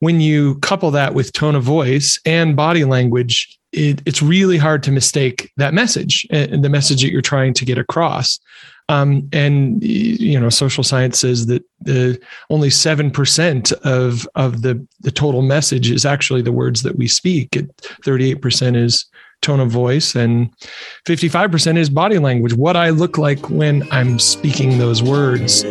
when 0.00 0.20
you 0.20 0.56
couple 0.56 0.90
that 0.90 1.14
with 1.14 1.32
tone 1.32 1.54
of 1.54 1.62
voice 1.62 2.18
and 2.26 2.56
body 2.56 2.84
language, 2.84 3.58
it, 3.72 4.02
it's 4.04 4.20
really 4.20 4.58
hard 4.58 4.82
to 4.82 4.90
mistake 4.90 5.52
that 5.56 5.72
message 5.72 6.26
and 6.30 6.64
the 6.64 6.68
message 6.68 7.02
that 7.02 7.12
you're 7.12 7.22
trying 7.22 7.54
to 7.54 7.64
get 7.64 7.78
across. 7.78 8.38
Um, 8.88 9.28
and 9.32 9.80
you 9.84 10.40
know, 10.40 10.48
social 10.48 10.82
science 10.82 11.20
says 11.20 11.46
that 11.46 11.62
the 11.80 12.20
only 12.48 12.70
seven 12.70 13.12
percent 13.12 13.70
of 13.84 14.28
of 14.34 14.62
the 14.62 14.84
the 15.00 15.12
total 15.12 15.42
message 15.42 15.92
is 15.92 16.04
actually 16.04 16.42
the 16.42 16.50
words 16.50 16.82
that 16.82 16.96
we 16.96 17.06
speak. 17.06 17.56
Thirty 18.04 18.30
eight 18.32 18.42
percent 18.42 18.74
is 18.74 19.06
tone 19.42 19.60
of 19.60 19.70
voice, 19.70 20.16
and 20.16 20.52
fifty 21.06 21.28
five 21.28 21.52
percent 21.52 21.78
is 21.78 21.88
body 21.88 22.18
language. 22.18 22.54
What 22.54 22.76
I 22.76 22.90
look 22.90 23.16
like 23.16 23.48
when 23.48 23.86
I'm 23.92 24.18
speaking 24.18 24.78
those 24.78 25.04
words. 25.04 25.62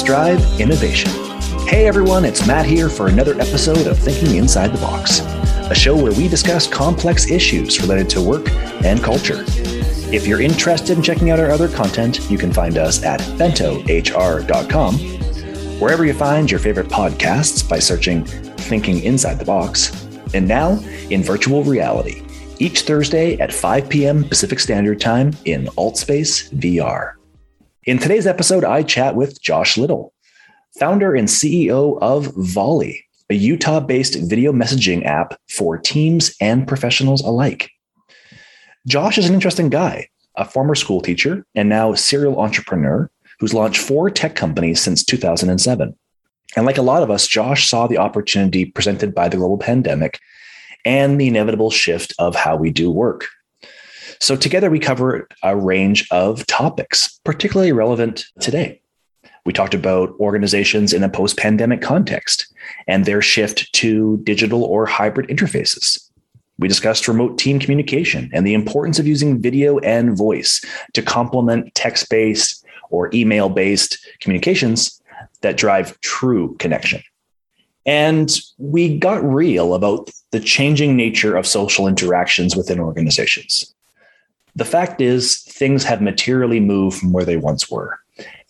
Strengths 0.00 0.40
Drive 0.40 0.60
Innovation. 0.60 1.10
Hey 1.68 1.86
everyone, 1.86 2.24
it's 2.24 2.46
Matt 2.46 2.64
here 2.64 2.88
for 2.88 3.08
another 3.08 3.34
episode 3.34 3.86
of 3.86 3.98
Thinking 3.98 4.36
Inside 4.36 4.68
the 4.68 4.78
Box, 4.78 5.20
a 5.70 5.74
show 5.74 5.94
where 5.94 6.12
we 6.12 6.26
discuss 6.26 6.66
complex 6.66 7.30
issues 7.30 7.80
related 7.82 8.08
to 8.10 8.22
work 8.22 8.48
and 8.84 9.02
culture. 9.02 9.44
If 10.12 10.26
you're 10.26 10.40
interested 10.40 10.96
in 10.96 11.02
checking 11.02 11.30
out 11.30 11.38
our 11.38 11.50
other 11.50 11.68
content, 11.68 12.30
you 12.30 12.38
can 12.38 12.52
find 12.52 12.78
us 12.78 13.02
at 13.02 13.20
bentohr.com, 13.38 14.94
wherever 15.78 16.04
you 16.06 16.14
find 16.14 16.50
your 16.50 16.60
favorite 16.60 16.88
podcasts 16.88 17.68
by 17.68 17.78
searching 17.78 18.24
Thinking 18.24 19.02
Inside 19.02 19.38
the 19.38 19.44
Box, 19.44 19.92
and 20.32 20.48
now 20.48 20.78
in 21.10 21.22
virtual 21.22 21.62
reality, 21.62 22.22
each 22.58 22.82
Thursday 22.82 23.38
at 23.38 23.52
5 23.52 23.88
p.m. 23.88 24.24
Pacific 24.24 24.60
Standard 24.60 25.00
Time 25.00 25.32
in 25.44 25.66
AltSpace 25.76 26.50
VR. 26.54 27.19
In 27.84 27.96
today's 27.96 28.26
episode, 28.26 28.62
I 28.62 28.82
chat 28.82 29.16
with 29.16 29.40
Josh 29.40 29.78
Little, 29.78 30.12
founder 30.78 31.14
and 31.14 31.26
CEO 31.26 31.98
of 32.02 32.26
Volley, 32.36 33.06
a 33.30 33.34
Utah 33.34 33.80
based 33.80 34.16
video 34.16 34.52
messaging 34.52 35.06
app 35.06 35.40
for 35.48 35.78
teams 35.78 36.36
and 36.42 36.68
professionals 36.68 37.22
alike. 37.22 37.70
Josh 38.86 39.16
is 39.16 39.30
an 39.30 39.34
interesting 39.34 39.70
guy, 39.70 40.10
a 40.36 40.44
former 40.44 40.74
school 40.74 41.00
teacher 41.00 41.46
and 41.54 41.70
now 41.70 41.94
serial 41.94 42.38
entrepreneur 42.38 43.10
who's 43.38 43.54
launched 43.54 43.80
four 43.80 44.10
tech 44.10 44.34
companies 44.34 44.78
since 44.78 45.02
2007. 45.02 45.96
And 46.56 46.66
like 46.66 46.76
a 46.76 46.82
lot 46.82 47.02
of 47.02 47.10
us, 47.10 47.26
Josh 47.26 47.66
saw 47.66 47.86
the 47.86 47.96
opportunity 47.96 48.66
presented 48.66 49.14
by 49.14 49.30
the 49.30 49.38
global 49.38 49.56
pandemic 49.56 50.20
and 50.84 51.18
the 51.18 51.28
inevitable 51.28 51.70
shift 51.70 52.12
of 52.18 52.34
how 52.34 52.56
we 52.56 52.70
do 52.70 52.90
work. 52.90 53.28
So, 54.20 54.36
together 54.36 54.70
we 54.70 54.78
cover 54.78 55.26
a 55.42 55.56
range 55.56 56.06
of 56.10 56.46
topics, 56.46 57.18
particularly 57.24 57.72
relevant 57.72 58.26
today. 58.38 58.80
We 59.46 59.54
talked 59.54 59.72
about 59.72 60.14
organizations 60.20 60.92
in 60.92 61.02
a 61.02 61.08
post 61.08 61.38
pandemic 61.38 61.80
context 61.80 62.46
and 62.86 63.06
their 63.06 63.22
shift 63.22 63.72
to 63.74 64.18
digital 64.18 64.62
or 64.62 64.84
hybrid 64.84 65.28
interfaces. 65.28 65.98
We 66.58 66.68
discussed 66.68 67.08
remote 67.08 67.38
team 67.38 67.58
communication 67.58 68.30
and 68.34 68.46
the 68.46 68.52
importance 68.52 68.98
of 68.98 69.06
using 69.06 69.40
video 69.40 69.78
and 69.78 70.16
voice 70.16 70.62
to 70.92 71.00
complement 71.00 71.74
text 71.74 72.10
based 72.10 72.62
or 72.90 73.08
email 73.14 73.48
based 73.48 74.06
communications 74.20 75.00
that 75.40 75.56
drive 75.56 75.98
true 76.02 76.56
connection. 76.58 77.00
And 77.86 78.30
we 78.58 78.98
got 78.98 79.24
real 79.24 79.72
about 79.72 80.10
the 80.32 80.40
changing 80.40 80.94
nature 80.94 81.34
of 81.34 81.46
social 81.46 81.88
interactions 81.88 82.54
within 82.54 82.78
organizations 82.78 83.74
the 84.56 84.64
fact 84.64 85.00
is, 85.00 85.42
things 85.42 85.84
have 85.84 86.00
materially 86.00 86.60
moved 86.60 86.98
from 86.98 87.12
where 87.12 87.24
they 87.24 87.36
once 87.36 87.70
were. 87.70 87.98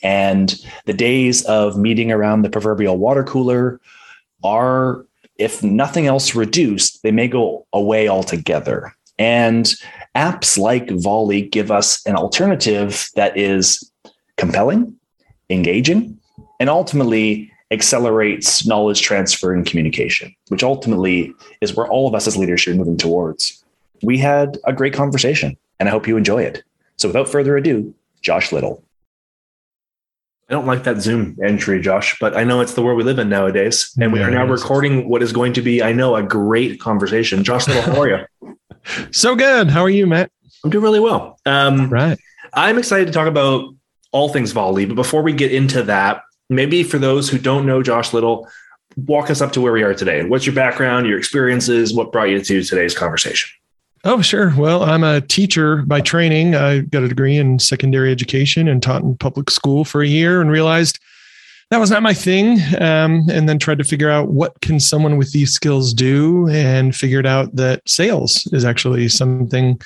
And 0.03 0.55
the 0.87 0.95
days 0.95 1.45
of 1.45 1.77
meeting 1.77 2.11
around 2.11 2.43
the 2.43 2.51
proverbial 2.51 2.97
water 2.97 3.23
cooler 3.23 3.81
are, 4.43 5.05
if 5.37 5.63
nothing 5.63 6.07
else 6.07 6.35
reduced, 6.35 7.03
they 7.03 7.13
may 7.13 7.29
go 7.29 7.67
away 7.73 8.09
altogether. 8.09 8.95
And 9.19 9.73
apps 10.17 10.59
like 10.59 10.91
Volley 10.91 11.43
give 11.43 11.71
us 11.71 12.05
an 12.07 12.17
alternative 12.17 13.09
that 13.15 13.37
is 13.37 13.93
compelling, 14.37 14.97
engaging, 15.51 16.19
and 16.59 16.71
ultimately 16.71 17.53
accelerates 17.71 18.67
knowledge 18.67 19.03
transfer 19.03 19.53
and 19.53 19.65
communication, 19.65 20.35
which 20.49 20.65
ultimately 20.65 21.33
is 21.61 21.77
where 21.77 21.87
all 21.87 22.09
of 22.09 22.15
us 22.15 22.27
as 22.27 22.37
leaders 22.37 22.61
should 22.61 22.73
be 22.73 22.79
moving 22.79 22.97
towards. 22.97 23.63
We 24.03 24.19
had 24.19 24.59
a 24.65 24.73
great 24.73 24.95
conversation 24.95 25.57
and 25.81 25.89
I 25.89 25.93
hope 25.93 26.07
you 26.07 26.17
enjoy 26.17 26.43
it. 26.43 26.63
So 26.97 27.09
without 27.09 27.29
further 27.29 27.57
ado, 27.57 27.95
Josh 28.21 28.53
Little. 28.53 28.85
I 30.49 30.53
don't 30.53 30.67
like 30.67 30.85
that 30.85 31.01
Zoom 31.01 31.39
entry, 31.43 31.81
Josh, 31.81 32.19
but 32.21 32.37
I 32.37 32.45
know 32.45 32.61
it's 32.61 32.75
the 32.75 32.83
world 32.83 32.99
we 32.99 33.05
live 33.05 33.19
in 33.19 33.29
nowadays. 33.29 33.93
And 34.01 34.13
we 34.13 34.21
are 34.21 34.31
now 34.31 34.45
recording 34.45 35.09
what 35.09 35.23
is 35.23 35.33
going 35.33 35.53
to 35.55 35.63
be, 35.63 35.83
I 35.83 35.93
know, 35.93 36.17
a 36.17 36.23
great 36.23 36.81
conversation. 36.81 37.45
Josh 37.45 37.67
Little, 37.69 37.83
how 37.83 38.01
are 38.03 38.09
you? 38.43 38.59
so 39.13 39.37
good. 39.37 39.71
How 39.71 39.83
are 39.83 39.91
you, 39.91 40.07
Matt? 40.07 40.31
I'm 40.65 40.71
doing 40.71 40.83
really 40.83 41.01
well. 41.01 41.39
Um, 41.47 41.89
right. 41.89 42.19
I'm 42.53 42.79
excited 42.79 43.07
to 43.07 43.13
talk 43.13 43.29
about 43.29 43.73
all 44.11 44.29
things 44.29 44.51
volley. 44.51 44.87
But 44.87 44.97
before 44.97 45.23
we 45.23 45.33
get 45.33 45.53
into 45.53 45.85
that, 45.85 46.23
maybe 46.49 46.83
for 46.83 46.99
those 46.99 47.31
who 47.31 47.39
don't 47.39 47.65
know 47.65 47.81
Josh 47.81 48.13
Little, 48.13 48.49
walk 48.97 49.31
us 49.31 49.41
up 49.41 49.53
to 49.53 49.61
where 49.61 49.73
we 49.73 49.85
are 49.85 49.95
today. 49.95 50.25
What's 50.25 50.47
your 50.47 50.55
background, 50.55 51.07
your 51.07 51.17
experiences? 51.17 51.95
What 51.95 52.11
brought 52.11 52.29
you 52.29 52.43
to 52.43 52.63
today's 52.63 52.95
conversation? 52.95 53.51
Oh, 54.03 54.23
sure. 54.23 54.55
Well, 54.57 54.83
I'm 54.83 55.05
a 55.05 55.21
teacher 55.21 55.83
by 55.83 56.01
training. 56.01 56.55
I 56.55 56.81
got 56.81 57.03
a 57.03 57.09
degree 57.09 57.37
in 57.37 57.59
secondary 57.59 58.11
education 58.11 58.67
and 58.67 58.83
taught 58.83 59.03
in 59.03 59.17
public 59.17 59.51
school 59.51 59.85
for 59.85 60.01
a 60.01 60.07
year 60.07 60.41
and 60.41 60.51
realized 60.51 60.99
that 61.71 61.79
was 61.79 61.91
not 61.91 62.03
my 62.03 62.13
thing 62.13 62.59
um, 62.81 63.23
and 63.31 63.49
then 63.49 63.57
tried 63.57 63.79
to 63.79 63.85
figure 63.85 64.11
out 64.11 64.29
what 64.29 64.61
can 64.61 64.81
someone 64.81 65.17
with 65.17 65.31
these 65.31 65.53
skills 65.53 65.95
do 65.95 66.49
and 66.49 66.97
figured 66.97 67.27
out 67.27 67.55
that 67.55 67.81
sales 67.89 68.49
is 68.53 68.65
actually 68.65 69.09
something. 69.09 69.81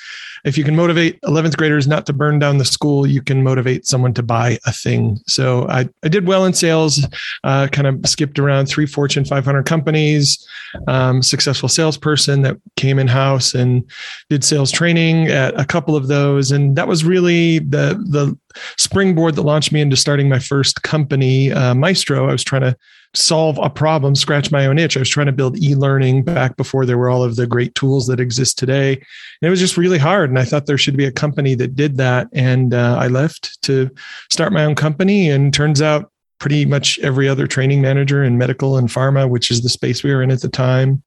If 0.45 0.57
you 0.57 0.63
can 0.63 0.75
motivate 0.75 1.21
11th 1.21 1.57
graders 1.57 1.87
not 1.87 2.07
to 2.07 2.13
burn 2.13 2.39
down 2.39 2.57
the 2.57 2.65
school 2.65 3.05
you 3.05 3.21
can 3.21 3.43
motivate 3.43 3.85
someone 3.85 4.15
to 4.15 4.23
buy 4.23 4.57
a 4.65 4.71
thing. 4.71 5.19
So 5.27 5.67
i, 5.69 5.87
I 6.03 6.07
did 6.07 6.27
well 6.27 6.45
in 6.45 6.53
sales 6.53 7.05
uh, 7.43 7.67
kind 7.71 7.87
of 7.87 8.09
skipped 8.09 8.39
around 8.39 8.65
three 8.65 8.87
fortune 8.87 9.23
500 9.23 9.65
companies 9.65 10.43
um, 10.87 11.21
successful 11.21 11.69
salesperson 11.69 12.41
that 12.41 12.57
came 12.77 12.97
in 12.97 13.07
house 13.07 13.53
and 13.53 13.87
did 14.29 14.43
sales 14.43 14.71
training 14.71 15.27
at 15.27 15.57
a 15.59 15.65
couple 15.65 15.95
of 15.95 16.07
those 16.07 16.51
and 16.51 16.75
that 16.75 16.87
was 16.87 17.05
really 17.05 17.59
the 17.59 18.03
the 18.09 18.35
springboard 18.77 19.35
that 19.35 19.43
launched 19.43 19.71
me 19.71 19.81
into 19.81 19.95
starting 19.95 20.29
my 20.29 20.39
first 20.39 20.83
company, 20.83 21.51
uh, 21.51 21.73
Maestro. 21.75 22.27
I 22.27 22.31
was 22.31 22.43
trying 22.43 22.61
to 22.61 22.75
solve 23.13 23.57
a 23.59 23.69
problem, 23.69 24.15
scratch 24.15 24.51
my 24.51 24.65
own 24.65 24.77
itch. 24.77 24.97
I 24.97 24.99
was 24.99 25.09
trying 25.09 25.27
to 25.27 25.31
build 25.31 25.57
e 25.57 25.75
learning 25.75 26.23
back 26.23 26.57
before 26.57 26.85
there 26.85 26.97
were 26.97 27.09
all 27.09 27.23
of 27.23 27.35
the 27.35 27.47
great 27.47 27.73
tools 27.75 28.07
that 28.07 28.19
exist 28.19 28.57
today. 28.57 28.93
And 28.93 29.47
it 29.47 29.49
was 29.49 29.59
just 29.59 29.77
really 29.77 29.97
hard. 29.97 30.29
And 30.29 30.39
I 30.39 30.43
thought 30.43 30.65
there 30.65 30.77
should 30.77 30.97
be 30.97 31.05
a 31.05 31.11
company 31.11 31.55
that 31.55 31.75
did 31.75 31.97
that. 31.97 32.27
And 32.33 32.73
uh, 32.73 32.97
I 32.99 33.07
left 33.07 33.61
to 33.63 33.89
start 34.29 34.51
my 34.51 34.65
own 34.65 34.75
company. 34.75 35.29
And 35.29 35.53
turns 35.53 35.81
out 35.81 36.11
pretty 36.39 36.65
much 36.65 36.99
every 36.99 37.27
other 37.27 37.47
training 37.47 37.81
manager 37.81 38.23
in 38.23 38.37
medical 38.37 38.77
and 38.77 38.89
pharma, 38.89 39.29
which 39.29 39.49
is 39.49 39.61
the 39.61 39.69
space 39.69 40.03
we 40.03 40.13
were 40.13 40.21
in 40.21 40.31
at 40.31 40.41
the 40.41 40.49
time, 40.49 41.01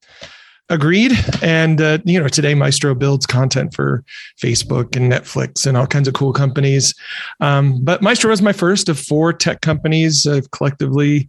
Agreed. 0.71 1.12
And, 1.43 1.81
uh, 1.81 1.99
you 2.05 2.21
know, 2.21 2.29
today 2.29 2.55
Maestro 2.55 2.95
builds 2.95 3.25
content 3.25 3.75
for 3.75 4.05
Facebook 4.39 4.97
and 4.97 5.11
Netflix 5.11 5.67
and 5.67 5.77
all 5.77 5.87
kinds 5.87 6.09
of 6.09 6.15
cool 6.15 6.33
companies. 6.33 6.95
Um, 7.41 7.83
but 7.83 8.03
Maestro 8.03 8.31
was 8.31 8.43
my 8.43 8.53
first 8.53 8.89
of 8.89 8.99
four 8.99 9.33
tech 9.33 9.62
companies. 9.62 10.27
I've 10.27 10.51
collectively, 10.51 11.28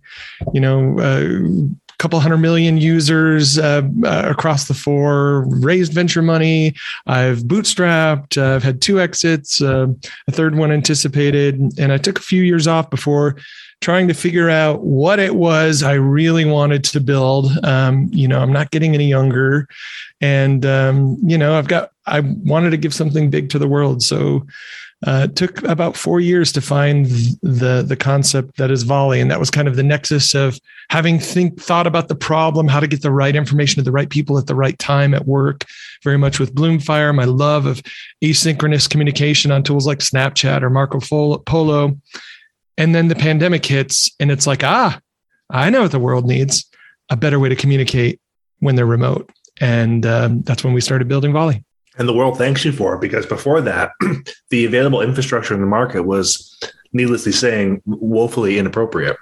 you 0.53 0.59
know, 0.59 0.99
uh, 0.99 1.39
couple 1.99 2.17
hundred 2.19 2.37
million 2.37 2.77
users 2.77 3.59
uh, 3.59 3.81
uh, 4.05 4.23
across 4.25 4.69
the 4.69 4.73
four, 4.73 5.45
raised 5.49 5.93
venture 5.93 6.21
money. 6.21 6.73
I've 7.05 7.39
bootstrapped. 7.39 8.41
Uh, 8.41 8.55
I've 8.55 8.63
had 8.63 8.81
two 8.81 9.01
exits, 9.01 9.61
uh, 9.61 9.87
a 10.27 10.31
third 10.31 10.55
one 10.55 10.71
anticipated, 10.71 11.59
and 11.77 11.91
I 11.91 11.97
took 11.97 12.17
a 12.17 12.21
few 12.21 12.41
years 12.41 12.67
off 12.67 12.89
before 12.89 13.35
trying 13.81 14.07
to 14.07 14.13
figure 14.13 14.49
out 14.49 14.83
what 14.83 15.19
it 15.19 15.35
was 15.35 15.83
I 15.83 15.93
really 15.93 16.45
wanted 16.45 16.83
to 16.85 16.99
build. 16.99 17.47
Um, 17.63 18.09
you 18.11 18.27
know, 18.27 18.39
I'm 18.39 18.51
not 18.51 18.71
getting 18.71 18.93
any 18.93 19.07
younger, 19.07 19.67
and 20.21 20.65
um, 20.65 21.17
you 21.23 21.37
know, 21.37 21.57
I've 21.57 21.67
got 21.67 21.91
I 22.05 22.21
wanted 22.21 22.71
to 22.71 22.77
give 22.77 22.93
something 22.93 23.29
big 23.29 23.49
to 23.51 23.59
the 23.59 23.67
world, 23.67 24.03
so. 24.03 24.45
Uh, 25.07 25.27
it 25.29 25.35
took 25.37 25.63
about 25.63 25.95
four 25.95 26.19
years 26.19 26.51
to 26.51 26.59
find 26.59 27.05
the 27.41 27.85
the 27.87 27.95
concept 27.95 28.57
that 28.57 28.69
is 28.69 28.83
volley, 28.83 29.21
and 29.21 29.31
that 29.31 29.39
was 29.39 29.49
kind 29.49 29.69
of 29.69 29.77
the 29.77 29.83
nexus 29.83 30.35
of 30.35 30.59
having 30.89 31.17
think 31.17 31.57
thought 31.61 31.87
about 31.87 32.09
the 32.09 32.15
problem, 32.15 32.67
how 32.67 32.81
to 32.81 32.87
get 32.87 33.01
the 33.01 33.09
right 33.09 33.33
information 33.33 33.75
to 33.75 33.81
the 33.81 33.93
right 33.93 34.09
people 34.09 34.37
at 34.37 34.47
the 34.47 34.55
right 34.55 34.77
time 34.77 35.13
at 35.13 35.25
work. 35.25 35.63
Very 36.03 36.17
much 36.17 36.37
with 36.37 36.53
Bloomfire, 36.53 37.15
my 37.15 37.23
love 37.23 37.65
of 37.65 37.81
asynchronous 38.21 38.89
communication 38.89 39.51
on 39.51 39.63
tools 39.63 39.87
like 39.87 39.99
Snapchat 39.99 40.63
or 40.63 40.69
Marco 40.69 40.99
Polo, 41.45 41.97
and 42.79 42.95
then 42.95 43.07
the 43.07 43.15
pandemic 43.15 43.63
hits, 43.63 44.11
and 44.19 44.31
it's 44.31 44.47
like, 44.47 44.63
ah, 44.63 44.99
I 45.51 45.69
know 45.69 45.83
what 45.83 45.91
the 45.91 45.99
world 45.99 46.25
needs 46.25 46.65
a 47.09 47.15
better 47.15 47.39
way 47.39 47.49
to 47.49 47.55
communicate 47.55 48.19
when 48.59 48.75
they're 48.75 48.85
remote. 48.87 49.29
And 49.61 50.05
um, 50.05 50.41
that's 50.41 50.63
when 50.63 50.73
we 50.73 50.81
started 50.81 51.07
building 51.07 51.33
Volley. 51.33 51.63
And 51.97 52.07
the 52.07 52.13
world 52.13 52.37
thanks 52.37 52.63
you 52.65 52.71
for 52.71 52.95
it 52.95 53.01
because 53.01 53.25
before 53.25 53.61
that, 53.61 53.91
the 54.49 54.65
available 54.65 55.01
infrastructure 55.01 55.53
in 55.53 55.59
the 55.59 55.67
market 55.67 56.03
was, 56.03 56.57
needlessly 56.93 57.31
saying, 57.31 57.81
woefully 57.85 58.57
inappropriate. 58.57 59.17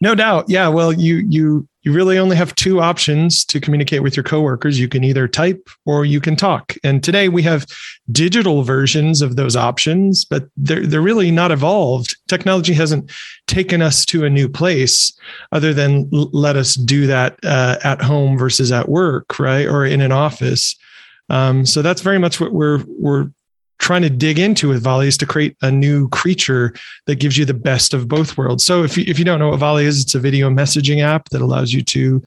No 0.00 0.14
doubt. 0.14 0.46
Yeah. 0.48 0.68
Well, 0.68 0.92
you 0.92 1.16
you 1.28 1.66
you 1.82 1.92
really 1.92 2.18
only 2.18 2.36
have 2.36 2.54
two 2.56 2.80
options 2.80 3.44
to 3.44 3.60
communicate 3.60 4.02
with 4.02 4.16
your 4.16 4.24
coworkers. 4.24 4.78
You 4.78 4.88
can 4.88 5.04
either 5.04 5.28
type 5.28 5.70
or 5.84 6.04
you 6.04 6.20
can 6.20 6.34
talk. 6.34 6.74
And 6.82 7.02
today 7.02 7.28
we 7.28 7.42
have 7.42 7.64
digital 8.10 8.62
versions 8.62 9.22
of 9.22 9.36
those 9.36 9.54
options, 9.56 10.24
but 10.24 10.48
they're 10.56 10.84
they're 10.84 11.00
really 11.00 11.30
not 11.30 11.52
evolved. 11.52 12.16
Technology 12.28 12.74
hasn't 12.74 13.10
taken 13.46 13.80
us 13.80 14.04
to 14.06 14.24
a 14.24 14.30
new 14.30 14.48
place 14.48 15.16
other 15.52 15.72
than 15.72 16.08
let 16.10 16.56
us 16.56 16.74
do 16.74 17.06
that 17.06 17.38
uh, 17.44 17.76
at 17.84 18.02
home 18.02 18.36
versus 18.36 18.72
at 18.72 18.88
work, 18.88 19.38
right, 19.38 19.66
or 19.66 19.86
in 19.86 20.00
an 20.00 20.12
office. 20.12 20.76
Um, 21.30 21.64
so 21.64 21.82
that's 21.82 22.02
very 22.02 22.18
much 22.18 22.40
what 22.40 22.52
we're 22.52 22.84
we're 22.86 23.30
trying 23.78 24.02
to 24.02 24.10
dig 24.10 24.38
into 24.38 24.68
with 24.68 24.82
Volley 24.82 25.08
is 25.08 25.16
to 25.18 25.26
create 25.26 25.56
a 25.62 25.70
new 25.70 26.08
creature 26.08 26.74
that 27.06 27.16
gives 27.16 27.36
you 27.36 27.44
the 27.44 27.54
best 27.54 27.94
of 27.94 28.08
both 28.08 28.36
worlds. 28.36 28.64
So 28.64 28.82
if 28.82 28.96
you, 28.96 29.04
if 29.06 29.18
you 29.18 29.24
don't 29.24 29.38
know 29.38 29.50
what 29.50 29.58
Volley 29.58 29.84
is, 29.84 30.02
it's 30.02 30.14
a 30.14 30.20
video 30.20 30.50
messaging 30.50 31.02
app 31.02 31.28
that 31.30 31.42
allows 31.42 31.72
you 31.72 31.82
to 31.82 32.22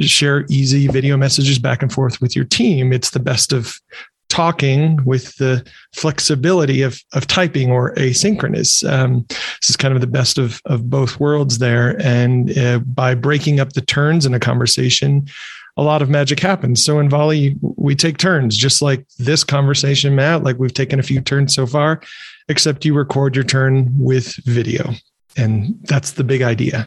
share 0.00 0.46
easy 0.48 0.86
video 0.88 1.16
messages 1.16 1.58
back 1.58 1.82
and 1.82 1.92
forth 1.92 2.20
with 2.20 2.34
your 2.34 2.44
team. 2.44 2.92
It's 2.92 3.10
the 3.10 3.20
best 3.20 3.52
of 3.52 3.80
talking 4.28 5.04
with 5.04 5.36
the 5.36 5.64
flexibility 5.94 6.82
of, 6.82 7.00
of 7.12 7.26
typing 7.26 7.70
or 7.70 7.94
asynchronous. 7.94 8.88
Um, 8.90 9.24
this 9.28 9.70
is 9.70 9.76
kind 9.76 9.94
of 9.94 10.00
the 10.00 10.06
best 10.06 10.38
of, 10.38 10.60
of 10.64 10.90
both 10.90 11.20
worlds 11.20 11.58
there. 11.58 12.00
And 12.02 12.56
uh, 12.58 12.80
by 12.80 13.14
breaking 13.14 13.60
up 13.60 13.74
the 13.74 13.80
turns 13.82 14.26
in 14.26 14.34
a 14.34 14.40
conversation, 14.40 15.28
a 15.76 15.82
lot 15.82 16.02
of 16.02 16.08
magic 16.08 16.40
happens. 16.40 16.84
So 16.84 16.98
in 16.98 17.08
Volley, 17.08 17.56
we 17.60 17.94
take 17.94 18.16
turns, 18.18 18.56
just 18.56 18.80
like 18.80 19.06
this 19.18 19.44
conversation, 19.44 20.14
Matt, 20.14 20.42
like 20.42 20.58
we've 20.58 20.72
taken 20.72 20.98
a 20.98 21.02
few 21.02 21.20
turns 21.20 21.54
so 21.54 21.66
far, 21.66 22.00
except 22.48 22.84
you 22.84 22.94
record 22.94 23.34
your 23.34 23.44
turn 23.44 23.92
with 23.98 24.34
video. 24.44 24.92
And 25.36 25.78
that's 25.84 26.12
the 26.12 26.24
big 26.24 26.42
idea. 26.42 26.86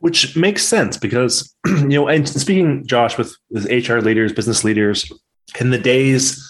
Which 0.00 0.36
makes 0.36 0.64
sense 0.64 0.96
because, 0.96 1.52
you 1.66 1.88
know, 1.88 2.08
and 2.08 2.28
speaking, 2.28 2.86
Josh, 2.86 3.18
with, 3.18 3.34
with 3.50 3.64
HR 3.66 3.98
leaders, 3.98 4.32
business 4.32 4.62
leaders, 4.62 5.10
in 5.58 5.70
the 5.70 5.78
days 5.78 6.44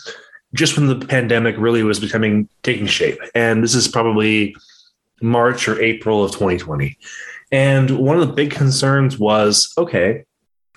just 0.54 0.76
when 0.76 0.86
the 0.86 1.06
pandemic 1.06 1.56
really 1.58 1.82
was 1.82 2.00
becoming 2.00 2.48
taking 2.62 2.86
shape. 2.86 3.18
And 3.34 3.62
this 3.62 3.74
is 3.74 3.88
probably 3.88 4.54
March 5.20 5.68
or 5.68 5.80
April 5.80 6.24
of 6.24 6.32
2020. 6.32 6.96
And 7.50 7.98
one 7.98 8.18
of 8.18 8.26
the 8.26 8.32
big 8.32 8.50
concerns 8.50 9.18
was 9.18 9.72
okay, 9.78 10.24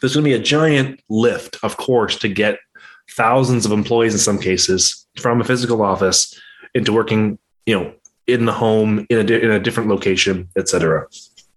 there's 0.02 0.16
going 0.16 0.24
to 0.24 0.30
be 0.30 0.36
a 0.36 0.40
giant 0.40 1.00
lift, 1.10 1.58
of 1.64 1.78
course, 1.78 2.18
to 2.20 2.28
get 2.28 2.60
thousands 3.12 3.66
of 3.66 3.72
employees 3.72 4.14
in 4.14 4.20
some 4.20 4.40
cases 4.40 5.08
from 5.18 5.40
a 5.40 5.44
physical 5.44 5.82
office 5.82 6.40
into 6.74 6.92
working, 6.92 7.38
you 7.66 7.80
know, 7.80 7.94
in 8.28 8.46
the 8.46 8.52
home 8.52 9.06
in 9.10 9.18
a, 9.18 9.34
in 9.34 9.52
a 9.52 9.60
different 9.60 9.90
location, 9.90 10.48
et 10.58 10.68
cetera. 10.68 11.08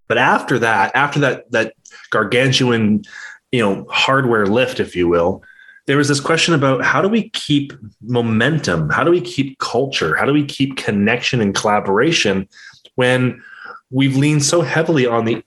But 0.08 0.18
after 0.18 0.58
that, 0.58 0.94
after 0.94 1.20
that 1.20 1.50
that 1.52 1.74
gargantuan, 2.10 3.04
you 3.52 3.60
know, 3.60 3.86
hardware 3.90 4.46
lift, 4.46 4.80
if 4.80 4.94
you 4.94 5.08
will, 5.08 5.42
there 5.86 5.96
was 5.96 6.08
this 6.08 6.20
question 6.20 6.54
about 6.54 6.84
how 6.84 7.00
do 7.00 7.08
we 7.08 7.30
keep 7.30 7.72
momentum? 8.02 8.90
How 8.90 9.04
do 9.04 9.10
we 9.10 9.20
keep 9.20 9.58
culture? 9.58 10.14
How 10.16 10.24
do 10.24 10.32
we 10.32 10.44
keep 10.44 10.76
connection 10.76 11.40
and 11.40 11.54
collaboration 11.54 12.48
when 12.96 13.42
we've 13.90 14.16
leaned 14.16 14.44
so 14.44 14.62
heavily 14.62 15.06
on 15.06 15.24
the 15.24 15.42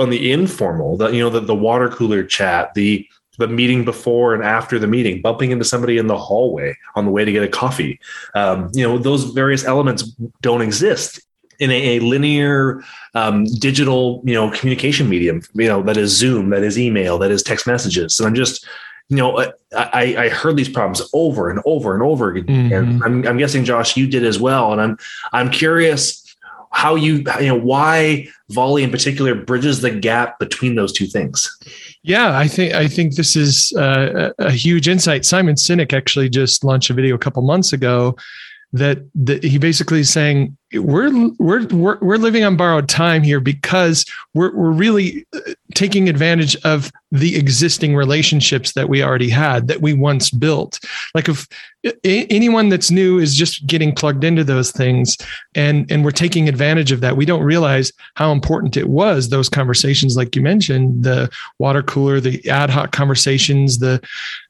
on 0.00 0.10
the 0.10 0.32
informal, 0.32 0.96
the 0.96 1.10
you 1.10 1.20
know 1.20 1.30
the, 1.30 1.40
the 1.40 1.54
water 1.54 1.88
cooler 1.88 2.24
chat, 2.24 2.74
the 2.74 3.06
the 3.38 3.48
meeting 3.48 3.84
before 3.84 4.34
and 4.34 4.44
after 4.44 4.78
the 4.78 4.86
meeting, 4.86 5.22
bumping 5.22 5.50
into 5.50 5.64
somebody 5.64 5.98
in 5.98 6.06
the 6.06 6.16
hallway 6.16 6.76
on 6.94 7.04
the 7.06 7.10
way 7.10 7.24
to 7.24 7.32
get 7.32 7.42
a 7.42 7.48
coffee. 7.48 7.98
Um, 8.34 8.70
you 8.74 8.86
know, 8.86 8.98
those 8.98 9.24
various 9.24 9.64
elements 9.64 10.02
don't 10.42 10.60
exist 10.60 11.20
in 11.58 11.70
a, 11.70 11.96
a 11.96 12.00
linear 12.00 12.82
um, 13.14 13.44
digital, 13.44 14.22
you 14.24 14.34
know, 14.34 14.50
communication 14.50 15.08
medium. 15.08 15.42
You 15.54 15.68
know, 15.68 15.82
that 15.82 15.96
is 15.96 16.16
Zoom, 16.16 16.50
that 16.50 16.62
is 16.62 16.78
email, 16.78 17.18
that 17.18 17.30
is 17.30 17.42
text 17.42 17.66
messages. 17.66 18.18
And 18.20 18.26
I'm 18.26 18.34
just, 18.34 18.66
you 19.08 19.16
know, 19.16 19.38
I, 19.76 20.16
I 20.16 20.28
heard 20.28 20.56
these 20.56 20.68
problems 20.68 21.02
over 21.12 21.50
and 21.50 21.60
over 21.64 21.94
and 21.94 22.02
over 22.02 22.30
again. 22.30 22.44
Mm-hmm. 22.46 22.74
And 22.74 23.04
I'm, 23.04 23.26
I'm 23.26 23.38
guessing, 23.38 23.64
Josh, 23.64 23.96
you 23.96 24.06
did 24.06 24.24
as 24.24 24.38
well. 24.38 24.72
And 24.72 24.80
I'm 24.80 24.98
I'm 25.32 25.50
curious 25.50 26.29
how 26.72 26.94
you 26.94 27.24
you 27.40 27.48
know 27.48 27.58
why 27.58 28.26
volley 28.50 28.82
in 28.82 28.90
particular 28.90 29.34
bridges 29.34 29.80
the 29.80 29.90
gap 29.90 30.38
between 30.38 30.76
those 30.76 30.92
two 30.92 31.06
things. 31.06 31.48
Yeah 32.02 32.36
i 32.38 32.48
think 32.48 32.74
i 32.74 32.88
think 32.88 33.16
this 33.16 33.36
is 33.36 33.72
uh, 33.76 34.30
a 34.38 34.50
huge 34.50 34.88
insight. 34.88 35.24
Simon 35.24 35.56
sinek 35.56 35.92
actually 35.92 36.28
just 36.28 36.64
launched 36.64 36.90
a 36.90 36.94
video 36.94 37.14
a 37.14 37.18
couple 37.18 37.42
months 37.42 37.72
ago 37.72 38.16
that, 38.72 38.98
that 39.14 39.42
he 39.42 39.58
basically 39.58 40.00
is 40.00 40.10
saying 40.10 40.56
we're, 40.72 41.30
we're 41.38 41.66
we're 41.66 41.98
we're 42.00 42.16
living 42.16 42.44
on 42.44 42.56
borrowed 42.56 42.88
time 42.88 43.22
here 43.22 43.40
because 43.40 44.04
we're 44.34 44.54
we're 44.54 44.70
really 44.70 45.26
uh, 45.34 45.40
taking 45.74 46.08
advantage 46.08 46.56
of 46.64 46.92
the 47.12 47.36
existing 47.36 47.96
relationships 47.96 48.72
that 48.74 48.88
we 48.88 49.02
already 49.02 49.28
had 49.28 49.66
that 49.66 49.80
we 49.80 49.92
once 49.92 50.30
built. 50.30 50.78
Like 51.14 51.28
if 51.28 51.48
anyone 52.04 52.68
that's 52.68 52.90
new 52.90 53.18
is 53.18 53.34
just 53.34 53.66
getting 53.66 53.94
plugged 53.94 54.22
into 54.22 54.44
those 54.44 54.70
things 54.70 55.16
and 55.54 55.90
and 55.90 56.04
we're 56.04 56.10
taking 56.10 56.48
advantage 56.48 56.92
of 56.92 57.00
that. 57.00 57.16
We 57.16 57.24
don't 57.24 57.42
realize 57.42 57.90
how 58.14 58.32
important 58.32 58.76
it 58.76 58.88
was 58.88 59.30
those 59.30 59.48
conversations 59.48 60.16
like 60.16 60.36
you 60.36 60.42
mentioned 60.42 61.02
the 61.02 61.30
water 61.58 61.82
cooler 61.82 62.20
the 62.20 62.46
ad 62.48 62.70
hoc 62.70 62.92
conversations 62.92 63.78
the 63.78 64.00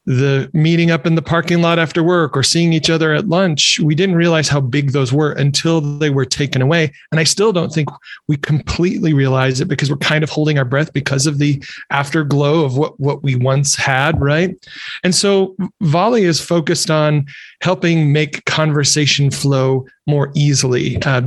the 0.05 0.49
meeting 0.53 0.91
up 0.91 1.05
in 1.05 1.15
the 1.15 1.21
parking 1.21 1.61
lot 1.61 1.79
after 1.79 2.03
work 2.03 2.35
or 2.35 2.43
seeing 2.43 2.73
each 2.73 2.89
other 2.89 3.13
at 3.13 3.27
lunch. 3.27 3.79
We 3.79 3.95
didn't 3.95 4.15
realize 4.15 4.49
how 4.49 4.59
big 4.59 4.91
those 4.91 5.13
were 5.13 5.31
until 5.31 5.79
they 5.79 6.09
were 6.11 6.25
taken 6.25 6.61
away 6.61 6.91
and 7.11 7.19
i 7.19 7.23
still 7.23 7.51
don't 7.51 7.73
think 7.73 7.89
we 8.27 8.37
completely 8.37 9.13
realize 9.13 9.59
it 9.61 9.67
because 9.67 9.89
we're 9.89 9.97
kind 9.97 10.23
of 10.23 10.29
holding 10.29 10.57
our 10.57 10.65
breath 10.65 10.93
because 10.93 11.27
of 11.27 11.37
the 11.37 11.63
afterglow 11.89 12.63
of 12.63 12.77
what 12.77 12.99
what 12.99 13.23
we 13.23 13.35
once 13.35 13.75
had 13.75 14.19
right 14.21 14.67
and 15.03 15.15
so 15.15 15.55
volley 15.81 16.23
is 16.23 16.39
focused 16.39 16.89
on 16.89 17.25
helping 17.61 18.11
make 18.11 18.43
conversation 18.45 19.31
flow 19.31 19.85
more 20.07 20.31
easily, 20.33 21.01
uh, 21.03 21.21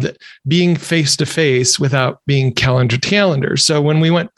being 0.47 0.77
face 0.77 1.17
to 1.17 1.27
face 1.27 1.79
without 1.79 2.21
being 2.27 2.53
calendar 2.53 2.97
to 2.97 3.09
calendar. 3.09 3.57
So 3.57 3.81
when 3.81 4.01
we 4.01 4.11
went, 4.11 4.31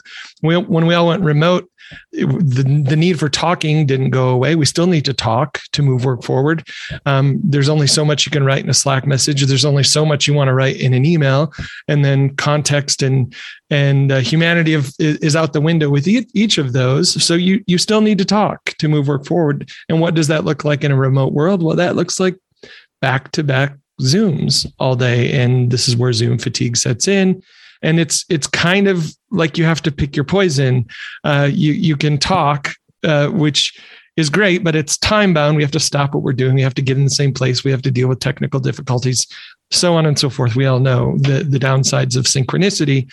we, 0.43 0.55
when 0.57 0.85
we 0.85 0.93
all 0.93 1.07
went 1.07 1.23
remote, 1.23 1.69
the, 2.11 2.83
the 2.87 2.95
need 2.95 3.19
for 3.19 3.29
talking 3.29 3.85
didn't 3.85 4.09
go 4.09 4.29
away. 4.29 4.55
We 4.55 4.65
still 4.65 4.87
need 4.87 5.05
to 5.05 5.13
talk 5.13 5.59
to 5.71 5.81
move 5.81 6.05
work 6.05 6.23
forward. 6.23 6.67
Um, 7.05 7.39
there's 7.43 7.69
only 7.69 7.87
so 7.87 8.03
much 8.03 8.25
you 8.25 8.31
can 8.31 8.43
write 8.43 8.63
in 8.63 8.69
a 8.69 8.73
Slack 8.73 9.05
message. 9.05 9.41
There's 9.43 9.65
only 9.65 9.83
so 9.83 10.05
much 10.05 10.27
you 10.27 10.33
want 10.33 10.47
to 10.47 10.53
write 10.53 10.79
in 10.79 10.93
an 10.93 11.05
email, 11.05 11.53
and 11.87 12.03
then 12.03 12.35
context 12.35 13.01
and 13.01 13.33
and 13.69 14.11
uh, 14.11 14.19
humanity 14.19 14.73
of, 14.73 14.91
is 14.99 15.35
out 15.35 15.53
the 15.53 15.61
window 15.61 15.89
with 15.89 16.07
each 16.07 16.57
of 16.57 16.73
those. 16.73 17.23
So 17.23 17.33
you 17.33 17.63
you 17.67 17.77
still 17.77 18.01
need 18.01 18.17
to 18.19 18.25
talk 18.25 18.65
to 18.77 18.87
move 18.87 19.07
work 19.07 19.25
forward. 19.25 19.69
And 19.89 19.99
what 19.99 20.15
does 20.15 20.27
that 20.27 20.45
look 20.45 20.63
like 20.63 20.83
in 20.83 20.91
a 20.91 20.95
remote 20.95 21.33
world? 21.33 21.63
Well, 21.63 21.75
that 21.75 21.95
looks 21.95 22.19
like 22.19 22.37
back 23.01 23.31
to 23.33 23.43
back 23.43 23.77
Zooms 24.01 24.71
all 24.79 24.95
day, 24.95 25.31
and 25.33 25.71
this 25.71 25.87
is 25.87 25.95
where 25.95 26.13
Zoom 26.13 26.37
fatigue 26.37 26.77
sets 26.77 27.07
in. 27.07 27.41
And 27.81 27.99
it's 27.99 28.25
it's 28.29 28.47
kind 28.47 28.87
of 28.87 29.15
like 29.31 29.57
you 29.57 29.65
have 29.65 29.81
to 29.83 29.91
pick 29.91 30.15
your 30.15 30.25
poison. 30.25 30.85
Uh, 31.23 31.49
you 31.51 31.73
you 31.73 31.97
can 31.97 32.17
talk, 32.17 32.69
uh, 33.03 33.27
which 33.27 33.79
is 34.17 34.31
great, 34.31 34.63
but 34.63 34.75
it's 34.75 34.97
time 34.97 35.33
bound. 35.33 35.55
We 35.55 35.63
have 35.63 35.71
to 35.71 35.79
stop 35.79 36.13
what 36.13 36.23
we're 36.23 36.33
doing. 36.33 36.55
We 36.55 36.63
have 36.63 36.73
to 36.73 36.81
get 36.81 36.97
in 36.97 37.03
the 37.03 37.09
same 37.09 37.33
place. 37.33 37.63
We 37.63 37.71
have 37.71 37.83
to 37.83 37.91
deal 37.91 38.07
with 38.07 38.19
technical 38.19 38.59
difficulties, 38.59 39.27
so 39.69 39.93
on 39.93 40.07
and 40.07 40.17
so 40.17 40.31
forth. 40.31 40.55
We 40.55 40.65
all 40.65 40.79
know 40.79 41.15
the, 41.19 41.45
the 41.47 41.59
downsides 41.59 42.17
of 42.17 42.25
synchronicity, 42.25 43.07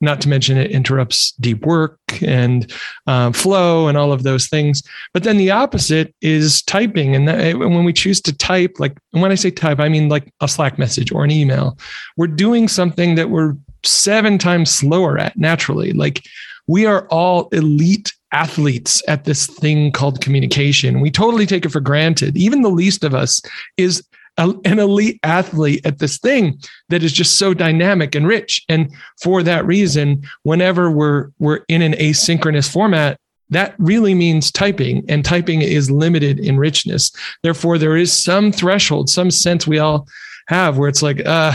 not 0.00 0.22
to 0.22 0.30
mention 0.30 0.56
it 0.56 0.70
interrupts 0.70 1.32
deep 1.32 1.66
work 1.66 1.98
and 2.22 2.72
uh, 3.06 3.32
flow 3.32 3.88
and 3.88 3.98
all 3.98 4.12
of 4.12 4.22
those 4.22 4.48
things. 4.48 4.82
But 5.12 5.24
then 5.24 5.36
the 5.36 5.50
opposite 5.50 6.14
is 6.22 6.62
typing. 6.62 7.14
And, 7.14 7.28
that, 7.28 7.58
when 7.58 7.84
we 7.84 7.92
choose 7.92 8.22
to 8.22 8.32
type, 8.34 8.76
like 8.78 8.96
when 9.10 9.30
I 9.30 9.34
say 9.34 9.50
type, 9.50 9.78
I 9.78 9.90
mean 9.90 10.08
like 10.08 10.32
a 10.40 10.48
Slack 10.48 10.78
message 10.78 11.12
or 11.12 11.22
an 11.22 11.30
email, 11.30 11.76
we're 12.16 12.28
doing 12.28 12.66
something 12.66 13.14
that 13.16 13.28
we're 13.28 13.56
seven 13.86 14.38
times 14.38 14.70
slower 14.70 15.18
at 15.18 15.36
naturally. 15.36 15.92
Like 15.92 16.22
we 16.66 16.86
are 16.86 17.06
all 17.08 17.48
elite 17.48 18.12
athletes 18.32 19.02
at 19.08 19.24
this 19.24 19.46
thing 19.46 19.92
called 19.92 20.20
communication. 20.20 21.00
We 21.00 21.10
totally 21.10 21.46
take 21.46 21.64
it 21.64 21.70
for 21.70 21.80
granted. 21.80 22.36
Even 22.36 22.62
the 22.62 22.68
least 22.68 23.04
of 23.04 23.14
us 23.14 23.40
is 23.76 24.06
a, 24.38 24.54
an 24.64 24.78
elite 24.78 25.18
athlete 25.22 25.84
at 25.86 25.98
this 25.98 26.18
thing 26.18 26.60
that 26.88 27.02
is 27.02 27.12
just 27.12 27.38
so 27.38 27.54
dynamic 27.54 28.14
and 28.14 28.26
rich. 28.26 28.62
And 28.68 28.92
for 29.22 29.42
that 29.42 29.64
reason, 29.64 30.22
whenever 30.42 30.90
we're 30.90 31.30
we're 31.38 31.60
in 31.68 31.82
an 31.82 31.92
asynchronous 31.94 32.70
format, 32.70 33.18
that 33.50 33.74
really 33.78 34.14
means 34.14 34.50
typing 34.50 35.04
and 35.08 35.24
typing 35.24 35.62
is 35.62 35.90
limited 35.90 36.40
in 36.40 36.58
richness. 36.58 37.12
Therefore, 37.42 37.78
there 37.78 37.96
is 37.96 38.12
some 38.12 38.52
threshold, 38.52 39.08
some 39.08 39.30
sense 39.30 39.66
we 39.66 39.78
all 39.78 40.06
have 40.48 40.78
where 40.78 40.88
it's 40.88 41.02
like, 41.02 41.24
uh, 41.24 41.54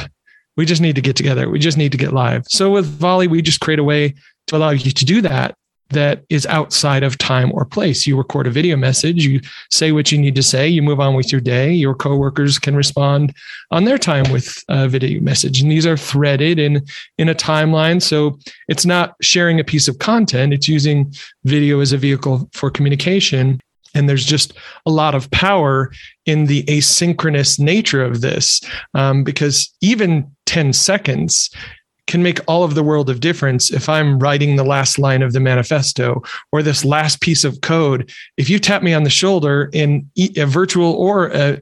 we 0.61 0.65
just 0.67 0.79
need 0.79 0.93
to 0.93 1.01
get 1.01 1.15
together. 1.15 1.49
We 1.49 1.57
just 1.57 1.75
need 1.75 1.91
to 1.91 1.97
get 1.97 2.13
live. 2.13 2.45
So 2.47 2.69
with 2.69 2.85
Volley, 2.85 3.27
we 3.27 3.41
just 3.41 3.61
create 3.61 3.79
a 3.79 3.83
way 3.83 4.13
to 4.45 4.55
allow 4.55 4.69
you 4.69 4.91
to 4.91 5.05
do 5.05 5.19
that 5.23 5.55
that 5.89 6.23
is 6.29 6.45
outside 6.45 7.01
of 7.01 7.17
time 7.17 7.51
or 7.51 7.65
place. 7.65 8.05
You 8.05 8.15
record 8.15 8.45
a 8.45 8.51
video 8.51 8.77
message, 8.77 9.25
you 9.25 9.41
say 9.71 9.91
what 9.91 10.11
you 10.11 10.19
need 10.19 10.35
to 10.35 10.43
say, 10.43 10.67
you 10.67 10.83
move 10.83 10.99
on 10.99 11.15
with 11.15 11.31
your 11.31 11.41
day. 11.41 11.73
Your 11.73 11.95
coworkers 11.95 12.59
can 12.59 12.75
respond 12.75 13.35
on 13.71 13.85
their 13.85 13.97
time 13.97 14.31
with 14.31 14.55
a 14.69 14.87
video 14.87 15.19
message. 15.19 15.63
And 15.63 15.71
these 15.71 15.87
are 15.87 15.97
threaded 15.97 16.59
in, 16.59 16.85
in 17.17 17.27
a 17.27 17.33
timeline. 17.33 17.99
So 17.99 18.37
it's 18.67 18.85
not 18.85 19.15
sharing 19.19 19.59
a 19.59 19.63
piece 19.63 19.87
of 19.87 19.97
content, 19.97 20.53
it's 20.53 20.67
using 20.67 21.11
video 21.43 21.79
as 21.79 21.91
a 21.91 21.97
vehicle 21.97 22.47
for 22.53 22.69
communication. 22.69 23.59
And 23.93 24.07
there's 24.07 24.25
just 24.25 24.53
a 24.85 24.91
lot 24.91 25.15
of 25.15 25.29
power 25.31 25.91
in 26.25 26.45
the 26.45 26.63
asynchronous 26.63 27.59
nature 27.59 28.03
of 28.03 28.21
this 28.21 28.61
um, 28.93 29.23
because 29.23 29.73
even 29.81 30.29
10 30.45 30.73
seconds 30.73 31.49
can 32.07 32.23
make 32.23 32.39
all 32.47 32.63
of 32.63 32.75
the 32.75 32.83
world 32.83 33.09
of 33.09 33.21
difference 33.21 33.71
if 33.71 33.87
I'm 33.87 34.19
writing 34.19 34.55
the 34.55 34.65
last 34.65 34.99
line 34.99 35.21
of 35.21 35.33
the 35.33 35.39
manifesto 35.39 36.21
or 36.51 36.61
this 36.61 36.83
last 36.83 37.21
piece 37.21 37.43
of 37.43 37.61
code. 37.61 38.11
If 38.37 38.49
you 38.49 38.59
tap 38.59 38.83
me 38.83 38.93
on 38.93 39.03
the 39.03 39.09
shoulder 39.09 39.69
in 39.71 40.09
a 40.17 40.45
virtual 40.45 40.93
or 40.93 41.27
a, 41.27 41.61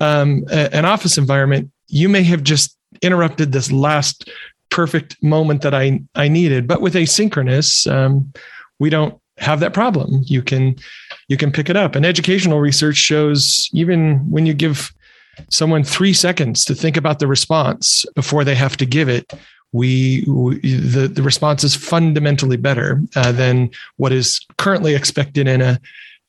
um, 0.00 0.44
a, 0.50 0.74
an 0.74 0.84
office 0.86 1.18
environment, 1.18 1.70
you 1.88 2.08
may 2.08 2.22
have 2.22 2.42
just 2.42 2.78
interrupted 3.02 3.52
this 3.52 3.70
last 3.70 4.30
perfect 4.70 5.22
moment 5.22 5.62
that 5.62 5.74
I, 5.74 6.00
I 6.14 6.28
needed. 6.28 6.66
But 6.66 6.80
with 6.80 6.94
asynchronous, 6.94 7.90
um, 7.90 8.32
we 8.78 8.88
don't 8.88 9.20
have 9.38 9.60
that 9.60 9.74
problem. 9.74 10.22
You 10.24 10.42
can 10.42 10.76
you 11.30 11.36
can 11.36 11.52
pick 11.52 11.70
it 11.70 11.76
up. 11.76 11.94
And 11.94 12.04
educational 12.04 12.60
research 12.60 12.96
shows 12.96 13.70
even 13.72 14.28
when 14.30 14.46
you 14.46 14.52
give 14.52 14.92
someone 15.48 15.84
three 15.84 16.12
seconds 16.12 16.64
to 16.64 16.74
think 16.74 16.96
about 16.96 17.20
the 17.20 17.28
response 17.28 18.04
before 18.16 18.42
they 18.42 18.56
have 18.56 18.76
to 18.78 18.84
give 18.84 19.08
it, 19.08 19.32
we, 19.72 20.24
we, 20.26 20.58
the 20.58 21.06
the 21.06 21.22
response 21.22 21.62
is 21.62 21.76
fundamentally 21.76 22.56
better 22.56 23.00
uh, 23.14 23.30
than 23.30 23.70
what 23.96 24.10
is 24.10 24.44
currently 24.58 24.96
expected 24.96 25.46
in 25.46 25.60
a 25.60 25.80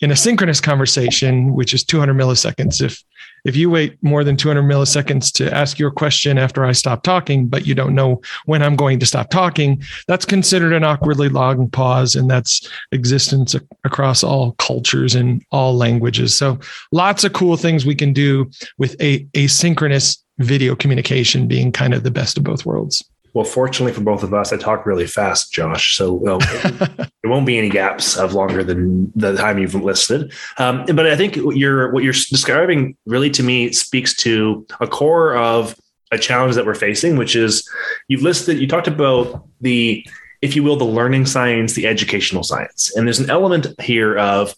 in 0.01 0.12
a 0.12 0.15
synchronous 0.15 0.62
conversation, 0.62 1.55
which 1.55 1.74
is 1.74 1.84
200 1.84 2.13
milliseconds. 2.13 2.79
If 2.79 3.03
if 3.45 3.55
you 3.55 3.69
wait 3.69 3.98
more 4.03 4.24
than 4.24 4.38
200 4.38 4.63
milliseconds 4.63 5.31
to 5.33 5.53
ask 5.53 5.79
your 5.79 5.91
question 5.91 6.38
after 6.38 6.65
I 6.65 6.71
stop 6.71 7.03
talking, 7.03 7.48
but 7.48 7.65
you 7.65 7.75
don't 7.75 7.95
know 7.95 8.21
when 8.45 8.63
I'm 8.63 8.75
going 8.75 9.00
to 9.00 9.05
stop 9.05 9.29
talking, 9.29 9.81
that's 10.07 10.25
considered 10.25 10.74
an 10.74 10.83
awkwardly 10.83 11.29
long 11.29 11.69
pause, 11.69 12.15
and 12.15 12.29
that's 12.29 12.69
existence 12.91 13.55
across 13.83 14.24
all 14.24 14.53
cultures 14.53 15.15
and 15.15 15.43
all 15.51 15.75
languages. 15.75 16.38
So 16.38 16.60
lots 16.91 17.24
of 17.24 17.33
cool 17.33 17.57
things 17.57 17.86
we 17.86 17.95
can 17.95 18.13
do 18.13 18.50
with 18.77 18.95
a 19.01 19.24
asynchronous 19.36 20.17
video 20.39 20.75
communication 20.75 21.48
being 21.48 21.71
kind 21.71 21.93
of 21.93 22.03
the 22.03 22.12
best 22.12 22.38
of 22.38 22.43
both 22.43 22.65
worlds. 22.65 23.03
Well, 23.33 23.45
fortunately 23.45 23.93
for 23.93 24.01
both 24.01 24.23
of 24.23 24.33
us, 24.33 24.51
I 24.51 24.57
talk 24.57 24.85
really 24.85 25.07
fast, 25.07 25.53
Josh. 25.53 25.95
So 25.95 26.13
well, 26.13 26.39
there 26.61 27.09
won't 27.25 27.45
be 27.45 27.57
any 27.57 27.69
gaps 27.69 28.17
of 28.17 28.33
longer 28.33 28.63
than 28.63 29.11
the 29.15 29.35
time 29.35 29.57
you've 29.57 29.75
listed. 29.75 30.33
Um, 30.57 30.85
but 30.85 31.07
I 31.07 31.15
think 31.15 31.35
you're, 31.35 31.91
what 31.91 32.03
you're 32.03 32.13
describing 32.13 32.97
really 33.05 33.29
to 33.31 33.43
me 33.43 33.71
speaks 33.71 34.15
to 34.17 34.65
a 34.79 34.88
core 34.88 35.35
of 35.35 35.75
a 36.11 36.17
challenge 36.17 36.55
that 36.55 36.65
we're 36.65 36.75
facing, 36.75 37.15
which 37.15 37.35
is 37.35 37.67
you've 38.09 38.21
listed, 38.21 38.59
you 38.59 38.67
talked 38.67 38.88
about 38.88 39.45
the, 39.61 40.05
if 40.41 40.55
you 40.55 40.63
will, 40.63 40.75
the 40.75 40.83
learning 40.83 41.25
science, 41.25 41.73
the 41.73 41.88
educational 41.88 42.43
science. 42.43 42.91
And 42.95 43.07
there's 43.07 43.19
an 43.19 43.29
element 43.29 43.67
here 43.79 44.17
of 44.17 44.53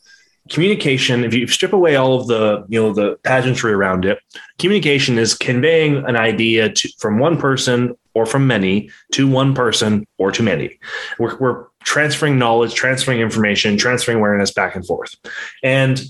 communication 0.49 1.23
if 1.23 1.33
you 1.33 1.47
strip 1.47 1.71
away 1.71 1.95
all 1.95 2.19
of 2.19 2.27
the 2.27 2.65
you 2.67 2.77
know 2.77 2.91
the 2.91 3.17
pageantry 3.23 3.71
around 3.71 4.03
it 4.03 4.19
communication 4.59 5.17
is 5.17 5.33
conveying 5.33 6.03
an 6.05 6.17
idea 6.17 6.69
to, 6.69 6.89
from 6.99 7.17
one 7.17 7.37
person 7.37 7.95
or 8.13 8.25
from 8.25 8.47
many 8.47 8.89
to 9.11 9.27
one 9.27 9.53
person 9.53 10.05
or 10.17 10.31
to 10.31 10.43
many. 10.43 10.79
We're, 11.19 11.37
we're 11.37 11.65
transferring 11.83 12.37
knowledge 12.37 12.73
transferring 12.73 13.19
information 13.19 13.77
transferring 13.77 14.17
awareness 14.17 14.51
back 14.51 14.75
and 14.75 14.85
forth. 14.85 15.15
And 15.63 16.03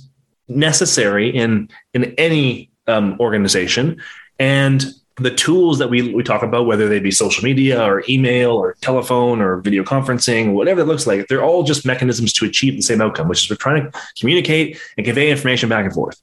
necessary 0.48 1.30
in 1.30 1.70
in 1.94 2.14
any 2.18 2.70
um, 2.88 3.18
organization. 3.20 4.02
And 4.40 4.86
the 5.18 5.34
tools 5.34 5.78
that 5.78 5.90
we, 5.90 6.14
we 6.14 6.24
talk 6.24 6.42
about, 6.42 6.66
whether 6.66 6.90
they 6.90 7.00
be 7.00 7.12
social 7.12 7.44
media 7.44 7.84
or 7.84 8.04
email 8.10 8.52
or 8.52 8.76
telephone 8.82 9.42
or 9.42 9.58
video 9.58 9.84
conferencing, 9.84 10.54
whatever 10.54 10.82
it 10.82 10.86
looks 10.86 11.06
like, 11.06 11.28
they're 11.28 11.44
all 11.44 11.62
just 11.62 11.86
mechanisms 11.86 12.34
to 12.34 12.46
achieve 12.46 12.76
the 12.76 12.82
same 12.82 13.00
outcome, 13.00 13.28
which 13.28 13.44
is 13.44 13.50
we're 13.50 13.56
trying 13.56 13.84
to 13.84 14.00
communicate 14.20 14.80
and 14.98 15.06
convey 15.06 15.30
information 15.30 15.70
back 15.70 15.86
and 15.86 15.94
forth. 15.94 16.20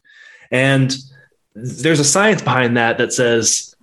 And 0.50 0.96
there's 1.54 2.00
a 2.00 2.04
science 2.04 2.42
behind 2.42 2.76
that 2.76 2.98
that 2.98 3.12
says 3.12 3.74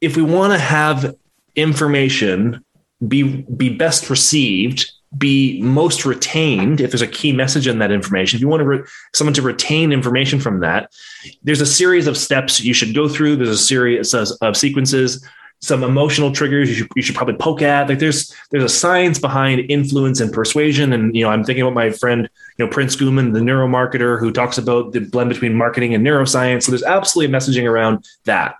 if 0.00 0.16
we 0.16 0.22
want 0.22 0.52
to 0.52 0.58
have 0.58 1.16
information 1.56 2.64
be 3.06 3.42
be 3.42 3.68
best 3.68 4.10
received 4.10 4.90
be 5.18 5.60
most 5.60 6.06
retained 6.06 6.80
if 6.80 6.90
there's 6.90 7.02
a 7.02 7.06
key 7.06 7.32
message 7.32 7.66
in 7.66 7.78
that 7.78 7.90
information 7.90 8.36
if 8.36 8.40
you 8.40 8.48
want 8.48 8.60
to 8.60 8.64
re- 8.64 8.82
someone 9.12 9.34
to 9.34 9.42
retain 9.42 9.92
information 9.92 10.40
from 10.40 10.60
that 10.60 10.90
there's 11.42 11.60
a 11.60 11.66
series 11.66 12.06
of 12.06 12.16
steps 12.16 12.60
you 12.60 12.74
should 12.74 12.94
go 12.94 13.08
through. 13.08 13.36
There's 13.36 13.48
a 13.48 13.58
series 13.58 14.14
of, 14.14 14.56
sequences 14.56 15.24
some 15.60 15.84
emotional 15.84 16.32
triggers 16.32 16.68
you 16.68 16.74
should, 16.74 16.88
you 16.96 17.02
should 17.02 17.14
probably 17.14 17.36
poke 17.36 17.62
at. 17.62 17.88
Like 17.88 18.00
there's 18.00 18.34
there's 18.50 18.64
a 18.64 18.68
science 18.68 19.20
behind 19.20 19.70
influence 19.70 20.18
and 20.18 20.32
persuasion. 20.32 20.92
And 20.92 21.14
you 21.14 21.22
know 21.22 21.30
i'm 21.30 21.44
thinking 21.44 21.62
about 21.62 21.74
my 21.74 21.90
friend 21.90 22.28
you 22.58 22.64
know 22.64 22.70
prince 22.70 22.96
Ghuman, 22.96 23.32
the 23.32 23.38
neuromarketer 23.38 24.18
who 24.18 24.32
talks 24.32 24.58
about 24.58 24.92
the 24.92 25.00
blend 25.00 25.30
between 25.30 25.54
marketing 25.54 25.94
and 25.94 26.04
neuroscience. 26.04 26.64
So 26.64 26.72
there's 26.72 26.82
absolutely 26.82 27.32
messaging 27.32 27.70
around 27.70 28.04
that 28.24 28.56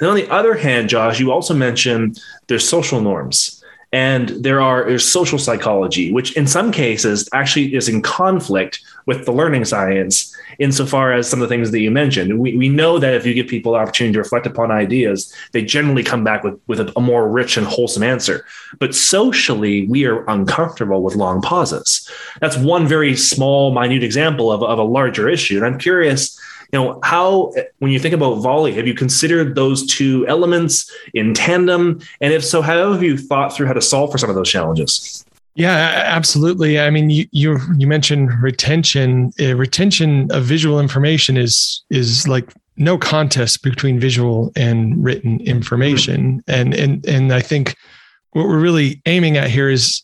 and 0.00 0.08
on 0.08 0.16
the 0.16 0.28
other 0.30 0.54
hand 0.54 0.88
josh 0.88 1.20
you 1.20 1.30
also 1.32 1.54
mentioned 1.54 2.20
there's 2.46 2.68
social 2.68 3.00
norms 3.00 3.58
and 3.92 4.28
there 4.28 4.60
are 4.60 4.84
there's 4.84 5.08
social 5.08 5.38
psychology 5.38 6.12
which 6.12 6.36
in 6.36 6.46
some 6.46 6.70
cases 6.70 7.28
actually 7.32 7.74
is 7.74 7.88
in 7.88 8.02
conflict 8.02 8.80
with 9.06 9.24
the 9.24 9.32
learning 9.32 9.64
science 9.64 10.36
insofar 10.58 11.12
as 11.12 11.28
some 11.28 11.40
of 11.40 11.48
the 11.48 11.54
things 11.54 11.70
that 11.70 11.80
you 11.80 11.90
mentioned. 11.90 12.38
We, 12.38 12.56
we 12.56 12.68
know 12.68 12.98
that 12.98 13.14
if 13.14 13.24
you 13.24 13.32
give 13.32 13.46
people 13.46 13.72
the 13.72 13.78
opportunity 13.78 14.12
to 14.12 14.18
reflect 14.18 14.46
upon 14.46 14.70
ideas 14.70 15.32
they 15.52 15.64
generally 15.64 16.02
come 16.02 16.24
back 16.24 16.44
with, 16.44 16.60
with 16.66 16.80
a, 16.80 16.92
a 16.96 17.00
more 17.00 17.30
rich 17.30 17.56
and 17.56 17.66
wholesome 17.66 18.02
answer. 18.02 18.44
But 18.78 18.94
socially 18.94 19.88
we 19.88 20.04
are 20.04 20.28
uncomfortable 20.28 21.02
with 21.02 21.16
long 21.16 21.40
pauses. 21.40 22.08
That's 22.40 22.58
one 22.58 22.86
very 22.86 23.16
small 23.16 23.72
minute 23.72 24.02
example 24.02 24.52
of, 24.52 24.62
of 24.62 24.78
a 24.78 24.82
larger 24.82 25.28
issue. 25.28 25.56
And 25.56 25.64
i'm 25.64 25.78
curious 25.78 26.37
you 26.72 26.78
know 26.78 26.98
how 27.02 27.52
when 27.78 27.90
you 27.90 27.98
think 27.98 28.14
about 28.14 28.36
volley 28.36 28.72
have 28.72 28.86
you 28.86 28.94
considered 28.94 29.54
those 29.54 29.86
two 29.86 30.26
elements 30.28 30.90
in 31.14 31.34
tandem 31.34 32.00
and 32.20 32.32
if 32.32 32.44
so 32.44 32.60
how 32.60 32.92
have 32.92 33.02
you 33.02 33.16
thought 33.16 33.54
through 33.54 33.66
how 33.66 33.72
to 33.72 33.80
solve 33.80 34.10
for 34.10 34.18
some 34.18 34.30
of 34.30 34.36
those 34.36 34.50
challenges 34.50 35.24
yeah, 35.58 36.04
absolutely. 36.06 36.78
I 36.78 36.88
mean, 36.88 37.10
you 37.10 37.26
you, 37.32 37.58
you 37.78 37.88
mentioned 37.88 38.30
retention. 38.40 39.32
Uh, 39.40 39.56
retention 39.56 40.30
of 40.30 40.44
visual 40.44 40.78
information 40.78 41.36
is 41.36 41.82
is 41.90 42.28
like 42.28 42.52
no 42.76 42.96
contest 42.96 43.64
between 43.64 43.98
visual 43.98 44.52
and 44.54 45.02
written 45.02 45.40
information, 45.40 46.44
and 46.46 46.74
and 46.74 47.04
and 47.06 47.32
I 47.34 47.40
think 47.40 47.74
what 48.34 48.46
we're 48.46 48.60
really 48.60 49.02
aiming 49.06 49.36
at 49.36 49.50
here 49.50 49.68
is 49.68 50.00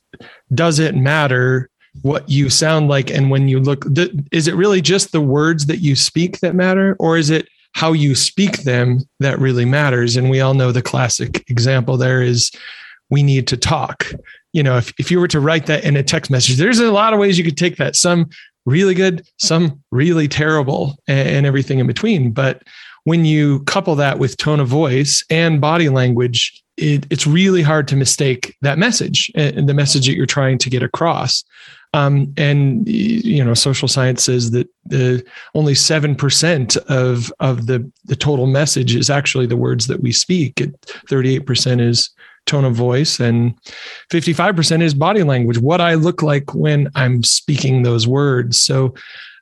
does 0.52 0.80
it 0.80 0.96
matter 0.96 1.70
what 2.02 2.28
you 2.28 2.50
sound 2.50 2.88
like 2.88 3.10
and 3.10 3.30
when 3.30 3.48
you 3.48 3.60
look 3.60 3.84
is 4.32 4.48
it 4.48 4.54
really 4.54 4.80
just 4.80 5.12
the 5.12 5.20
words 5.20 5.66
that 5.66 5.78
you 5.78 5.94
speak 5.96 6.40
that 6.40 6.54
matter? 6.54 6.96
Or 6.98 7.16
is 7.16 7.30
it 7.30 7.48
how 7.72 7.92
you 7.92 8.14
speak 8.14 8.62
them 8.62 9.00
that 9.20 9.38
really 9.38 9.64
matters? 9.64 10.16
And 10.16 10.30
we 10.30 10.40
all 10.40 10.54
know 10.54 10.72
the 10.72 10.82
classic 10.82 11.48
example 11.48 11.96
there 11.96 12.22
is 12.22 12.50
we 13.10 13.22
need 13.22 13.46
to 13.48 13.56
talk. 13.56 14.06
You 14.52 14.62
know 14.62 14.76
if, 14.76 14.92
if 14.98 15.10
you 15.10 15.20
were 15.20 15.28
to 15.28 15.40
write 15.40 15.66
that 15.66 15.84
in 15.84 15.96
a 15.96 16.02
text 16.02 16.30
message 16.30 16.56
there's 16.56 16.80
a 16.80 16.92
lot 16.92 17.12
of 17.12 17.18
ways 17.18 17.38
you 17.38 17.44
could 17.44 17.56
take 17.56 17.76
that. 17.76 17.96
Some 17.96 18.28
really 18.66 18.94
good 18.94 19.26
some 19.38 19.82
really 19.90 20.28
terrible 20.28 20.96
and, 21.06 21.28
and 21.28 21.46
everything 21.46 21.78
in 21.78 21.86
between. 21.86 22.32
But 22.32 22.62
when 23.04 23.24
you 23.24 23.60
couple 23.64 23.94
that 23.96 24.18
with 24.18 24.36
tone 24.36 24.60
of 24.60 24.68
voice 24.68 25.24
and 25.30 25.60
body 25.60 25.88
language 25.88 26.62
it, 26.76 27.06
it's 27.10 27.26
really 27.26 27.62
hard 27.62 27.86
to 27.88 27.96
mistake 27.96 28.56
that 28.62 28.78
message 28.78 29.30
and 29.34 29.68
the 29.68 29.74
message 29.74 30.06
that 30.06 30.16
you're 30.16 30.26
trying 30.26 30.58
to 30.58 30.70
get 30.70 30.82
across 30.82 31.44
um, 31.94 32.34
and 32.36 32.86
you 32.88 33.42
know, 33.44 33.54
social 33.54 33.86
science 33.86 34.24
says 34.24 34.50
that 34.50 34.68
the 34.84 35.24
only 35.54 35.76
seven 35.76 36.16
percent 36.16 36.76
of 36.88 37.32
of 37.38 37.66
the 37.66 37.88
the 38.04 38.16
total 38.16 38.48
message 38.48 38.96
is 38.96 39.08
actually 39.08 39.46
the 39.46 39.56
words 39.56 39.86
that 39.86 40.00
we 40.00 40.10
speak. 40.10 40.60
Thirty 41.08 41.36
eight 41.36 41.46
percent 41.46 41.80
is 41.80 42.10
tone 42.46 42.64
of 42.64 42.74
voice, 42.74 43.20
and 43.20 43.54
fifty 44.10 44.32
five 44.32 44.56
percent 44.56 44.82
is 44.82 44.92
body 44.92 45.22
language. 45.22 45.58
What 45.58 45.80
I 45.80 45.94
look 45.94 46.20
like 46.20 46.52
when 46.52 46.90
I'm 46.96 47.22
speaking 47.22 47.84
those 47.84 48.08
words. 48.08 48.58
So 48.60 48.92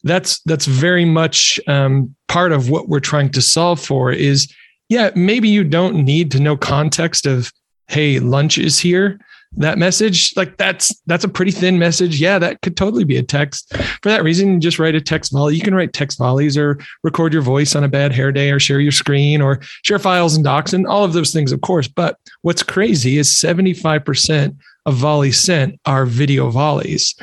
that's 0.04 0.40
that's 0.40 0.66
very 0.66 1.06
much 1.06 1.58
um, 1.66 2.14
part 2.28 2.52
of 2.52 2.68
what 2.68 2.86
we're 2.86 3.00
trying 3.00 3.30
to 3.30 3.40
solve 3.40 3.80
for. 3.80 4.12
Is 4.12 4.52
yeah, 4.90 5.10
maybe 5.14 5.48
you 5.48 5.64
don't 5.64 6.04
need 6.04 6.30
to 6.32 6.40
know 6.40 6.58
context 6.58 7.24
of 7.24 7.50
hey, 7.88 8.18
lunch 8.18 8.58
is 8.58 8.78
here 8.78 9.18
that 9.56 9.78
message 9.78 10.32
like 10.36 10.56
that's 10.56 10.94
that's 11.06 11.24
a 11.24 11.28
pretty 11.28 11.50
thin 11.50 11.78
message 11.78 12.20
yeah 12.20 12.38
that 12.38 12.60
could 12.62 12.76
totally 12.76 13.04
be 13.04 13.18
a 13.18 13.22
text 13.22 13.76
for 13.76 14.08
that 14.08 14.24
reason 14.24 14.60
just 14.60 14.78
write 14.78 14.94
a 14.94 15.00
text 15.00 15.30
volley 15.30 15.54
you 15.54 15.60
can 15.60 15.74
write 15.74 15.92
text 15.92 16.18
volleys 16.18 16.56
or 16.56 16.78
record 17.02 17.32
your 17.32 17.42
voice 17.42 17.76
on 17.76 17.84
a 17.84 17.88
bad 17.88 18.12
hair 18.12 18.32
day 18.32 18.50
or 18.50 18.58
share 18.58 18.80
your 18.80 18.92
screen 18.92 19.42
or 19.42 19.60
share 19.82 19.98
files 19.98 20.34
and 20.34 20.44
docs 20.44 20.72
and 20.72 20.86
all 20.86 21.04
of 21.04 21.12
those 21.12 21.32
things 21.32 21.52
of 21.52 21.60
course 21.60 21.86
but 21.86 22.18
what's 22.42 22.62
crazy 22.62 23.18
is 23.18 23.28
75% 23.28 24.56
of 24.86 24.94
Volley 24.94 25.32
sent 25.32 25.78
are 25.86 26.06
video 26.06 26.50
volleys. 26.50 27.14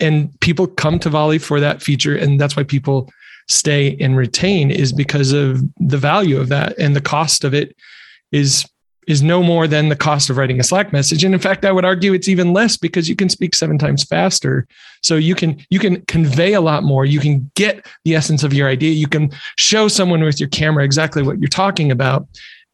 And 0.00 0.38
people 0.40 0.66
come 0.66 0.98
to 1.00 1.10
Volley 1.10 1.38
for 1.38 1.60
that 1.60 1.82
feature. 1.82 2.16
And 2.16 2.40
that's 2.40 2.56
why 2.56 2.64
people 2.64 3.10
stay 3.48 3.96
and 4.00 4.16
retain 4.16 4.70
is 4.70 4.92
because 4.92 5.32
of 5.32 5.62
the 5.78 5.98
value 5.98 6.40
of 6.40 6.48
that 6.48 6.78
and 6.78 6.96
the 6.96 7.00
cost 7.00 7.44
of 7.44 7.54
it 7.54 7.76
is 8.30 8.64
is 9.08 9.22
no 9.22 9.42
more 9.42 9.66
than 9.66 9.88
the 9.88 9.96
cost 9.96 10.30
of 10.30 10.36
writing 10.36 10.60
a 10.60 10.62
slack 10.62 10.92
message. 10.92 11.24
And 11.24 11.34
in 11.34 11.40
fact 11.40 11.64
i 11.64 11.72
would 11.72 11.84
argue 11.84 12.12
it's 12.12 12.28
even 12.28 12.52
less 12.52 12.76
because 12.76 13.08
you 13.08 13.16
can 13.16 13.28
speak 13.28 13.54
seven 13.54 13.78
times 13.78 14.04
faster. 14.04 14.66
So 15.02 15.16
you 15.16 15.34
can 15.34 15.64
you 15.70 15.78
can 15.78 16.02
convey 16.06 16.52
a 16.54 16.60
lot 16.60 16.84
more. 16.84 17.04
You 17.04 17.20
can 17.20 17.50
get 17.54 17.86
the 18.04 18.14
essence 18.14 18.42
of 18.42 18.52
your 18.52 18.68
idea. 18.68 18.92
You 18.92 19.08
can 19.08 19.30
show 19.56 19.88
someone 19.88 20.22
with 20.22 20.38
your 20.38 20.48
camera 20.48 20.84
exactly 20.84 21.22
what 21.22 21.38
you're 21.38 21.48
talking 21.48 21.90
about. 21.90 22.26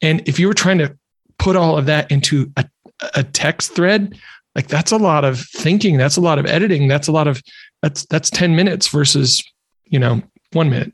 And 0.03 0.27
if 0.29 0.39
you 0.39 0.49
were 0.49 0.55
trying 0.55 0.79
to 0.79 0.97
put 1.39 1.57
all 1.57 1.79
of 1.79 1.87
that 1.87 2.11
into 2.11 2.53
a, 2.57 2.69
a 3.15 3.23
text 3.23 3.75
thread 3.75 4.19
like 4.55 4.67
that's 4.67 4.91
a 4.91 4.97
lot 4.97 5.25
of 5.25 5.41
thinking. 5.41 5.97
That's 5.99 6.17
a 6.17 6.21
lot 6.21 6.41
of 6.41 6.45
editing. 6.47 6.89
That's 6.89 7.07
a 7.07 7.13
lot 7.13 7.29
of 7.29 7.41
that's 7.81 8.05
that's 8.07 8.29
10 8.29 8.57
minutes 8.57 8.89
versus 8.89 9.41
you 9.87 10.01
know 10.01 10.21
one 10.53 10.69
minute 10.69 10.93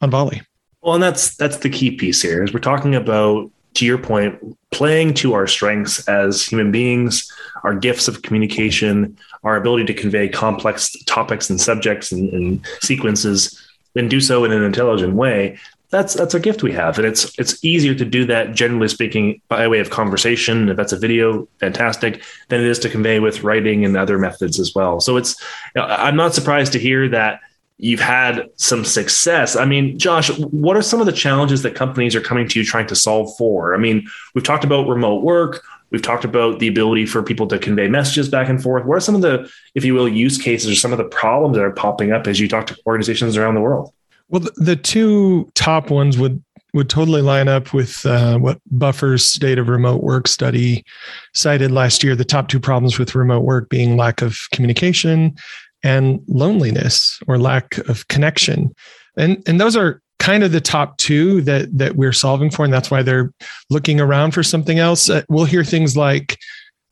on 0.00 0.10
volley. 0.10 0.40
Well, 0.80 0.94
and 0.94 1.02
that's 1.02 1.36
that's 1.36 1.58
the 1.58 1.68
key 1.68 1.92
piece 1.92 2.22
here 2.22 2.42
is 2.42 2.54
we're 2.54 2.60
talking 2.60 2.94
about, 2.94 3.50
to 3.74 3.86
your 3.86 3.98
point, 3.98 4.38
playing 4.70 5.14
to 5.14 5.34
our 5.34 5.46
strengths 5.46 6.06
as 6.08 6.44
human 6.44 6.70
beings, 6.70 7.30
our 7.64 7.74
gifts 7.74 8.08
of 8.08 8.22
communication, 8.22 9.16
our 9.44 9.56
ability 9.56 9.84
to 9.86 9.94
convey 9.94 10.28
complex 10.28 10.94
topics 11.04 11.50
and 11.50 11.60
subjects 11.60 12.12
and, 12.12 12.32
and 12.32 12.66
sequences, 12.80 13.60
and 13.96 14.10
do 14.10 14.20
so 14.20 14.44
in 14.44 14.52
an 14.52 14.62
intelligent 14.62 15.14
way. 15.14 15.58
That's 15.90 16.14
that's 16.14 16.32
a 16.32 16.40
gift 16.40 16.62
we 16.62 16.72
have, 16.72 16.96
and 16.96 17.06
it's 17.06 17.38
it's 17.38 17.62
easier 17.62 17.94
to 17.94 18.04
do 18.06 18.24
that 18.24 18.54
generally 18.54 18.88
speaking 18.88 19.42
by 19.48 19.68
way 19.68 19.78
of 19.78 19.90
conversation. 19.90 20.70
If 20.70 20.76
that's 20.78 20.92
a 20.92 20.98
video, 20.98 21.46
fantastic. 21.60 22.22
Than 22.48 22.60
it 22.60 22.66
is 22.66 22.78
to 22.80 22.88
convey 22.88 23.20
with 23.20 23.42
writing 23.42 23.84
and 23.84 23.94
other 23.94 24.18
methods 24.18 24.58
as 24.58 24.74
well. 24.74 25.00
So 25.00 25.18
it's 25.18 25.36
I'm 25.76 26.16
not 26.16 26.34
surprised 26.34 26.72
to 26.72 26.78
hear 26.78 27.10
that 27.10 27.40
you've 27.82 28.00
had 28.00 28.48
some 28.54 28.84
success. 28.84 29.56
I 29.56 29.64
mean, 29.64 29.98
Josh, 29.98 30.30
what 30.38 30.76
are 30.76 30.82
some 30.82 31.00
of 31.00 31.06
the 31.06 31.12
challenges 31.12 31.62
that 31.62 31.74
companies 31.74 32.14
are 32.14 32.20
coming 32.20 32.46
to 32.48 32.60
you 32.60 32.64
trying 32.64 32.86
to 32.86 32.94
solve 32.94 33.36
for? 33.36 33.74
I 33.74 33.78
mean, 33.78 34.06
we've 34.34 34.44
talked 34.44 34.62
about 34.62 34.86
remote 34.86 35.24
work. 35.24 35.64
We've 35.90 36.00
talked 36.00 36.24
about 36.24 36.60
the 36.60 36.68
ability 36.68 37.06
for 37.06 37.24
people 37.24 37.48
to 37.48 37.58
convey 37.58 37.88
messages 37.88 38.28
back 38.28 38.48
and 38.48 38.62
forth. 38.62 38.86
What 38.86 38.98
are 38.98 39.00
some 39.00 39.16
of 39.16 39.20
the, 39.20 39.50
if 39.74 39.84
you 39.84 39.94
will, 39.94 40.08
use 40.08 40.38
cases 40.38 40.70
or 40.70 40.76
some 40.76 40.92
of 40.92 40.98
the 40.98 41.04
problems 41.04 41.56
that 41.56 41.64
are 41.64 41.72
popping 41.72 42.12
up 42.12 42.28
as 42.28 42.38
you 42.38 42.46
talk 42.46 42.68
to 42.68 42.76
organizations 42.86 43.36
around 43.36 43.56
the 43.56 43.60
world? 43.60 43.92
Well, 44.28 44.46
the 44.56 44.76
two 44.76 45.50
top 45.54 45.90
ones 45.90 46.16
would 46.16 46.42
would 46.74 46.88
totally 46.88 47.20
line 47.20 47.48
up 47.48 47.74
with 47.74 48.06
uh, 48.06 48.38
what 48.38 48.58
Buffer's 48.70 49.28
state 49.28 49.58
of 49.58 49.68
remote 49.68 50.02
work 50.02 50.26
study 50.26 50.86
cited 51.34 51.70
last 51.70 52.02
year. 52.02 52.16
The 52.16 52.24
top 52.24 52.48
two 52.48 52.60
problems 52.60 52.98
with 52.98 53.14
remote 53.14 53.42
work 53.42 53.68
being 53.68 53.98
lack 53.98 54.22
of 54.22 54.38
communication 54.52 55.36
and 55.82 56.20
loneliness 56.28 57.20
or 57.26 57.38
lack 57.38 57.78
of 57.88 58.06
connection. 58.08 58.74
And, 59.16 59.42
and 59.46 59.60
those 59.60 59.76
are 59.76 60.00
kind 60.18 60.44
of 60.44 60.52
the 60.52 60.60
top 60.60 60.96
two 60.98 61.40
that, 61.42 61.76
that 61.76 61.96
we're 61.96 62.12
solving 62.12 62.50
for. 62.50 62.64
And 62.64 62.72
that's 62.72 62.90
why 62.90 63.02
they're 63.02 63.32
looking 63.70 64.00
around 64.00 64.32
for 64.32 64.42
something 64.42 64.78
else. 64.78 65.10
Uh, 65.10 65.22
we'll 65.28 65.44
hear 65.44 65.64
things 65.64 65.96
like, 65.96 66.38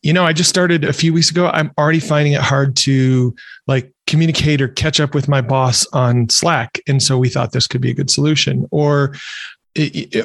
you 0.03 0.13
know, 0.13 0.25
I 0.25 0.33
just 0.33 0.51
started 0.51 0.85
a 0.85 0.93
few 0.93 1.13
weeks 1.13 1.31
ago. 1.31 1.49
I'm 1.49 1.71
already 1.79 2.01
finding 2.01 2.33
it 2.33 2.41
hard 2.41 2.75
to 2.79 3.35
like 3.67 3.93
communicate 4.07 4.61
or 4.61 4.69
catch 4.69 4.99
up 4.99 5.15
with 5.15 5.29
my 5.29 5.41
boss 5.41 5.87
on 5.93 6.29
Slack. 6.29 6.81
And 6.89 7.03
so 7.03 7.19
we 7.19 7.29
thought 7.29 7.53
this 7.53 7.67
could 7.67 7.81
be 7.81 7.91
a 7.91 7.95
good 7.95 8.11
solution. 8.11 8.67
Or, 8.71 9.15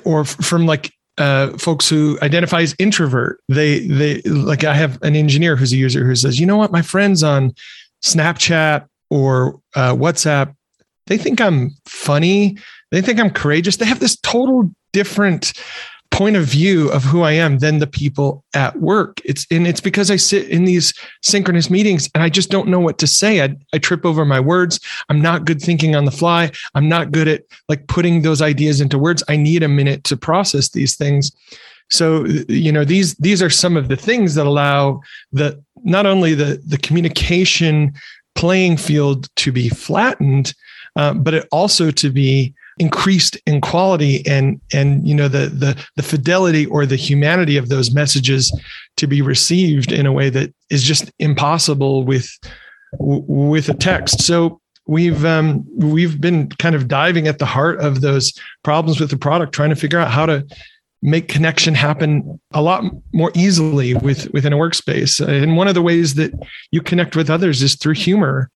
or 0.06 0.26
from 0.26 0.66
like 0.66 0.92
uh, 1.18 1.58
folks 1.58 1.88
who 1.88 2.18
identify 2.22 2.62
as 2.62 2.76
introvert. 2.80 3.40
They 3.48 3.88
they 3.88 4.22
like 4.24 4.64
I 4.64 4.74
have 4.74 5.02
an 5.02 5.16
engineer 5.16 5.56
who's 5.56 5.72
a 5.72 5.78
user 5.78 6.06
who 6.06 6.16
says, 6.16 6.40
you 6.40 6.46
know 6.46 6.58
what, 6.58 6.72
my 6.72 6.82
friends 6.82 7.24
on 7.24 7.54
Snapchat 8.06 8.88
or 9.10 9.60
uh, 9.76 9.94
WhatsApp, 9.94 10.56
they 11.08 11.18
think 11.18 11.42
I'm 11.42 11.72
funny. 11.86 12.58
They 12.92 13.02
think 13.02 13.20
I'm 13.20 13.32
courageous. 13.32 13.78
They 13.78 13.86
have 13.86 14.00
this 14.00 14.16
total 14.18 14.72
different 14.94 15.54
point 16.12 16.38
of 16.38 16.46
view 16.46 16.90
of 16.92 17.04
who 17.04 17.24
I 17.24 17.34
am 17.34 17.58
than 17.58 17.80
the 17.80 17.88
people 17.88 18.46
at 18.54 18.80
work. 18.80 19.20
It's 19.26 19.46
and 19.52 19.68
it's 19.68 19.82
because 19.82 20.10
I 20.10 20.16
sit 20.16 20.48
in 20.48 20.64
these 20.64 20.94
synchronous 21.24 21.70
meetings 21.70 22.10
and 22.14 22.24
I 22.24 22.30
just 22.30 22.50
don't 22.50 22.70
know 22.70 22.80
what 22.80 23.00
to 23.00 23.08
say. 23.08 23.44
I, 23.44 23.56
I 23.74 23.80
trip 23.80 24.06
over 24.06 24.24
my 24.24 24.40
words. 24.40 24.80
I'm 25.10 25.22
not 25.22 25.46
good 25.46 25.62
thinking 25.62 25.96
on 25.96 26.06
the 26.06 26.12
fly. 26.12 26.52
I'm 26.74 26.88
not 26.88 27.12
good 27.12 27.28
at 27.28 27.44
like 27.68 27.88
putting 27.88 28.22
those 28.22 28.42
ideas 28.42 28.80
into 28.80 28.98
words. 28.98 29.24
I 29.28 29.36
need 29.36 29.62
a 29.62 29.68
minute 29.68 30.06
to 30.06 30.16
process 30.16 30.70
these 30.70 30.96
things. 30.96 31.32
So 31.90 32.26
you 32.48 32.72
know 32.72 32.86
these 32.86 33.16
these 33.16 33.42
are 33.42 33.50
some 33.50 33.76
of 33.76 33.90
the 33.90 33.98
things 33.98 34.36
that 34.36 34.46
allow 34.46 35.02
the 35.34 35.62
not 35.86 36.06
only 36.06 36.34
the 36.34 36.62
the 36.66 36.78
communication 36.78 37.94
playing 38.36 38.76
field 38.78 39.30
to 39.38 39.52
be 39.52 39.70
flattened, 39.70 40.54
uh, 40.98 41.14
but 41.14 41.34
it 41.34 41.48
also 41.52 41.92
to 41.92 42.10
be 42.10 42.54
increased 42.78 43.38
in 43.46 43.62
quality 43.62 44.26
and 44.28 44.60
and 44.74 45.08
you 45.08 45.16
know 45.16 45.30
the 45.30 45.48
the 45.48 45.88
the 45.96 46.04
fidelity 46.04 46.66
or 46.66 46.86
the 46.86 46.98
humanity 46.98 47.56
of 47.56 47.70
those 47.70 47.94
messages 47.94 48.52
to 48.98 49.08
be 49.08 49.22
received 49.22 49.92
in 49.92 50.06
a 50.06 50.12
way 50.12 50.30
that 50.30 50.54
is 50.70 50.84
just 50.84 51.12
impossible 51.20 52.04
with 52.04 52.30
with 53.00 53.70
a 53.70 53.74
text. 53.74 54.22
So 54.22 54.60
we've 54.88 55.24
um, 55.26 55.66
we've 55.78 56.20
been 56.20 56.50
kind 56.50 56.76
of 56.76 56.88
diving 56.88 57.28
at 57.28 57.40
the 57.40 57.46
heart 57.46 57.80
of 57.80 58.02
those 58.02 58.34
problems 58.64 59.00
with 59.00 59.10
the 59.10 59.18
product, 59.18 59.54
trying 59.54 59.70
to 59.70 59.76
figure 59.76 60.00
out 60.00 60.12
how 60.12 60.26
to 60.26 60.46
make 61.06 61.28
connection 61.28 61.76
happen 61.76 62.40
a 62.52 62.62
lot 62.62 62.84
more 63.14 63.32
easily 63.36 63.94
with 63.94 64.28
within 64.34 64.52
a 64.52 64.58
workspace. 64.58 65.22
Uh, 65.22 65.32
and 65.32 65.56
one 65.56 65.68
of 65.68 65.76
the 65.76 65.82
ways 65.82 66.16
that 66.16 66.34
you 66.72 66.82
connect 66.82 67.16
with 67.16 67.30
others 67.30 67.62
is 67.62 67.76
through 67.76 67.94
humor. 67.94 68.50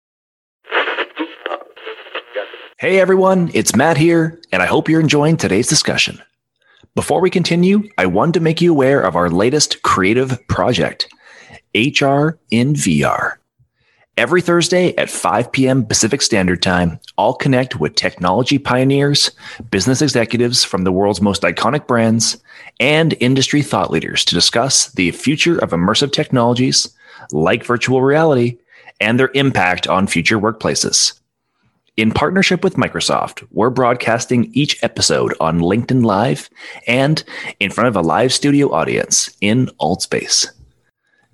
Hey 2.78 3.00
everyone, 3.00 3.50
it's 3.54 3.74
Matt 3.74 3.96
here, 3.96 4.40
and 4.52 4.62
I 4.62 4.66
hope 4.66 4.88
you're 4.88 5.00
enjoying 5.00 5.36
today's 5.36 5.66
discussion. 5.66 6.22
Before 6.94 7.20
we 7.20 7.30
continue, 7.30 7.88
I 7.98 8.06
wanted 8.06 8.34
to 8.34 8.40
make 8.40 8.60
you 8.60 8.70
aware 8.70 9.00
of 9.00 9.16
our 9.16 9.28
latest 9.28 9.82
creative 9.82 10.38
project, 10.48 11.08
HR 11.74 12.38
in 12.50 12.74
VR. 12.74 13.38
Every 14.18 14.40
Thursday 14.40 14.96
at 14.96 15.10
5 15.10 15.52
p.m. 15.52 15.84
Pacific 15.84 16.22
Standard 16.22 16.62
Time, 16.62 16.98
I'll 17.18 17.34
connect 17.34 17.78
with 17.78 17.96
technology 17.96 18.56
pioneers, 18.56 19.30
business 19.70 20.00
executives 20.00 20.64
from 20.64 20.84
the 20.84 20.92
world's 20.92 21.20
most 21.20 21.42
iconic 21.42 21.86
brands, 21.86 22.38
and 22.80 23.12
industry 23.20 23.60
thought 23.60 23.90
leaders 23.90 24.24
to 24.24 24.34
discuss 24.34 24.90
the 24.92 25.10
future 25.10 25.58
of 25.58 25.72
immersive 25.72 26.12
technologies 26.12 26.88
like 27.30 27.66
virtual 27.66 28.00
reality 28.00 28.56
and 29.02 29.20
their 29.20 29.30
impact 29.34 29.86
on 29.86 30.06
future 30.06 30.38
workplaces. 30.38 31.20
In 31.98 32.10
partnership 32.10 32.64
with 32.64 32.76
Microsoft, 32.76 33.46
we're 33.50 33.68
broadcasting 33.68 34.50
each 34.54 34.82
episode 34.82 35.34
on 35.40 35.60
LinkedIn 35.60 36.06
Live 36.06 36.48
and 36.86 37.22
in 37.60 37.70
front 37.70 37.88
of 37.88 37.96
a 37.96 38.00
live 38.00 38.32
studio 38.32 38.72
audience 38.72 39.36
in 39.42 39.66
Altspace. 39.78 40.46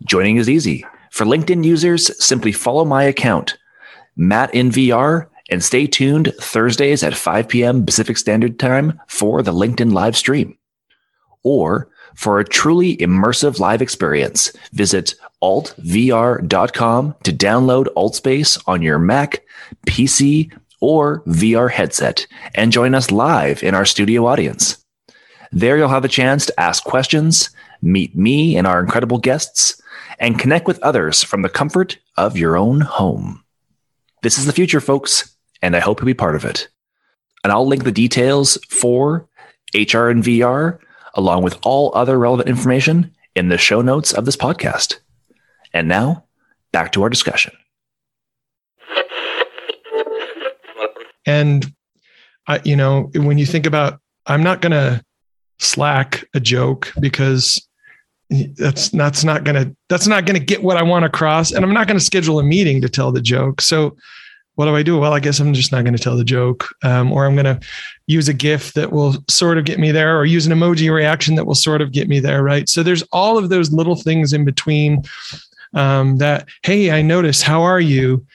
Joining 0.04 0.38
is 0.38 0.50
easy 0.50 0.84
for 1.12 1.26
LinkedIn 1.26 1.62
users, 1.62 2.10
simply 2.24 2.52
follow 2.52 2.86
my 2.86 3.02
account, 3.02 3.58
Matt 4.16 4.54
in 4.54 4.70
VR, 4.70 5.26
and 5.50 5.62
stay 5.62 5.86
tuned 5.86 6.32
Thursdays 6.40 7.02
at 7.02 7.14
5 7.14 7.48
p.m. 7.48 7.84
Pacific 7.84 8.16
Standard 8.16 8.58
Time 8.58 8.98
for 9.08 9.42
the 9.42 9.52
LinkedIn 9.52 9.92
live 9.92 10.16
stream. 10.16 10.56
Or 11.42 11.90
for 12.14 12.40
a 12.40 12.44
truly 12.44 12.96
immersive 12.96 13.58
live 13.58 13.82
experience, 13.82 14.54
visit 14.72 15.14
altvr.com 15.42 17.14
to 17.24 17.32
download 17.32 17.86
Altspace 17.94 18.62
on 18.66 18.80
your 18.80 18.98
Mac, 18.98 19.42
PC, 19.86 20.50
or 20.80 21.20
VR 21.24 21.70
headset 21.70 22.26
and 22.54 22.72
join 22.72 22.94
us 22.94 23.10
live 23.10 23.62
in 23.62 23.74
our 23.74 23.84
studio 23.84 24.26
audience. 24.26 24.82
There 25.52 25.76
you'll 25.76 25.88
have 25.88 26.06
a 26.06 26.08
chance 26.08 26.46
to 26.46 26.58
ask 26.58 26.82
questions, 26.84 27.50
meet 27.82 28.16
me 28.16 28.56
and 28.56 28.66
our 28.66 28.80
incredible 28.80 29.18
guests, 29.18 29.80
and 30.18 30.38
connect 30.38 30.66
with 30.66 30.82
others 30.82 31.22
from 31.22 31.42
the 31.42 31.48
comfort 31.48 31.98
of 32.16 32.36
your 32.36 32.56
own 32.56 32.80
home. 32.80 33.42
This 34.22 34.38
is 34.38 34.46
the 34.46 34.52
future, 34.52 34.80
folks, 34.80 35.36
and 35.60 35.74
I 35.74 35.80
hope 35.80 36.00
you'll 36.00 36.06
be 36.06 36.14
part 36.14 36.36
of 36.36 36.44
it. 36.44 36.68
And 37.42 37.52
I'll 37.52 37.66
link 37.66 37.84
the 37.84 37.92
details 37.92 38.56
for 38.68 39.28
HR 39.74 40.08
and 40.08 40.22
VR, 40.22 40.78
along 41.14 41.42
with 41.42 41.58
all 41.62 41.90
other 41.94 42.18
relevant 42.18 42.48
information 42.48 43.12
in 43.34 43.48
the 43.48 43.58
show 43.58 43.82
notes 43.82 44.12
of 44.12 44.24
this 44.24 44.36
podcast. 44.36 44.98
And 45.74 45.88
now, 45.88 46.24
back 46.72 46.92
to 46.92 47.02
our 47.02 47.08
discussion. 47.10 47.52
And, 51.24 51.72
I, 52.46 52.60
you 52.64 52.76
know, 52.76 53.10
when 53.14 53.38
you 53.38 53.46
think 53.46 53.66
about, 53.66 54.00
I'm 54.26 54.42
not 54.42 54.60
going 54.60 54.72
to 54.72 55.04
slack 55.58 56.24
a 56.34 56.40
joke 56.40 56.92
because 57.00 57.66
that's 58.56 58.90
that's 58.90 59.24
not 59.24 59.44
gonna 59.44 59.74
that's 59.88 60.06
not 60.06 60.26
gonna 60.26 60.38
get 60.38 60.62
what 60.62 60.76
I 60.76 60.82
want 60.82 61.04
across, 61.04 61.52
and 61.52 61.64
I'm 61.64 61.74
not 61.74 61.86
gonna 61.86 62.00
schedule 62.00 62.38
a 62.38 62.42
meeting 62.42 62.80
to 62.82 62.88
tell 62.88 63.12
the 63.12 63.20
joke. 63.20 63.60
So 63.60 63.96
what 64.54 64.66
do 64.66 64.76
I 64.76 64.82
do? 64.82 64.98
Well, 64.98 65.14
I 65.14 65.20
guess 65.20 65.40
I'm 65.40 65.54
just 65.54 65.72
not 65.72 65.84
to 65.84 65.92
tell 65.98 66.16
the 66.16 66.24
joke, 66.24 66.68
um, 66.82 67.10
or 67.10 67.24
I'm 67.24 67.34
to 67.36 67.60
use 68.06 68.28
a 68.28 68.34
GIF 68.34 68.74
that 68.74 68.92
will 68.92 69.16
sort 69.28 69.56
of 69.56 69.64
get 69.64 69.78
me 69.78 69.92
there, 69.92 70.18
or 70.18 70.26
use 70.26 70.46
an 70.46 70.52
emoji 70.52 70.92
reaction 70.92 71.36
that 71.36 71.46
will 71.46 71.54
sort 71.54 71.80
of 71.80 71.92
get 71.92 72.08
me 72.08 72.20
there, 72.20 72.42
right? 72.42 72.68
So 72.68 72.82
there's 72.82 73.02
all 73.12 73.38
of 73.38 73.48
those 73.48 73.72
little 73.72 73.96
things 73.96 74.32
in 74.32 74.44
between 74.44 75.02
Um, 75.74 76.18
that 76.18 76.48
hey, 76.64 76.90
I 76.90 77.00
noticed. 77.02 77.42
How 77.44 77.62
are 77.62 77.80
you? 77.80 78.26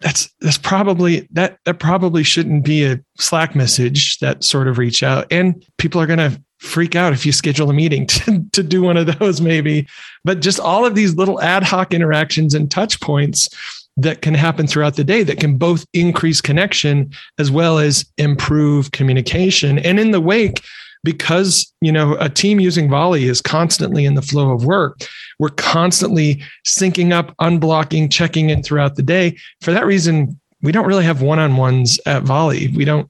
That's 0.00 0.32
that's 0.40 0.58
probably 0.58 1.26
that 1.32 1.58
that 1.64 1.80
probably 1.80 2.22
shouldn't 2.22 2.64
be 2.64 2.84
a 2.84 3.00
Slack 3.16 3.56
message 3.56 4.18
that 4.20 4.44
sort 4.44 4.68
of 4.68 4.78
reach 4.78 5.02
out, 5.02 5.26
and 5.32 5.64
people 5.76 6.00
are 6.00 6.06
going 6.06 6.30
to 6.30 6.40
freak 6.58 6.96
out 6.96 7.12
if 7.12 7.24
you 7.24 7.32
schedule 7.32 7.70
a 7.70 7.74
meeting 7.74 8.06
to, 8.08 8.44
to 8.52 8.62
do 8.62 8.82
one 8.82 8.96
of 8.96 9.18
those 9.18 9.40
maybe. 9.40 9.86
But 10.24 10.40
just 10.40 10.60
all 10.60 10.84
of 10.84 10.94
these 10.94 11.14
little 11.14 11.40
ad 11.40 11.62
hoc 11.62 11.94
interactions 11.94 12.54
and 12.54 12.70
touch 12.70 13.00
points 13.00 13.48
that 13.96 14.22
can 14.22 14.34
happen 14.34 14.66
throughout 14.66 14.94
the 14.94 15.04
day 15.04 15.24
that 15.24 15.40
can 15.40 15.56
both 15.58 15.84
increase 15.92 16.40
connection 16.40 17.10
as 17.38 17.50
well 17.50 17.78
as 17.78 18.04
improve 18.16 18.92
communication. 18.92 19.78
And 19.80 19.98
in 19.98 20.12
the 20.12 20.20
wake 20.20 20.62
because 21.04 21.72
you 21.80 21.92
know 21.92 22.16
a 22.18 22.28
team 22.28 22.58
using 22.58 22.90
volley 22.90 23.26
is 23.26 23.40
constantly 23.40 24.04
in 24.04 24.14
the 24.14 24.22
flow 24.22 24.50
of 24.50 24.64
work 24.64 25.00
we're 25.38 25.48
constantly 25.48 26.42
syncing 26.66 27.12
up 27.12 27.36
unblocking 27.36 28.10
checking 28.10 28.50
in 28.50 28.62
throughout 28.62 28.96
the 28.96 29.02
day. 29.02 29.36
For 29.60 29.72
that 29.72 29.86
reason 29.86 30.38
we 30.62 30.72
don't 30.72 30.86
really 30.86 31.04
have 31.04 31.22
one-on-ones 31.22 32.00
at 32.06 32.24
volley. 32.24 32.68
We 32.68 32.84
don't 32.84 33.08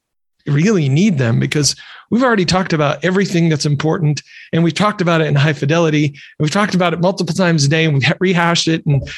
really 0.48 0.88
need 0.88 1.18
them 1.18 1.38
because 1.38 1.76
we've 2.11 2.22
already 2.22 2.44
talked 2.44 2.72
about 2.72 3.04
everything 3.04 3.48
that's 3.48 3.66
important 3.66 4.22
and 4.52 4.64
we've 4.64 4.74
talked 4.74 5.00
about 5.00 5.20
it 5.20 5.26
in 5.26 5.34
high 5.34 5.52
fidelity. 5.52 6.18
We've 6.38 6.50
talked 6.50 6.74
about 6.74 6.92
it 6.92 7.00
multiple 7.00 7.34
times 7.34 7.64
a 7.64 7.68
day 7.68 7.84
and 7.84 7.94
we've 7.94 8.12
rehashed 8.20 8.68
it. 8.68 8.84
And 8.87 9.02
uh, 9.02 9.08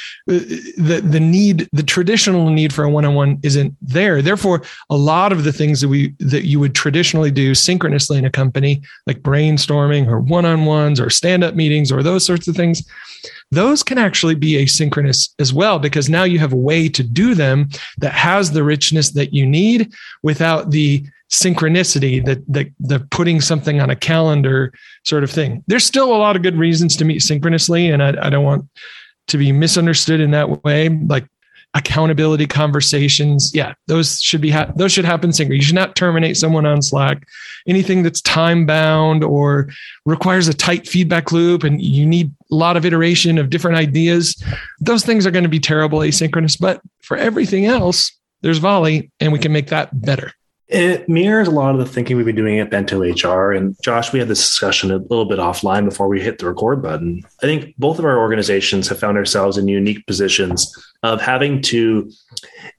the 0.77 1.01
the 1.05 1.21
need 1.21 1.69
the 1.73 1.83
traditional 1.83 2.51
need 2.51 2.73
for 2.73 2.85
a 2.85 2.91
one-on-one 2.91 3.41
isn't 3.43 3.75
there. 3.81 4.23
Therefore 4.23 4.63
a 4.89 4.97
lot 4.97 5.33
of 5.33 5.45
the 5.45 5.53
things 5.53 5.81
that 5.81 5.89
we 5.89 6.15
that 6.19 6.45
you 6.45 6.59
would 6.61 6.75
traditionally 6.75 7.31
do 7.31 7.55
synchronously 7.55 8.19
in 8.19 8.25
a 8.25 8.31
company 8.31 8.83
like 9.07 9.23
brainstorming 9.23 10.09
or 10.09 10.21
one-on-ones 10.21 11.01
or 11.01 11.11
stand-up 11.11 11.55
meetings 11.55 11.93
or 11.93 12.03
those 12.03 12.25
sorts 12.25 12.49
of 12.49 12.57
things 12.57 12.83
those 13.51 13.83
can 13.83 13.99
actually 13.99 14.35
be 14.35 14.65
asynchronous 14.65 15.31
as 15.39 15.53
well 15.53 15.79
because 15.79 16.09
now 16.09 16.25
you 16.25 16.39
have 16.39 16.53
a 16.53 16.57
way 16.57 16.89
to 16.89 17.03
do 17.03 17.35
them 17.35 17.69
that 17.99 18.13
has 18.13 18.51
the 18.51 18.63
richness 18.63 19.11
that 19.11 19.33
you 19.33 19.47
need 19.47 19.93
without 20.23 20.71
the 20.71 21.05
synchronicity 21.31 22.25
that 22.25 22.45
the, 22.53 22.71
the 22.81 23.01
putting 23.11 23.41
something 23.41 23.81
on 23.81 23.91
a 23.91 23.97
calendar 23.97 24.73
sort 25.05 25.23
of 25.23 25.31
thing. 25.31 25.63
There's 25.69 25.85
still 25.85 26.15
a 26.15 26.19
lot 26.19 26.37
of 26.37 26.43
good 26.43 26.57
reasons 26.57 26.97
to 26.97 27.05
meet 27.05 27.23
synchronously 27.23 27.91
and 27.91 28.03
I, 28.03 28.15
I 28.27 28.31
don't 28.31 28.45
want 28.45 28.69
to 29.29 29.39
be 29.39 29.53
misunderstood 29.53 30.21
in 30.21 30.33
that 30.33 30.65
way. 30.65 30.89
Like 30.89 31.27
accountability 31.75 32.47
conversations. 32.47 33.53
Yeah 33.55 33.75
those 33.87 34.21
should 34.21 34.41
be 34.41 34.51
ha- 34.51 34.73
those 34.77 34.93
should 34.93 35.05
happen 35.05 35.31
synchronously 35.31 35.57
you 35.57 35.63
should 35.63 35.75
not 35.75 35.97
terminate 35.97 36.37
someone 36.37 36.67
on 36.67 36.83
slack. 36.83 37.27
Anything 37.67 38.03
that's 38.03 38.21
time 38.21 38.67
bound 38.67 39.23
or 39.23 39.69
requires 40.05 40.49
a 40.49 40.55
tight 40.55 40.89
feedback 40.89 41.33
loop 41.33 41.63
and 41.63 41.81
you 41.81 42.07
need 42.07 42.33
a 42.51 42.55
lot 42.55 42.77
of 42.77 42.85
iteration 42.85 43.39
of 43.39 43.51
different 43.51 43.77
ideas 43.77 44.43
those 44.81 45.05
things 45.05 45.27
are 45.27 45.31
going 45.31 45.45
to 45.45 45.49
be 45.49 45.61
terrible 45.61 46.01
asynchronous. 46.01 46.59
But 46.59 46.81
for 47.03 47.17
everything 47.17 47.67
else 47.67 48.17
there's 48.43 48.59
volley 48.59 49.11
and 49.21 49.33
we 49.33 49.39
can 49.39 49.53
make 49.53 49.69
that 49.69 50.01
better 50.01 50.33
it 50.71 51.09
mirrors 51.09 51.49
a 51.49 51.51
lot 51.51 51.75
of 51.75 51.81
the 51.81 51.87
thinking 51.87 52.17
we've 52.17 52.27
been 52.27 52.37
doing 52.37 52.61
at 52.61 52.71
Bento 52.71 53.01
HR. 53.01 53.53
And 53.53 53.77
Josh, 53.83 54.13
we 54.13 54.21
had 54.21 54.29
this 54.29 54.41
discussion 54.41 54.93
a 54.93 54.99
little 54.99 55.25
bit 55.25 55.41
offline 55.41 55.85
before 55.85 56.07
we 56.07 56.21
hit 56.21 56.39
the 56.39 56.47
record 56.47 56.81
button. 56.81 57.23
I 57.43 57.47
think 57.47 57.75
both 57.77 57.99
of 57.99 58.05
our 58.05 58.19
organizations 58.19 58.89
have 58.89 59.01
found 59.01 59.17
ourselves 59.17 59.59
in 59.59 59.67
unique 59.67 60.07
positions 60.07 60.73
of 61.03 61.21
having 61.21 61.61
to 61.63 62.11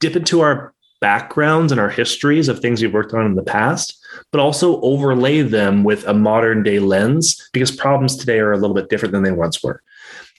dip 0.00 0.16
into 0.16 0.40
our 0.40 0.72
backgrounds 1.02 1.70
and 1.70 1.80
our 1.80 1.90
histories 1.90 2.48
of 2.48 2.60
things 2.60 2.80
we've 2.80 2.94
worked 2.94 3.12
on 3.12 3.26
in 3.26 3.34
the 3.34 3.42
past, 3.42 4.02
but 4.30 4.40
also 4.40 4.80
overlay 4.80 5.42
them 5.42 5.84
with 5.84 6.06
a 6.06 6.14
modern 6.14 6.62
day 6.62 6.78
lens 6.78 7.46
because 7.52 7.70
problems 7.70 8.16
today 8.16 8.38
are 8.38 8.52
a 8.52 8.58
little 8.58 8.74
bit 8.74 8.88
different 8.88 9.12
than 9.12 9.22
they 9.22 9.32
once 9.32 9.62
were. 9.62 9.82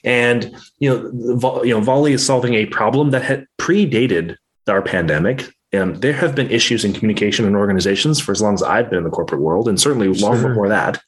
And 0.02 0.56
you 0.80 0.90
know, 0.90 1.62
you 1.62 1.74
know, 1.74 1.80
Volley 1.80 2.14
is 2.14 2.26
solving 2.26 2.54
a 2.54 2.66
problem 2.66 3.10
that 3.10 3.22
had 3.22 3.46
predated 3.58 4.36
our 4.66 4.82
pandemic 4.82 5.54
um, 5.76 5.94
there 5.94 6.12
have 6.12 6.34
been 6.34 6.50
issues 6.50 6.84
in 6.84 6.92
communication 6.92 7.44
in 7.46 7.54
organizations 7.54 8.20
for 8.20 8.32
as 8.32 8.40
long 8.40 8.54
as 8.54 8.62
I've 8.62 8.88
been 8.90 8.98
in 8.98 9.04
the 9.04 9.10
corporate 9.10 9.40
world, 9.40 9.68
and 9.68 9.80
certainly 9.80 10.08
long 10.08 10.40
sure. 10.40 10.48
before 10.48 10.68
that. 10.68 11.02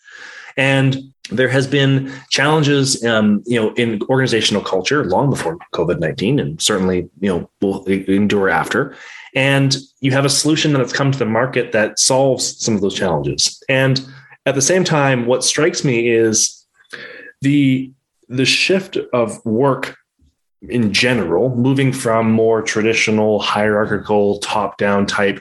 And 0.57 1.12
there 1.31 1.48
has 1.48 1.66
been 1.66 2.12
challenges, 2.31 3.05
um, 3.05 3.42
you 3.46 3.61
know, 3.61 3.74
in 3.74 4.00
organizational 4.09 4.62
culture 4.62 5.05
long 5.05 5.29
before 5.29 5.59
COVID 5.74 5.98
nineteen, 5.98 6.38
and 6.38 6.61
certainly, 6.62 7.09
you 7.20 7.29
know, 7.29 7.50
will 7.61 7.85
endure 7.87 8.48
after. 8.48 8.96
And 9.35 9.76
you 10.00 10.12
have 10.12 10.24
a 10.24 10.31
solution 10.31 10.72
that's 10.72 10.92
come 10.92 11.12
to 11.12 11.18
the 11.18 11.26
market 11.26 11.72
that 11.72 11.98
solves 11.98 12.59
some 12.64 12.74
of 12.74 12.81
those 12.81 12.94
challenges. 12.94 13.62
And 13.68 14.00
at 14.46 14.55
the 14.55 14.62
same 14.62 14.85
time, 14.85 15.26
what 15.26 15.44
strikes 15.44 15.85
me 15.85 16.09
is 16.09 16.64
the 17.42 17.92
the 18.29 18.46
shift 18.46 18.96
of 19.12 19.44
work 19.44 19.96
in 20.68 20.92
general, 20.92 21.55
moving 21.57 21.92
from 21.92 22.31
more 22.31 22.62
traditional 22.62 23.40
hierarchical 23.40 24.38
top 24.38 24.79
down 24.79 25.07
type, 25.07 25.40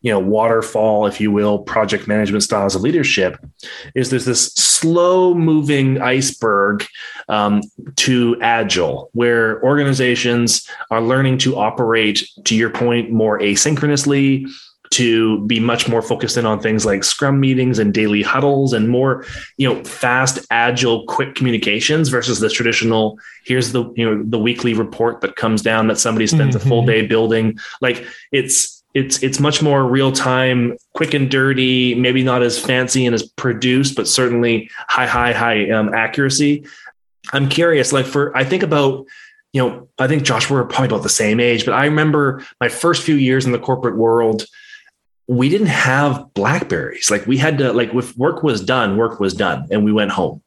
you 0.00 0.10
know, 0.10 0.18
waterfall, 0.18 1.06
if 1.06 1.20
you 1.20 1.30
will, 1.30 1.60
project 1.60 2.08
management 2.08 2.42
styles 2.42 2.74
of 2.74 2.82
leadership, 2.82 3.38
is 3.94 4.10
there's 4.10 4.24
this 4.24 4.52
slow 4.54 5.32
moving 5.34 6.00
iceberg 6.02 6.84
um, 7.28 7.62
to 7.96 8.36
agile, 8.40 9.10
where 9.12 9.62
organizations 9.62 10.68
are 10.90 11.00
learning 11.00 11.38
to 11.38 11.56
operate, 11.56 12.28
to 12.44 12.56
your 12.56 12.70
point, 12.70 13.10
more 13.10 13.38
asynchronously, 13.38 14.48
to 14.92 15.40
be 15.46 15.58
much 15.58 15.88
more 15.88 16.02
focused 16.02 16.36
in 16.36 16.46
on 16.46 16.60
things 16.60 16.84
like 16.84 17.02
scrum 17.02 17.40
meetings 17.40 17.78
and 17.78 17.94
daily 17.94 18.22
huddles 18.22 18.72
and 18.72 18.88
more 18.88 19.24
you 19.56 19.68
know 19.68 19.82
fast 19.84 20.38
agile 20.50 21.04
quick 21.06 21.34
communications 21.34 22.08
versus 22.08 22.40
the 22.40 22.48
traditional 22.48 23.18
here's 23.44 23.72
the 23.72 23.90
you 23.96 24.04
know 24.04 24.22
the 24.22 24.38
weekly 24.38 24.74
report 24.74 25.20
that 25.20 25.36
comes 25.36 25.62
down 25.62 25.86
that 25.86 25.98
somebody 25.98 26.26
spends 26.26 26.54
mm-hmm. 26.54 26.66
a 26.66 26.70
full 26.70 26.80
mm-hmm. 26.80 26.90
day 26.90 27.06
building 27.06 27.58
like 27.80 28.06
it's 28.30 28.82
it's 28.94 29.22
it's 29.22 29.40
much 29.40 29.62
more 29.62 29.86
real 29.86 30.12
time 30.12 30.76
quick 30.94 31.14
and 31.14 31.30
dirty 31.30 31.94
maybe 31.94 32.22
not 32.22 32.42
as 32.42 32.58
fancy 32.58 33.06
and 33.06 33.14
as 33.14 33.22
produced 33.22 33.96
but 33.96 34.06
certainly 34.06 34.70
high 34.88 35.06
high 35.06 35.32
high 35.32 35.70
um, 35.70 35.92
accuracy 35.94 36.64
i'm 37.32 37.48
curious 37.48 37.92
like 37.92 38.06
for 38.06 38.36
i 38.36 38.44
think 38.44 38.62
about 38.62 39.06
you 39.52 39.62
know 39.62 39.88
i 39.98 40.06
think 40.06 40.22
josh 40.22 40.50
we're 40.50 40.64
probably 40.64 40.86
about 40.86 41.02
the 41.02 41.08
same 41.08 41.40
age 41.40 41.64
but 41.64 41.72
i 41.72 41.86
remember 41.86 42.44
my 42.60 42.68
first 42.68 43.02
few 43.02 43.14
years 43.14 43.46
in 43.46 43.52
the 43.52 43.58
corporate 43.58 43.96
world 43.96 44.44
we 45.32 45.48
didn't 45.48 45.68
have 45.68 46.32
blackberries. 46.34 47.10
Like 47.10 47.26
we 47.26 47.38
had 47.38 47.58
to 47.58 47.72
like 47.72 47.94
if 47.94 48.16
work 48.16 48.42
was 48.42 48.60
done 48.60 48.96
work 48.96 49.18
was 49.18 49.32
done 49.32 49.66
and 49.70 49.84
we 49.84 49.92
went 49.92 50.10
home. 50.10 50.42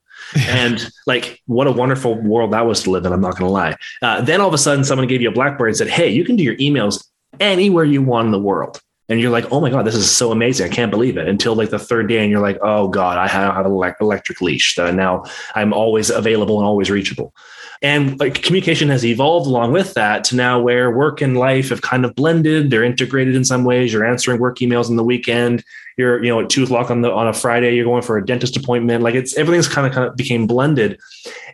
And 0.47 0.79
like 1.07 1.41
what 1.45 1.67
a 1.67 1.71
wonderful 1.71 2.15
world 2.21 2.53
that 2.53 2.65
was 2.65 2.83
to 2.83 2.89
live 2.89 3.05
in 3.05 3.13
i'm 3.13 3.21
not 3.21 3.37
going 3.37 3.47
to 3.47 3.53
lie. 3.53 3.75
Uh, 4.01 4.21
then 4.21 4.41
all 4.41 4.47
of 4.47 4.53
a 4.53 4.57
sudden 4.57 4.83
someone 4.83 5.07
gave 5.07 5.21
you 5.21 5.29
a 5.29 5.33
blackberry 5.33 5.71
and 5.71 5.77
said 5.77 5.87
hey 5.87 6.09
you 6.09 6.23
can 6.23 6.35
do 6.35 6.43
your 6.43 6.55
emails 6.57 7.05
anywhere 7.39 7.83
you 7.83 8.01
want 8.01 8.27
in 8.27 8.31
the 8.31 8.39
world. 8.39 8.79
And 9.09 9.19
you're 9.19 9.31
like 9.31 9.51
oh 9.51 9.59
my 9.59 9.69
god 9.69 9.85
this 9.85 9.95
is 9.95 10.09
so 10.09 10.31
amazing. 10.31 10.71
I 10.71 10.73
can't 10.73 10.91
believe 10.91 11.17
it. 11.17 11.27
Until 11.27 11.55
like 11.55 11.71
the 11.71 11.79
third 11.79 12.07
day 12.07 12.19
and 12.19 12.29
you're 12.29 12.41
like 12.41 12.59
oh 12.61 12.87
god 12.87 13.17
i 13.17 13.27
have 13.27 13.65
an 13.65 13.71
electric 13.99 14.41
leash 14.41 14.75
that 14.75 14.93
now 14.93 15.23
i'm 15.55 15.73
always 15.73 16.09
available 16.11 16.59
and 16.59 16.67
always 16.67 16.91
reachable 16.91 17.33
and 17.81 18.19
like 18.19 18.41
communication 18.41 18.89
has 18.89 19.05
evolved 19.05 19.47
along 19.47 19.71
with 19.71 19.93
that 19.93 20.23
to 20.25 20.35
now 20.35 20.59
where 20.59 20.91
work 20.91 21.21
and 21.21 21.37
life 21.37 21.69
have 21.69 21.81
kind 21.81 22.05
of 22.05 22.15
blended. 22.15 22.69
They're 22.69 22.83
integrated 22.83 23.35
in 23.35 23.45
some 23.45 23.63
ways. 23.63 23.93
You're 23.93 24.05
answering 24.05 24.39
work 24.39 24.59
emails 24.59 24.89
on 24.89 24.95
the 24.95 25.03
weekend. 25.03 25.63
You're, 25.97 26.23
you 26.23 26.29
know, 26.29 26.41
at 26.41 26.49
two 26.49 26.63
o'clock 26.63 26.91
on 26.91 27.01
the 27.01 27.11
on 27.11 27.27
a 27.27 27.33
Friday, 27.33 27.75
you're 27.75 27.85
going 27.85 28.01
for 28.01 28.17
a 28.17 28.25
dentist 28.25 28.57
appointment. 28.57 29.03
Like 29.03 29.15
it's 29.15 29.37
everything's 29.37 29.67
kind 29.67 29.87
of 29.87 29.93
kind 29.93 30.07
of 30.07 30.15
became 30.15 30.45
blended. 30.47 30.99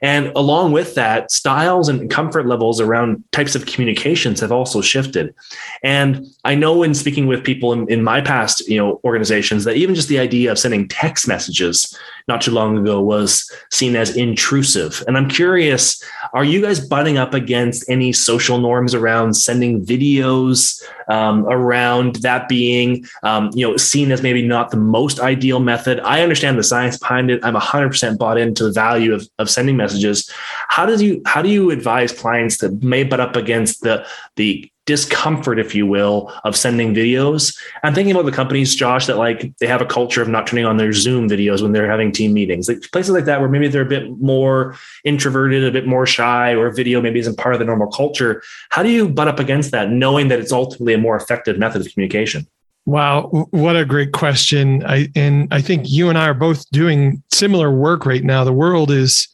And 0.01 0.31
along 0.35 0.71
with 0.71 0.95
that, 0.95 1.31
styles 1.31 1.87
and 1.87 2.09
comfort 2.09 2.47
levels 2.47 2.81
around 2.81 3.23
types 3.31 3.53
of 3.53 3.67
communications 3.67 4.39
have 4.39 4.51
also 4.51 4.81
shifted. 4.81 5.35
And 5.83 6.25
I 6.43 6.55
know 6.55 6.81
in 6.81 6.95
speaking 6.95 7.27
with 7.27 7.43
people 7.43 7.71
in, 7.71 7.87
in 7.87 8.03
my 8.03 8.21
past, 8.21 8.67
you 8.67 8.77
know, 8.77 8.99
organizations 9.03 9.63
that 9.65 9.77
even 9.77 9.93
just 9.93 10.07
the 10.09 10.19
idea 10.19 10.51
of 10.51 10.57
sending 10.57 10.87
text 10.87 11.27
messages 11.27 11.95
not 12.27 12.41
too 12.41 12.51
long 12.51 12.77
ago 12.77 13.01
was 13.01 13.51
seen 13.71 13.95
as 13.95 14.15
intrusive. 14.15 15.03
And 15.07 15.17
I'm 15.17 15.29
curious, 15.29 16.03
are 16.33 16.45
you 16.45 16.61
guys 16.61 16.79
butting 16.79 17.17
up 17.17 17.33
against 17.33 17.89
any 17.89 18.13
social 18.13 18.57
norms 18.57 18.93
around 18.93 19.33
sending 19.33 19.85
videos, 19.85 20.81
um, 21.07 21.45
around 21.47 22.15
that 22.17 22.47
being, 22.47 23.05
um, 23.23 23.49
you 23.53 23.67
know, 23.67 23.75
seen 23.77 24.11
as 24.11 24.21
maybe 24.21 24.47
not 24.47 24.71
the 24.71 24.77
most 24.77 25.19
ideal 25.19 25.59
method? 25.59 25.99
I 26.01 26.21
understand 26.21 26.57
the 26.57 26.63
science 26.63 26.97
behind 26.97 27.29
it. 27.29 27.43
I'm 27.43 27.55
100% 27.55 28.17
bought 28.17 28.37
into 28.37 28.63
the 28.63 28.71
value 28.71 29.13
of, 29.13 29.27
of 29.39 29.49
sending 29.49 29.75
messages. 29.75 30.29
How 30.69 30.85
does 30.85 31.01
you 31.01 31.21
how 31.25 31.41
do 31.41 31.49
you 31.49 31.71
advise 31.71 32.11
clients 32.11 32.57
that 32.59 32.81
may 32.81 33.03
butt 33.03 33.19
up 33.19 33.35
against 33.35 33.81
the 33.81 34.05
the 34.37 34.70
discomfort, 34.85 35.59
if 35.59 35.75
you 35.75 35.85
will, 35.85 36.33
of 36.43 36.55
sending 36.55 36.93
videos. 36.93 37.55
I'm 37.83 37.93
thinking 37.93 38.13
about 38.13 38.25
the 38.25 38.31
companies, 38.31 38.75
Josh, 38.75 39.05
that 39.05 39.17
like 39.17 39.55
they 39.59 39.67
have 39.67 39.81
a 39.81 39.85
culture 39.85 40.21
of 40.21 40.27
not 40.27 40.47
turning 40.47 40.65
on 40.65 40.77
their 40.77 40.91
Zoom 40.91 41.29
videos 41.29 41.61
when 41.61 41.71
they're 41.71 41.89
having 41.89 42.11
team 42.11 42.33
meetings. 42.33 42.67
Like 42.67 42.81
places 42.91 43.11
like 43.11 43.25
that 43.25 43.39
where 43.39 43.49
maybe 43.49 43.67
they're 43.67 43.83
a 43.83 43.85
bit 43.85 44.19
more 44.19 44.75
introverted, 45.03 45.63
a 45.63 45.71
bit 45.71 45.85
more 45.85 46.05
shy, 46.05 46.55
or 46.55 46.71
video 46.71 47.01
maybe 47.01 47.19
isn't 47.19 47.37
part 47.37 47.53
of 47.53 47.59
the 47.59 47.65
normal 47.65 47.87
culture. 47.87 48.41
How 48.69 48.81
do 48.83 48.89
you 48.89 49.07
butt 49.07 49.27
up 49.27 49.39
against 49.39 49.71
that, 49.71 49.91
knowing 49.91 50.29
that 50.29 50.39
it's 50.39 50.51
ultimately 50.51 50.93
a 50.93 50.97
more 50.97 51.15
effective 51.15 51.57
method 51.57 51.85
of 51.85 51.93
communication? 51.93 52.47
Wow, 52.85 53.47
what 53.51 53.75
a 53.75 53.85
great 53.85 54.11
question. 54.11 54.83
I 54.85 55.09
and 55.15 55.47
I 55.51 55.61
think 55.61 55.89
you 55.89 56.09
and 56.09 56.17
I 56.17 56.25
are 56.25 56.33
both 56.33 56.67
doing 56.71 57.21
similar 57.31 57.71
work 57.71 58.07
right 58.07 58.23
now. 58.23 58.43
The 58.43 58.53
world 58.53 58.89
is 58.89 59.27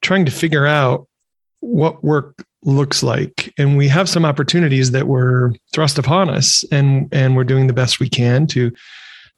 trying 0.00 0.24
to 0.26 0.30
figure 0.30 0.66
out 0.66 1.08
what 1.58 2.04
work 2.04 2.44
looks 2.64 3.02
like 3.02 3.52
and 3.58 3.76
we 3.76 3.88
have 3.88 4.08
some 4.08 4.24
opportunities 4.24 4.92
that 4.92 5.08
were 5.08 5.52
thrust 5.72 5.98
upon 5.98 6.30
us 6.30 6.64
and 6.70 7.08
and 7.12 7.36
we're 7.36 7.44
doing 7.44 7.66
the 7.66 7.72
best 7.72 7.98
we 7.98 8.08
can 8.08 8.46
to 8.46 8.70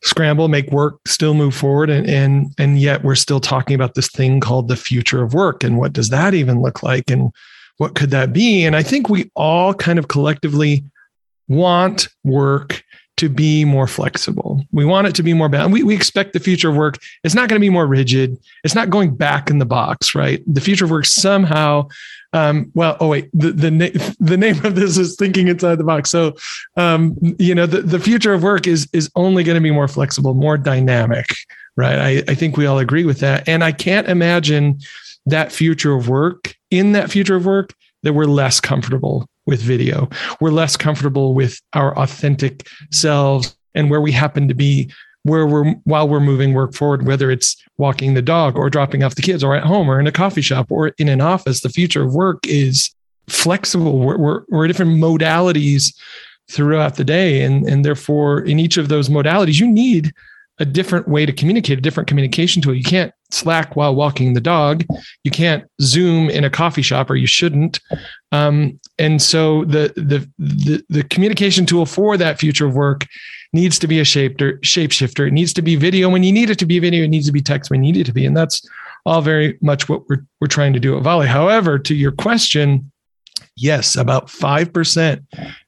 scramble 0.03 0.49
make 0.49 0.71
work 0.71 0.99
still 1.07 1.33
move 1.33 1.55
forward 1.55 1.89
and 1.89 2.09
and 2.09 2.53
and 2.59 2.79
yet 2.79 3.03
we're 3.03 3.15
still 3.15 3.41
talking 3.41 3.75
about 3.75 3.95
this 3.95 4.09
thing 4.09 4.41
called 4.41 4.69
the 4.69 4.77
future 4.77 5.23
of 5.23 5.33
work 5.33 5.65
and 5.65 5.79
what 5.79 5.93
does 5.93 6.11
that 6.11 6.35
even 6.35 6.61
look 6.61 6.83
like 6.83 7.11
and 7.11 7.33
what 7.79 7.95
could 7.95 8.11
that 8.11 8.33
be 8.33 8.63
and 8.65 8.77
i 8.77 8.83
think 8.83 9.09
we 9.09 9.31
all 9.35 9.73
kind 9.73 9.99
of 9.99 10.09
collectively 10.09 10.85
want 11.49 12.09
work 12.25 12.85
to 13.17 13.29
be 13.29 13.65
more 13.65 13.87
flexible. 13.87 14.65
We 14.73 14.85
want 14.85 15.07
it 15.07 15.15
to 15.17 15.23
be 15.23 15.35
more 15.35 15.49
balanced. 15.49 15.73
We, 15.73 15.83
we 15.85 15.95
expect 15.95 16.33
the 16.33 16.41
future 16.41 16.71
of 16.71 16.77
work. 16.77 16.99
It's 17.23 17.35
not 17.35 17.49
going 17.49 17.61
to 17.61 17.65
be 17.65 17.71
more 17.71 17.87
rigid. 17.87 18.37
It's 18.65 18.75
not 18.75 18.91
going 18.91 19.15
back 19.15 19.51
in 19.51 19.59
the 19.59 19.67
box, 19.67 20.15
right? 20.15 20.43
The 20.53 20.61
future 20.61 20.85
of 20.85 20.91
work 20.91 21.07
somehow. 21.07 21.89
Um, 22.35 22.73
well, 22.75 22.97
oh 23.01 23.09
wait, 23.09 23.31
the 23.33 23.53
the, 23.53 23.71
na- 23.71 24.13
the 24.21 24.37
name 24.37 24.63
of 24.67 24.75
this 24.75 24.99
is 24.99 25.17
thinking 25.17 25.49
inside 25.49 25.77
the 25.77 25.85
box. 25.85 26.11
So, 26.11 26.35
um, 26.77 27.17
you 27.39 27.55
know, 27.55 27.65
the, 27.65 27.81
the 27.81 28.01
future 28.01 28.35
of 28.35 28.43
work 28.43 28.67
is 28.67 28.89
is 28.93 29.09
only 29.15 29.45
going 29.45 29.55
to 29.55 29.61
be 29.63 29.71
more 29.71 29.89
flexible, 29.89 30.35
more 30.35 30.59
dynamic, 30.59 31.27
right? 31.77 31.99
I, 31.99 32.33
I 32.33 32.35
think 32.35 32.57
we 32.57 32.67
all 32.67 32.79
agree 32.81 33.05
with 33.05 33.21
that. 33.21 33.49
And 33.49 33.63
I 33.63 33.73
can't 33.73 34.09
imagine 34.09 34.81
that 35.27 35.53
future 35.53 35.95
of 35.95 36.09
work 36.09 36.55
in 36.71 36.93
that 36.93 37.11
future 37.11 37.37
of 37.37 37.47
work 37.47 37.73
that 38.03 38.13
we're 38.13 38.25
less 38.25 38.61
comfortable 38.61 39.27
with 39.47 39.63
video. 39.63 40.09
We're 40.41 40.51
less 40.51 40.77
comfortable 40.77 41.35
with 41.35 41.61
our 41.73 41.97
authentic 41.99 42.67
selves 42.91 43.57
and 43.75 43.91
where 43.91 44.01
we 44.01 44.13
happen 44.13 44.49
to 44.49 44.55
be 44.55 44.93
where 45.25 45.47
we're 45.47 45.73
while 45.85 46.09
we're 46.09 46.21
moving 46.21 46.55
work 46.55 46.75
forward, 46.75 47.07
whether 47.07 47.31
it's 47.31 47.57
walking 47.77 48.15
the 48.15 48.23
dog 48.23 48.57
or 48.57 48.71
dropping 48.71 49.03
off 49.03 49.17
the 49.17 49.23
kids 49.23 49.43
or 49.43 49.55
at 49.55 49.65
home 49.65 49.91
or 49.91 49.99
in 49.99 50.07
a 50.07 50.13
coffee 50.13 50.43
shop 50.43 50.71
or 50.71 50.89
in 50.99 51.09
an 51.09 51.21
office. 51.21 51.61
The 51.61 51.69
future 51.69 52.05
of 52.05 52.15
work 52.15 52.47
is 52.47 52.95
flexible. 53.29 53.99
We're, 53.99 54.19
we're, 54.19 54.43
we're 54.49 54.67
different 54.69 54.93
modalities 54.93 55.95
throughout 56.51 56.97
the 56.97 57.05
day. 57.05 57.43
And, 57.43 57.67
and 57.67 57.85
therefore, 57.85 58.41
in 58.41 58.59
each 58.61 58.77
of 58.77 58.89
those 58.89 59.09
modalities, 59.09 59.59
you 59.59 59.67
need 59.67 60.13
a 60.59 60.65
different 60.65 61.09
way 61.09 61.27
to 61.27 61.33
communicate, 61.33 61.79
a 61.79 61.81
different 61.81 62.09
communication 62.09 62.63
tool. 62.63 62.75
You 62.75 62.85
can't 62.85 63.13
Slack 63.31 63.75
while 63.75 63.97
walking 63.97 64.35
the 64.35 64.41
dog. 64.41 64.85
You 65.25 65.31
can't 65.33 65.65
Zoom 65.81 66.31
in 66.31 66.45
a 66.45 66.51
coffee 66.51 66.83
shop, 66.83 67.11
or 67.11 67.17
you 67.17 67.27
shouldn't. 67.27 67.81
Um, 68.31 68.79
and 68.97 69.21
so 69.21 69.65
the, 69.65 69.93
the 69.97 70.31
the 70.39 70.85
the 70.89 71.03
communication 71.03 71.67
tool 71.67 71.87
for 71.87 72.17
that 72.17 72.39
future 72.39 72.67
of 72.67 72.77
work 72.77 73.07
needs 73.55 73.79
to 73.79 73.87
be 73.87 74.01
a 74.01 74.05
shaper, 74.05 74.55
shapeshifter. 74.59 75.29
It 75.29 75.33
needs 75.33 75.53
to 75.55 75.63
be 75.63 75.77
video 75.77 76.11
when 76.11 76.23
you 76.23 76.33
need 76.33 76.51
it 76.51 76.59
to 76.59 76.67
be 76.67 76.79
video. 76.79 77.05
It 77.05 77.09
needs 77.09 77.27
to 77.27 77.33
be 77.33 77.41
text 77.41 77.71
when 77.71 77.83
you 77.83 77.93
need 77.93 78.01
it 78.01 78.07
to 78.07 78.13
be, 78.13 78.27
and 78.27 78.37
that's 78.37 78.69
all 79.07 79.23
very 79.23 79.59
much 79.63 79.89
what 79.89 80.09
we're 80.09 80.25
we're 80.41 80.49
trying 80.49 80.73
to 80.75 80.81
do 80.81 80.97
at 80.97 81.03
Volley. 81.03 81.27
However, 81.27 81.79
to 81.79 81.95
your 81.95 82.13
question, 82.13 82.91
yes, 83.57 83.97
about 83.97 84.29
five 84.29 84.73
percent, 84.73 85.23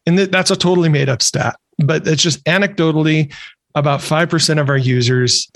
and 0.05 0.19
that's 0.19 0.51
a 0.51 0.57
totally 0.57 0.89
made 0.89 1.09
up 1.09 1.23
stat 1.23 1.57
but 1.79 2.07
it's 2.07 2.23
just 2.23 2.45
anecdotally 2.45 3.33
about 3.75 4.01
5% 4.01 4.61
of 4.61 4.69
our 4.69 4.77
users 4.77 5.51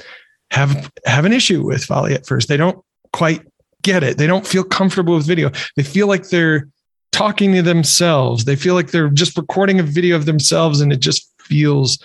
have 0.51 0.91
have 1.07 1.25
an 1.25 1.33
issue 1.33 1.63
with 1.65 1.87
Volley 1.87 2.15
at 2.15 2.27
first. 2.27 2.49
They 2.49 2.57
don't 2.57 2.85
quite 3.13 3.43
get 3.83 4.03
it. 4.03 4.19
They 4.19 4.27
don't 4.27 4.47
feel 4.47 4.65
comfortable 4.65 5.15
with 5.15 5.27
video. 5.27 5.51
They 5.77 5.83
feel 5.83 6.07
like 6.07 6.29
they're 6.29 6.69
talking 7.13 7.55
to 7.55 7.63
themselves. 7.63 8.45
They 8.45 8.57
feel 8.57 8.75
like 8.75 8.91
they're 8.91 9.09
just 9.09 9.37
recording 9.37 9.81
a 9.81 9.85
video 9.85 10.17
of 10.17 10.27
themselves 10.27 10.81
and 10.81 10.93
it 10.93 11.01
just 11.01 11.30
feels 11.51 11.99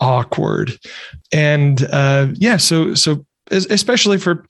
awkward. 0.00 0.78
And 1.32 1.86
uh, 1.90 2.28
yeah, 2.34 2.58
so 2.58 2.94
so 2.94 3.24
especially 3.50 4.18
for 4.18 4.46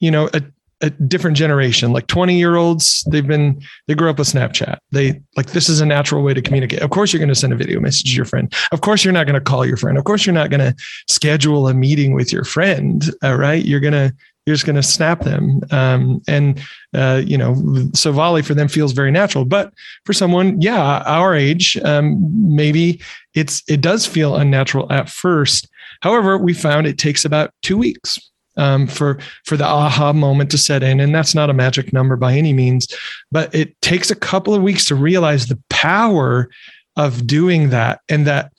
you 0.00 0.10
know 0.10 0.28
a 0.34 0.42
a 0.80 0.90
different 0.90 1.36
generation 1.36 1.92
like 1.92 2.06
20 2.06 2.38
year 2.38 2.54
olds 2.54 3.02
they've 3.10 3.26
been 3.26 3.60
they 3.88 3.94
grew 3.94 4.08
up 4.10 4.18
with 4.18 4.28
snapchat. 4.28 4.78
They 4.92 5.20
like 5.36 5.46
this 5.50 5.68
is 5.68 5.80
a 5.80 5.86
natural 5.86 6.22
way 6.22 6.34
to 6.34 6.42
communicate. 6.42 6.82
Of 6.82 6.90
course 6.90 7.12
you're 7.12 7.18
going 7.18 7.28
to 7.30 7.34
send 7.34 7.52
a 7.52 7.56
video 7.56 7.80
message 7.80 8.10
to 8.10 8.16
your 8.16 8.24
friend. 8.24 8.52
Of 8.70 8.80
course 8.80 9.04
you're 9.04 9.12
not 9.12 9.26
going 9.26 9.34
to 9.34 9.40
call 9.40 9.66
your 9.66 9.76
friend. 9.76 9.98
Of 9.98 10.04
course 10.04 10.24
you're 10.24 10.34
not 10.34 10.50
going 10.50 10.60
to 10.60 10.74
schedule 11.08 11.66
a 11.68 11.74
meeting 11.74 12.14
with 12.14 12.32
your 12.32 12.44
friend 12.44 13.04
all 13.22 13.36
right? 13.36 13.64
You're 13.64 13.80
to 13.80 14.14
you're 14.46 14.54
just 14.54 14.64
going 14.64 14.76
to 14.76 14.82
snap 14.82 15.24
them. 15.24 15.60
Um, 15.72 16.22
and 16.26 16.60
uh, 16.94 17.22
you 17.26 17.36
know 17.36 17.90
so 17.92 18.12
volley 18.12 18.42
for 18.42 18.54
them 18.54 18.68
feels 18.68 18.92
very 18.92 19.10
natural. 19.10 19.44
But 19.44 19.72
for 20.04 20.12
someone 20.12 20.60
yeah 20.60 21.02
our 21.06 21.34
age 21.34 21.76
um, 21.78 22.16
maybe 22.54 23.00
it's 23.38 23.62
it 23.68 23.80
does 23.80 24.06
feel 24.06 24.36
unnatural 24.36 24.90
at 24.92 25.08
first. 25.08 25.68
However 26.00 26.38
we 26.38 26.54
found 26.54 26.86
it 26.86 26.98
takes 26.98 27.24
about 27.24 27.52
two 27.62 27.76
weeks 27.76 28.18
um, 28.56 28.86
for 28.86 29.18
for 29.44 29.56
the 29.56 29.64
aha 29.64 30.12
moment 30.12 30.50
to 30.50 30.58
set 30.58 30.82
in, 30.82 31.00
and 31.00 31.14
that's 31.14 31.34
not 31.34 31.50
a 31.50 31.54
magic 31.54 31.92
number 31.92 32.16
by 32.16 32.34
any 32.34 32.52
means, 32.52 32.88
but 33.30 33.54
it 33.54 33.80
takes 33.80 34.10
a 34.10 34.16
couple 34.16 34.54
of 34.54 34.62
weeks 34.62 34.84
to 34.86 34.94
realize 34.94 35.46
the 35.46 35.62
power 35.70 36.50
of 36.96 37.26
doing 37.26 37.70
that, 37.70 38.00
and 38.08 38.26
that 38.26 38.52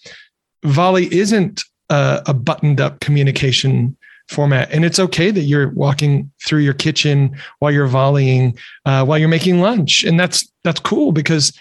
volley 0.64 1.14
isn't 1.14 1.64
a, 1.90 2.22
a 2.28 2.34
buttoned 2.34 2.80
up 2.80 3.00
communication 3.02 3.96
format. 4.30 4.72
And 4.72 4.86
it's 4.86 5.00
okay 5.00 5.32
that 5.32 5.42
you're 5.42 5.70
walking 5.70 6.32
through 6.46 6.60
your 6.60 6.76
kitchen 6.76 7.36
while 7.60 7.72
you're 7.72 7.88
volleying, 7.88 8.58
uh, 8.86 9.04
while 9.04 9.18
you're 9.18 9.28
making 9.28 9.60
lunch, 9.60 10.04
and 10.04 10.20
that's 10.20 10.50
that's 10.64 10.80
cool 10.80 11.12
because 11.12 11.52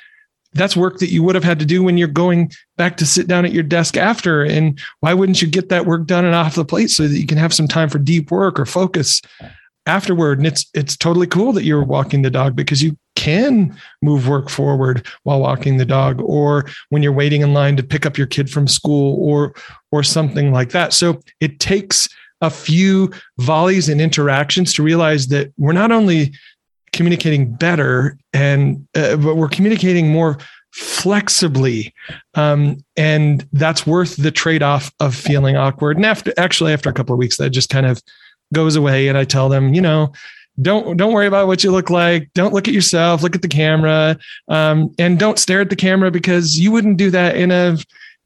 that's 0.59 0.77
work 0.77 0.99
that 0.99 1.11
you 1.11 1.23
would 1.23 1.35
have 1.35 1.45
had 1.45 1.59
to 1.59 1.67
do 1.67 1.83
when 1.83 1.97
you're 1.97 2.09
going 2.09 2.51
back 2.77 2.97
to 2.99 3.07
sit 3.07 3.27
down 3.27 3.45
at 3.45 3.53
your 3.53 3.63
desk 3.63 3.97
after. 3.97 4.43
And 4.43 4.79
why 5.01 5.15
wouldn't 5.15 5.41
you 5.41 5.49
get 5.49 5.69
that 5.69 5.87
work 5.87 6.07
done 6.07 6.25
and 6.25 6.35
off 6.35 6.55
the 6.55 6.65
plate 6.65 6.91
so 6.91 7.07
that 7.07 7.19
you 7.19 7.27
can 7.27 7.39
have 7.39 7.55
some 7.55 7.69
time 7.69 7.89
for 7.89 7.99
deep 7.99 8.31
work 8.31 8.59
or 8.59 8.67
focus 8.67 9.23
afterward? 9.87 10.39
And 10.39 10.47
it's 10.47 10.67
it's 10.75 10.97
totally 10.97 11.27
cool 11.27 11.53
that 11.53 11.65
you're 11.65 11.85
walking 11.85 12.23
the 12.23 12.31
dog 12.31 12.57
because 12.57 12.83
you 12.83 12.97
can 13.17 13.77
move 14.01 14.29
work 14.29 14.49
forward 14.49 15.07
while 15.25 15.41
walking 15.41 15.77
the 15.77 15.85
dog 15.85 16.21
or 16.21 16.67
when 16.91 17.03
you're 17.03 17.13
waiting 17.13 17.43
in 17.43 17.53
line 17.53 17.77
to 17.77 17.83
pick 17.83 18.07
up 18.07 18.17
your 18.17 18.27
kid 18.27 18.51
from 18.51 18.69
school 18.69 19.17
or 19.21 19.55
or 19.91 20.03
something 20.03 20.53
like 20.53 20.71
that. 20.71 20.93
So 20.93 21.21
it 21.41 21.59
takes 21.61 22.09
a 22.41 22.51
few 22.51 23.11
volleys 23.39 23.89
and 23.89 24.01
interactions 24.01 24.73
to 24.75 24.83
realize 24.83 25.27
that 25.29 25.53
we're 25.57 25.73
not 25.73 25.91
only 25.91 26.33
communicating 26.93 27.53
better 27.53 28.17
and 28.33 28.87
uh, 28.95 29.17
but 29.17 29.37
we're 29.37 29.49
communicating 29.49 30.11
more 30.11 30.39
flexibly. 30.73 31.93
Um, 32.35 32.85
and 32.97 33.47
that's 33.53 33.87
worth 33.87 34.17
the 34.17 34.31
trade-off 34.31 34.93
of 35.01 35.15
feeling 35.15 35.57
awkward. 35.57 35.97
And 35.97 36.07
after 36.07 36.33
actually 36.37 36.73
after 36.73 36.91
a 36.91 36.93
couple 36.93 37.15
of 37.15 37.19
weeks 37.19 37.39
that 37.39 37.51
just 37.51 37.71
kind 37.71 37.87
of 37.87 38.03
goes 38.55 38.77
away 38.77 39.09
and 39.09 39.19
i 39.19 39.25
tell 39.25 39.51
them 39.51 39.75
you 39.75 39.83
know 39.83 40.11
don't 40.61 40.97
don't 40.97 41.13
worry 41.13 41.27
about 41.27 41.47
what 41.47 41.63
you 41.63 41.71
look 41.71 41.91
like. 41.91 42.31
Don't 42.35 42.53
look 42.53 42.67
at 42.67 42.75
yourself. 42.75 43.23
Look 43.23 43.37
at 43.37 43.43
the 43.43 43.49
camera. 43.49 44.19
Um, 44.49 44.93
and 44.99 45.19
don't 45.19 45.39
stare 45.39 45.61
at 45.61 45.71
the 45.71 45.77
camera 45.77 46.11
because 46.11 46.59
you 46.59 46.73
wouldn't 46.73 46.97
do 46.97 47.11
that 47.11 47.37
in 47.37 47.51
a 47.51 47.77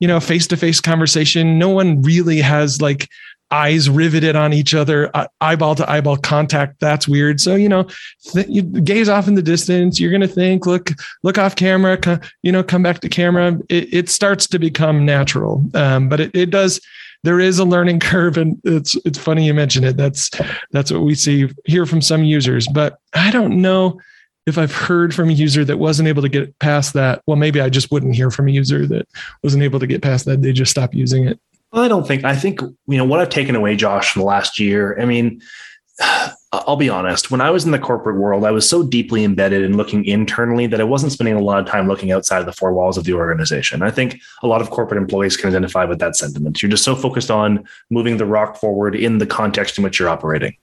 you 0.01 0.09
know 0.09 0.19
face-to-face 0.19 0.81
conversation. 0.81 1.59
No 1.59 1.69
one 1.69 2.03
really 2.03 2.39
has 2.39 2.81
like 2.81 3.09
eyes 3.53 3.89
riveted 3.89 4.35
on 4.35 4.53
each 4.53 4.75
other, 4.75 5.11
eyeball 5.41 5.75
to 5.75 5.89
eyeball 5.89 6.17
contact. 6.17 6.81
That's 6.81 7.07
weird. 7.07 7.41
So 7.41 7.55
you 7.55 7.69
know, 7.69 7.87
th- 8.33 8.49
you 8.49 8.63
gaze 8.63 9.09
off 9.09 9.29
in 9.29 9.35
the 9.35 9.43
distance. 9.43 10.01
You're 10.01 10.11
gonna 10.11 10.27
think, 10.27 10.67
look, 10.67 10.91
look 11.23 11.39
off 11.39 11.55
camera. 11.55 11.97
Co- 11.99 12.19
you 12.43 12.51
know, 12.51 12.63
come 12.65 12.83
back 12.83 13.01
to 13.01 13.09
camera. 13.09 13.59
It, 13.69 13.93
it 13.93 14.09
starts 14.09 14.47
to 14.49 14.59
become 14.59 15.05
natural, 15.05 15.63
um, 15.75 16.09
but 16.09 16.21
it, 16.21 16.35
it 16.35 16.51
does. 16.51 16.81
There 17.25 17.39
is 17.39 17.61
a 17.61 17.65
learning 17.65 18.01
curve, 18.01 18.37
and 18.37 18.61
it's 18.65 18.97
it's 19.05 19.19
funny 19.19 19.47
you 19.47 19.55
mention 19.55 19.85
it. 19.85 19.97
That's 19.97 20.31
that's 20.73 20.91
what 20.91 21.03
we 21.03 21.15
see 21.15 21.49
hear 21.67 21.87
from 21.87 22.01
some 22.01 22.25
users, 22.25 22.67
but 22.67 22.99
I 23.13 23.31
don't 23.31 23.61
know 23.61 24.01
if 24.47 24.59
I've 24.59 24.75
heard 24.75 25.15
from 25.15 25.29
a 25.29 25.33
user 25.33 25.65
that 25.65 25.79
wasn't 25.79 26.09
able 26.09 26.23
to 26.23 26.29
get 26.29 26.59
past 26.59 26.95
that. 26.95 27.23
Well, 27.27 27.37
maybe 27.37 27.61
I 27.61 27.69
just 27.69 27.93
wouldn't 27.93 28.17
hear 28.17 28.31
from 28.31 28.49
a 28.49 28.51
user 28.51 28.87
that 28.89 29.07
wasn't 29.43 29.63
able 29.63 29.79
to 29.79 29.87
get 29.87 30.03
past 30.03 30.25
that. 30.25 30.43
They 30.43 30.53
just 30.53 30.71
stop 30.71 30.95
using 30.95 31.29
it. 31.29 31.39
I 31.73 31.89
don't 31.89 32.07
think. 32.07 32.25
I 32.25 32.37
think 32.37 32.61
you 32.61 32.99
know 32.99 33.05
what 33.05 33.21
I've 33.21 33.31
taken 33.31 33.57
away, 33.57 33.77
Josh, 33.77 34.13
from 34.13 34.21
the 34.21 34.27
last 34.27 34.59
year. 34.59 34.99
I 35.01 35.05
mean, 35.05 35.41
I'll 36.55 36.77
be 36.77 36.91
honest. 36.91 37.31
When 37.31 37.41
I 37.41 37.51
was 37.51 37.65
in 37.65 37.71
the 37.71 37.79
corporate 37.79 38.19
world, 38.19 38.45
I 38.45 38.51
was 38.51 38.69
so 38.69 38.83
deeply 38.83 39.25
embedded 39.25 39.63
in 39.63 39.79
looking 39.79 40.05
internally 40.05 40.67
that 40.67 40.83
I 40.83 40.85
wasn't 40.85 41.13
spending 41.13 41.35
a 41.35 41.41
lot 41.41 41.61
of 41.61 41.67
time 41.67 41.89
looking 41.89 42.13
outside 42.13 42.41
of 42.41 42.47
the 42.47 42.53
four 42.53 42.75
walls 42.75 42.99
of 42.99 43.05
the 43.05 43.15
organization. 43.15 43.83
I 43.83 43.91
think 43.91 44.21
a 44.43 44.47
lot 44.47 44.61
of 44.61 44.69
corporate 44.69 45.01
employees 45.01 45.35
can 45.35 45.49
identify 45.49 45.87
with 45.87 45.99
that 46.01 46.15
sentiment. 46.15 46.63
You're 46.63 46.71
just 46.71 46.85
so 46.85 46.95
focused 46.95 47.31
on 47.31 47.65
moving 47.89 48.19
the 48.19 48.27
rock 48.27 48.57
forward 48.57 48.95
in 48.95 49.17
the 49.17 49.27
context 49.27 49.79
in 49.79 49.85
which 49.85 49.99
you're 49.99 50.11
operating. 50.11 50.55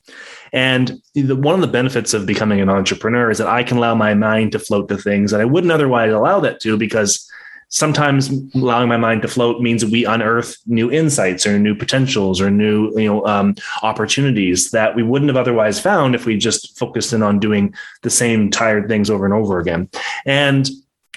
And 0.53 1.01
the, 1.15 1.35
one 1.35 1.55
of 1.55 1.61
the 1.61 1.67
benefits 1.67 2.13
of 2.13 2.27
becoming 2.27 2.61
an 2.61 2.69
entrepreneur 2.69 3.31
is 3.31 3.39
that 3.39 3.47
I 3.47 3.63
can 3.63 3.77
allow 3.77 3.95
my 3.95 4.13
mind 4.13 4.51
to 4.51 4.59
float 4.59 4.89
to 4.89 4.97
things 4.97 5.31
that 5.31 5.41
I 5.41 5.45
wouldn't 5.45 5.71
otherwise 5.71 6.11
allow 6.11 6.39
that 6.41 6.59
to 6.61 6.77
because 6.77 7.28
sometimes 7.69 8.29
allowing 8.55 8.89
my 8.89 8.97
mind 8.97 9.21
to 9.21 9.27
float 9.27 9.61
means 9.61 9.85
we 9.85 10.05
unearth 10.05 10.57
new 10.65 10.91
insights 10.91 11.45
or 11.45 11.57
new 11.57 11.75
potentials 11.75 12.41
or 12.41 12.49
new 12.49 12.91
you 12.99 13.05
know 13.05 13.25
um, 13.25 13.55
opportunities 13.83 14.71
that 14.71 14.95
we 14.95 15.03
wouldn't 15.03 15.29
have 15.29 15.37
otherwise 15.37 15.79
found 15.79 16.15
if 16.15 16.25
we 16.25 16.37
just 16.37 16.77
focused 16.77 17.13
in 17.13 17.23
on 17.23 17.39
doing 17.39 17.73
the 18.01 18.09
same 18.09 18.49
tired 18.49 18.87
things 18.87 19.09
over 19.09 19.25
and 19.25 19.33
over 19.33 19.59
again. 19.59 19.87
And 20.25 20.69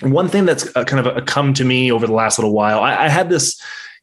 one 0.03 0.29
thing 0.29 0.45
that's 0.47 0.75
uh, 0.77 0.85
kind 0.85 1.07
of 1.07 1.27
come 1.27 1.55
to 1.55 1.65
me 1.65 1.91
over 1.91 2.07
the 2.07 2.13
last 2.13 2.39
little 2.39 2.53
while 2.53 2.81
I, 2.81 3.05
I 3.05 3.09
had 3.09 3.29
this 3.29 3.61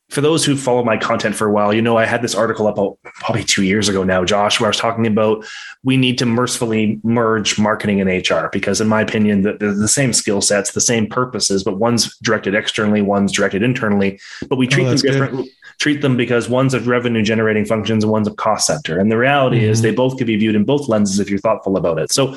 for 0.10 0.22
those 0.22 0.44
who 0.44 0.58
follow 0.58 0.84
my 0.84 0.98
content 0.98 1.36
for 1.36 1.48
a 1.48 1.52
while, 1.52 1.72
you 1.72 1.82
know, 1.82 1.98
I 1.98 2.06
had 2.06 2.24
this 2.24 2.34
article 2.34 2.68
up 2.68 2.78
probably 3.04 3.44
two 3.44 3.64
years 3.64 3.88
ago 3.90 4.04
now, 4.04 4.26
Josh, 4.26 4.60
where 4.60 4.68
I 4.68 4.70
was 4.70 4.78
talking 4.78 5.06
about 5.06 5.46
we 5.84 5.98
need 5.98 6.18
to 6.18 6.26
mercifully 6.26 7.00
merge 7.04 7.60
marketing 7.60 8.02
and 8.02 8.10
HR 8.10 8.48
because, 8.52 8.82
in 8.82 8.88
my 8.88 9.02
opinion, 9.02 9.44
the, 9.44 9.54
the, 9.54 9.88
same 9.88 10.12
skill 10.12 10.42
sets, 10.42 10.72
the 10.72 10.82
same 10.82 11.08
purposes, 11.08 11.64
but 11.64 11.78
one's 11.78 12.18
directed 12.18 12.56
externally, 12.56 13.02
one's 13.02 13.32
directed 13.32 13.62
internally, 13.62 14.20
but 14.50 14.58
we 14.58 14.68
treat 14.68 14.86
oh, 14.86 14.90
them 14.90 14.98
differently. 14.98 15.52
Treat 15.80 16.02
them 16.02 16.18
because 16.18 16.50
one's 16.50 16.74
of 16.74 16.88
revenue 16.88 17.22
generating 17.24 17.64
functions 17.64 18.04
and 18.04 18.12
one's 18.12 18.28
of 18.28 18.36
cost 18.36 18.68
center. 18.68 19.00
And 19.00 19.10
the 19.10 19.18
reality 19.18 19.62
mm-hmm. 19.62 19.70
is 19.70 19.82
they 19.82 19.92
both 19.92 20.18
could 20.18 20.28
be 20.28 20.36
viewed 20.36 20.56
in 20.56 20.66
both 20.66 20.90
lenses 20.90 21.20
if 21.20 21.30
you're 21.30 21.40
thoughtful 21.40 21.78
about 21.78 22.00
it. 22.00 22.12
So, 22.12 22.36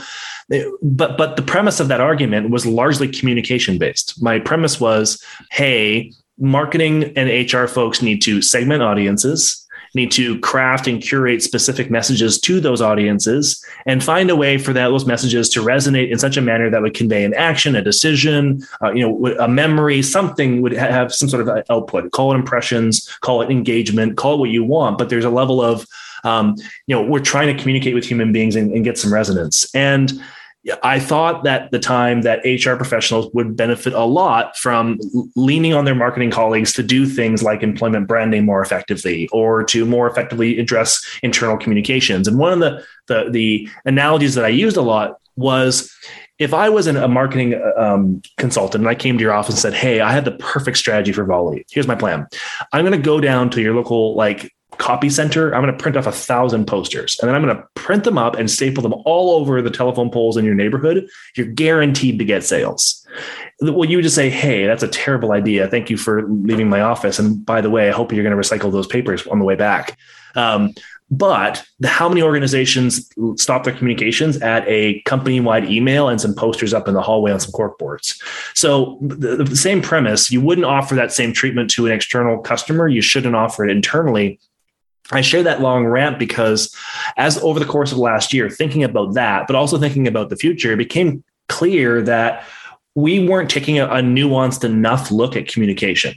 but 0.81 1.19
but 1.19 1.35
the 1.35 1.43
premise 1.43 1.81
of 1.81 1.89
that 1.89 2.01
argument 2.01 2.51
was 2.51 2.67
largely 2.67 3.09
communication 3.09 3.79
based. 3.79 4.23
My 4.23 4.39
premise 4.39 4.79
was, 4.79 5.25
hey, 5.51 6.13
marketing 6.39 7.13
and 7.17 7.53
HR 7.53 7.67
folks 7.67 8.03
need 8.03 8.23
to 8.23 8.43
segment 8.43 8.83
audiences, 8.83 9.67
need 9.95 10.11
to 10.13 10.39
craft 10.41 10.87
and 10.87 11.03
curate 11.03 11.43
specific 11.43 11.91
messages 11.91 12.41
to 12.41 12.61
those 12.61 12.81
audiences, 12.81 13.65
and 13.87 14.03
find 14.03 14.31
a 14.31 14.37
way 14.37 14.57
for 14.57 14.73
that, 14.73 14.89
those 14.89 15.07
messages 15.07 15.49
to 15.51 15.61
resonate 15.61 16.11
in 16.11 16.19
such 16.19 16.37
a 16.37 16.41
manner 16.41 16.71
that 16.71 16.81
would 16.81 16.95
convey 16.95 17.25
an 17.25 17.35
action, 17.35 17.77
a 17.77 17.83
decision, 17.83 18.63
uh, 18.83 18.91
you 18.93 19.07
know, 19.07 19.35
a 19.37 19.49
memory, 19.49 20.03
something 20.03 20.63
would 20.63 20.73
have 20.73 21.15
some 21.15 21.29
sort 21.29 21.47
of 21.47 21.65
output. 21.69 22.11
Call 22.13 22.33
it 22.33 22.37
impressions, 22.37 23.07
call 23.21 23.43
it 23.43 23.51
engagement, 23.51 24.17
call 24.17 24.35
it 24.35 24.39
what 24.39 24.51
you 24.51 24.65
want, 24.65 24.97
but 24.99 25.11
there's 25.11 25.25
a 25.25 25.31
level 25.31 25.61
of 25.61 25.87
um, 26.25 26.55
you 26.87 26.95
know, 26.95 27.03
we're 27.03 27.19
trying 27.19 27.55
to 27.55 27.61
communicate 27.61 27.95
with 27.95 28.05
human 28.05 28.33
beings 28.33 28.55
and, 28.55 28.73
and 28.73 28.85
get 28.85 28.97
some 28.97 29.13
resonance. 29.13 29.73
And 29.75 30.23
I 30.83 31.01
thought 31.01 31.43
that 31.43 31.73
the 31.73 31.81
time 31.81 32.23
that 32.23 32.41
HR 32.45 32.77
professionals 32.77 33.29
would 33.35 33.57
benefit 33.57 33.95
a 33.95 34.05
lot 34.05 34.57
from 34.57 34.99
leaning 35.35 35.75
on 35.75 35.85
their 35.85 35.95
marketing 35.95 36.31
colleagues 36.31 36.73
to 36.75 36.85
do 36.85 37.05
things 37.05 37.43
like 37.43 37.63
employment 37.63 38.07
branding 38.07 38.45
more 38.45 38.63
effectively 38.63 39.29
or 39.33 39.65
to 39.65 39.85
more 39.85 40.09
effectively 40.09 40.59
address 40.61 41.05
internal 41.25 41.57
communications. 41.57 42.29
And 42.29 42.39
one 42.39 42.53
of 42.53 42.61
the, 42.61 42.85
the, 43.09 43.31
the 43.31 43.69
analogies 43.85 44.37
that 44.37 44.45
I 44.45 44.49
used 44.49 44.77
a 44.77 44.83
lot 44.83 45.17
was 45.35 45.93
if 46.39 46.55
I 46.55 46.69
was 46.69 46.87
an, 46.87 46.97
a 46.97 47.09
marketing 47.09 47.61
um, 47.77 48.23
consultant 48.37 48.83
and 48.83 48.89
I 48.89 48.95
came 48.95 49.19
to 49.19 49.23
your 49.23 49.33
office 49.33 49.55
and 49.55 49.61
said, 49.61 49.75
Hey, 49.75 50.01
I 50.01 50.13
have 50.13 50.25
the 50.25 50.33
perfect 50.33 50.77
strategy 50.77 51.13
for 51.13 51.25
Volley. 51.25 51.67
Here's 51.71 51.89
my 51.89 51.95
plan. 51.95 52.27
I'm 52.73 52.85
going 52.85 52.99
to 52.99 53.05
go 53.05 53.21
down 53.21 53.51
to 53.51 53.61
your 53.61 53.75
local 53.75 54.15
like 54.15 54.53
copy 54.83 55.09
center, 55.09 55.55
I'm 55.55 55.63
going 55.63 55.73
to 55.73 55.81
print 55.81 55.97
off 55.97 56.09
a 56.09 56.13
thousand 56.13 56.67
posters 56.67 57.17
and 57.21 57.29
then 57.29 57.37
I'm 57.37 57.43
going 57.43 57.57
to 57.57 57.63
print 57.75 58.03
them 58.03 58.19
up 58.19 58.35
and 58.35 58.51
staple 58.51 58.83
them 58.83 58.95
all 59.05 59.31
over 59.31 59.63
the 59.63 59.71
telephone 59.71 60.11
poles 60.11 60.37
in 60.37 60.45
your 60.45 60.57
neighborhood. 60.57 61.09
You're 61.37 61.47
guaranteed 61.47 62.19
to 62.19 62.25
get 62.25 62.43
sales. 62.43 63.07
Well, 63.61 63.89
you 63.89 64.03
just 64.03 64.17
say, 64.17 64.29
Hey, 64.29 64.67
that's 64.67 64.83
a 64.83 64.89
terrible 64.89 65.33
idea. 65.33 65.69
Thank 65.69 65.89
you 65.89 65.97
for 65.97 66.27
leaving 66.27 66.69
my 66.69 66.81
office. 66.81 67.21
And 67.21 67.47
by 67.47 67.61
the 67.61 67.71
way, 67.71 67.89
I 67.89 67.93
hope 67.93 68.13
you're 68.13 68.25
going 68.25 68.37
to 68.37 68.49
recycle 68.49 68.73
those 68.73 68.89
papers 68.89 69.25
on 69.29 69.39
the 69.39 69.45
way 69.45 69.55
back. 69.55 69.97
Um, 70.35 70.75
but 71.13 71.65
the, 71.79 71.89
how 71.89 72.09
many 72.09 72.23
organizations 72.23 73.09
stop 73.37 73.65
their 73.65 73.75
communications 73.75 74.39
at 74.39 74.65
a 74.67 75.01
company 75.03 75.39
wide 75.41 75.71
email 75.71 76.09
and 76.09 76.21
some 76.21 76.35
posters 76.35 76.75
up 76.75 76.89
in 76.89 76.95
the 76.95 77.03
hallway 77.03 77.31
on 77.31 77.39
some 77.39 77.53
cork 77.53 77.79
boards? 77.79 78.21
So 78.55 78.99
the, 79.03 79.45
the 79.45 79.57
same 79.57 79.81
premise, 79.81 80.33
you 80.33 80.41
wouldn't 80.41 80.65
offer 80.65 80.95
that 80.97 81.13
same 81.13 81.33
treatment 81.33 81.71
to 81.73 81.87
an 81.87 81.93
external 81.93 82.41
customer. 82.41 82.89
You 82.89 83.03
shouldn't 83.03 83.37
offer 83.37 83.65
it 83.65 83.71
internally 83.71 84.41
I 85.13 85.21
share 85.21 85.43
that 85.43 85.61
long 85.61 85.87
rant 85.87 86.19
because 86.19 86.75
as 87.17 87.39
over 87.39 87.59
the 87.59 87.67
course 87.67 87.93
of 87.93 87.99
last 87.99 88.33
year, 88.33 88.49
thinking 88.51 88.85
about 88.85 89.15
that, 89.15 89.47
but 89.47 89.57
also 89.57 89.79
thinking 89.79 90.09
about 90.09 90.31
the 90.31 90.37
future, 90.37 90.73
it 90.73 90.77
became 90.77 91.23
clear 91.49 92.03
that 92.03 92.47
we 92.95 93.27
weren't 93.27 93.51
taking 93.51 93.79
a, 93.79 93.87
a 93.87 94.01
nuanced 94.01 94.65
enough 94.65 95.11
look 95.11 95.37
at 95.37 95.49
communication 95.49 96.15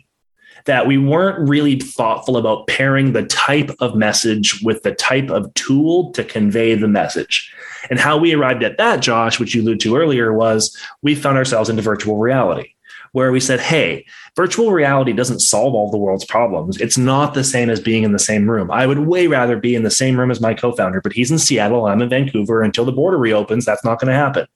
that 0.65 0.87
we 0.87 0.97
weren't 0.97 1.47
really 1.47 1.79
thoughtful 1.79 2.37
about 2.37 2.67
pairing 2.67 3.13
the 3.13 3.25
type 3.27 3.69
of 3.79 3.95
message 3.95 4.61
with 4.63 4.81
the 4.83 4.93
type 4.93 5.29
of 5.29 5.53
tool 5.53 6.11
to 6.11 6.23
convey 6.23 6.75
the 6.75 6.87
message. 6.87 7.53
And 7.89 7.99
how 7.99 8.17
we 8.17 8.33
arrived 8.33 8.63
at 8.63 8.77
that, 8.77 9.01
Josh, 9.01 9.39
which 9.39 9.53
you 9.53 9.61
alluded 9.61 9.81
to 9.81 9.95
earlier, 9.95 10.33
was 10.33 10.75
we 11.03 11.13
found 11.13 11.37
ourselves 11.37 11.69
into 11.69 11.83
virtual 11.83 12.17
reality 12.17 12.74
where 13.15 13.31
we 13.31 13.39
said, 13.39 13.61
hey, 13.61 14.05
virtual 14.35 14.73
reality 14.73 15.13
doesn't 15.13 15.39
solve 15.39 15.73
all 15.73 15.89
the 15.89 15.97
world's 15.97 16.25
problems. 16.25 16.75
It's 16.81 16.97
not 16.97 17.33
the 17.33 17.45
same 17.45 17.69
as 17.69 17.79
being 17.79 18.03
in 18.03 18.11
the 18.11 18.19
same 18.19 18.51
room. 18.51 18.69
I 18.69 18.85
would 18.85 18.99
way 18.99 19.27
rather 19.27 19.55
be 19.55 19.73
in 19.73 19.83
the 19.83 19.89
same 19.89 20.19
room 20.19 20.31
as 20.31 20.41
my 20.41 20.53
co 20.53 20.73
founder, 20.73 20.99
but 20.99 21.13
he's 21.13 21.31
in 21.31 21.39
Seattle, 21.39 21.85
I'm 21.85 22.01
in 22.01 22.09
Vancouver. 22.09 22.61
Until 22.61 22.83
the 22.83 22.91
border 22.91 23.17
reopens, 23.17 23.63
that's 23.63 23.85
not 23.85 24.01
going 24.01 24.09
to 24.09 24.19
happen. 24.19 24.47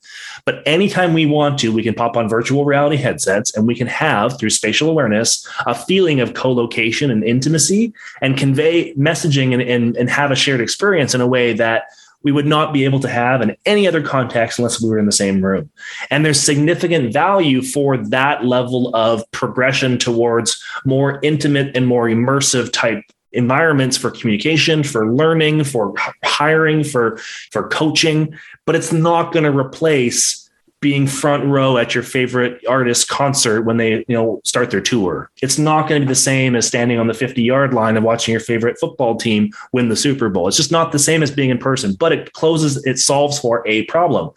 But 0.44 0.62
anytime 0.66 1.14
we 1.14 1.26
want 1.26 1.58
to, 1.60 1.72
we 1.72 1.84
can 1.84 1.94
pop 1.94 2.18
on 2.18 2.28
virtual 2.28 2.66
reality 2.66 2.98
headsets 2.98 3.56
and 3.56 3.66
we 3.66 3.76
can 3.76 3.88
have, 3.88 4.38
through 4.38 4.50
spatial 4.50 4.90
awareness, 4.90 5.48
a 5.66 5.74
feeling 5.74 6.20
of 6.20 6.34
co 6.34 6.52
location 6.52 7.10
and 7.10 7.24
intimacy 7.24 7.94
and 8.22 8.36
convey 8.36 8.94
messaging 8.96 9.54
and, 9.54 9.62
and, 9.62 9.96
and 9.96 10.10
have 10.10 10.32
a 10.32 10.36
shared 10.36 10.60
experience 10.60 11.16
in 11.16 11.22
a 11.22 11.28
way 11.28 11.54
that 11.54 11.84
we 12.24 12.32
would 12.32 12.46
not 12.46 12.74
be 12.74 12.86
able 12.86 13.00
to 13.00 13.08
have 13.08 13.42
in 13.42 13.56
any 13.66 13.88
other 13.88 14.02
context 14.02 14.60
unless 14.60 14.82
we 14.82 14.90
were 14.90 15.00
in 15.00 15.06
the 15.06 15.12
same 15.12 15.44
room. 15.44 15.70
And 16.10 16.26
there's 16.26 16.40
significant 16.40 17.14
value 17.14 17.62
for 17.62 17.98
that 17.98 18.46
level 18.46 18.94
of 18.96 19.24
progression 19.32 19.98
towards 19.98 20.62
more 20.86 21.20
intimate 21.24 21.76
and 21.76 21.88
more 21.88 22.08
immersive 22.08 22.72
type 22.72 23.04
environments 23.32 23.96
for 23.96 24.10
communication 24.10 24.82
for 24.82 25.14
learning 25.14 25.64
for 25.64 25.94
hiring 26.24 26.84
for 26.84 27.18
for 27.52 27.68
coaching 27.68 28.36
but 28.66 28.76
it's 28.76 28.92
not 28.92 29.32
going 29.32 29.44
to 29.44 29.56
replace 29.56 30.49
being 30.82 31.08
front 31.08 31.46
row 31.46 31.78
at 31.78 31.94
your 31.94 32.04
favorite 32.04 32.66
artist 32.68 33.10
concert 33.10 33.64
when 33.64 33.78
they 33.78 34.06
you 34.08 34.16
know 34.16 34.42
start 34.44 34.72
their 34.72 34.82
tour. 34.82 35.30
It's 35.42 35.58
not 35.58 35.88
going 35.88 36.02
to 36.02 36.06
be 36.06 36.12
the 36.12 36.16
same 36.16 36.56
as 36.56 36.68
standing 36.68 37.00
on 37.00 37.08
the 37.08 37.14
50 37.14 37.42
yard 37.42 37.74
line 37.74 37.98
and 37.98 38.06
watching 38.06 38.32
your 38.32 38.42
favorite 38.42 38.80
football 38.80 39.16
team 39.16 39.52
win 39.72 39.90
the 39.90 39.96
super 39.96 40.30
bowl. 40.30 40.48
It's 40.48 40.58
just 40.58 40.72
not 40.72 40.92
the 40.92 41.00
same 41.00 41.22
as 41.24 41.32
being 41.32 41.50
in 41.50 41.58
person 41.58 41.96
but 42.00 42.12
it 42.12 42.34
closes 42.34 42.84
it 42.86 43.00
solves 43.00 43.40
for 43.40 43.68
a 43.68 43.84
problem 43.86 44.32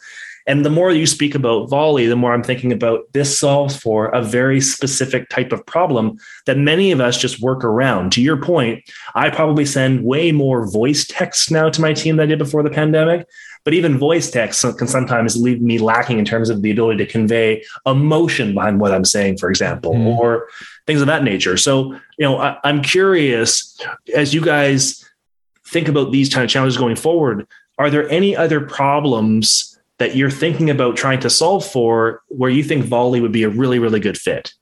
and 0.46 0.64
the 0.64 0.70
more 0.70 0.90
you 0.90 1.06
speak 1.06 1.34
about 1.34 1.68
volley 1.68 2.06
the 2.06 2.16
more 2.16 2.32
i'm 2.32 2.42
thinking 2.42 2.72
about 2.72 3.00
this 3.12 3.38
solves 3.38 3.76
for 3.76 4.06
a 4.08 4.22
very 4.22 4.60
specific 4.60 5.28
type 5.28 5.52
of 5.52 5.64
problem 5.66 6.18
that 6.46 6.58
many 6.58 6.92
of 6.92 7.00
us 7.00 7.18
just 7.18 7.40
work 7.40 7.64
around 7.64 8.12
to 8.12 8.22
your 8.22 8.36
point 8.36 8.82
i 9.14 9.30
probably 9.30 9.66
send 9.66 10.04
way 10.04 10.32
more 10.32 10.70
voice 10.70 11.06
texts 11.06 11.50
now 11.50 11.68
to 11.68 11.80
my 11.80 11.92
team 11.92 12.16
than 12.16 12.24
i 12.24 12.28
did 12.28 12.38
before 12.38 12.62
the 12.62 12.70
pandemic 12.70 13.26
but 13.64 13.74
even 13.74 13.98
voice 13.98 14.30
text 14.30 14.62
can 14.76 14.88
sometimes 14.88 15.36
leave 15.36 15.62
me 15.62 15.78
lacking 15.78 16.18
in 16.18 16.24
terms 16.24 16.50
of 16.50 16.62
the 16.62 16.70
ability 16.70 17.04
to 17.04 17.10
convey 17.10 17.64
emotion 17.86 18.54
behind 18.54 18.80
what 18.80 18.92
I'm 18.92 19.04
saying, 19.04 19.38
for 19.38 19.48
example, 19.50 19.94
mm. 19.94 20.06
or 20.06 20.48
things 20.86 21.00
of 21.00 21.06
that 21.06 21.22
nature. 21.22 21.56
So, 21.56 21.92
you 22.18 22.26
know, 22.26 22.38
I, 22.38 22.58
I'm 22.64 22.82
curious 22.82 23.78
as 24.14 24.34
you 24.34 24.40
guys 24.40 25.08
think 25.66 25.88
about 25.88 26.10
these 26.12 26.32
kind 26.32 26.44
of 26.44 26.50
challenges 26.50 26.76
going 26.76 26.96
forward, 26.96 27.46
are 27.78 27.88
there 27.88 28.08
any 28.10 28.36
other 28.36 28.60
problems 28.60 29.71
that 29.98 30.16
you're 30.16 30.30
thinking 30.30 30.70
about 30.70 30.96
trying 30.96 31.20
to 31.20 31.30
solve 31.30 31.64
for 31.64 32.22
where 32.28 32.50
you 32.50 32.64
think 32.64 32.84
volley 32.84 33.20
would 33.20 33.32
be 33.32 33.42
a 33.42 33.48
really, 33.48 33.78
really 33.78 34.00
good 34.00 34.18
fit? 34.18 34.52